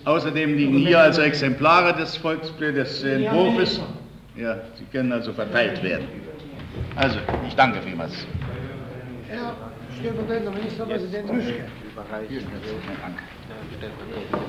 [0.05, 3.81] Außerdem liegen hier also Exemplare des Volksbildes des Entwurfs.
[4.37, 6.09] Ja, sie können also verteilt werden.
[6.97, 7.17] Also,
[7.49, 8.13] ich danke vielmals.
[9.31, 9.55] Herr
[9.99, 11.31] stellvertretender Ministerpräsident
[11.95, 13.15] Mischke.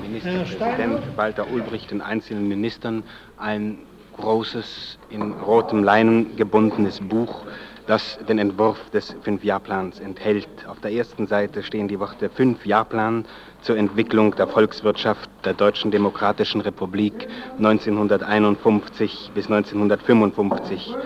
[0.02, 3.04] Ministerpräsident Walter Ulbricht den einzelnen Ministern
[3.36, 3.78] ein
[4.16, 7.44] großes, in rotem Leinen gebundenes Buch,
[7.86, 10.48] das den Entwurf des Fünfjahrplans enthält.
[10.66, 13.26] Auf der ersten Seite stehen die Worte Fünfjahrplan
[13.60, 17.28] zur Entwicklung der Volkswirtschaft der Deutschen Demokratischen Republik
[17.58, 20.96] 1951 bis 1955.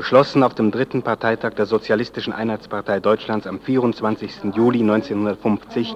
[0.00, 4.44] Beschlossen auf dem dritten Parteitag der Sozialistischen Einheitspartei Deutschlands am 24.
[4.54, 5.94] Juli 1950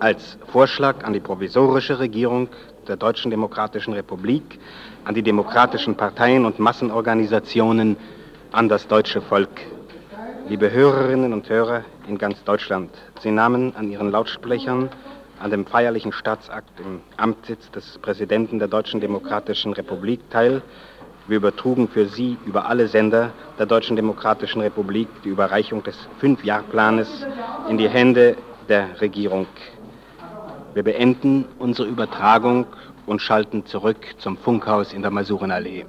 [0.00, 2.48] als Vorschlag an die provisorische Regierung
[2.88, 4.58] der Deutschen Demokratischen Republik,
[5.04, 7.96] an die demokratischen Parteien und Massenorganisationen,
[8.50, 9.60] an das deutsche Volk.
[10.48, 12.90] Liebe Hörerinnen und Hörer in ganz Deutschland,
[13.22, 14.88] Sie nahmen an Ihren Lautsprechern
[15.38, 20.60] an dem feierlichen Staatsakt im Amtssitz des Präsidenten der Deutschen Demokratischen Republik teil.
[21.28, 27.26] Wir übertrugen für Sie über alle Sender der Deutschen Demokratischen Republik die Überreichung des Fünfjahrplanes
[27.68, 29.46] in die Hände der Regierung.
[30.72, 32.66] Wir beenden unsere Übertragung
[33.04, 35.84] und schalten zurück zum Funkhaus in der Masurenallee.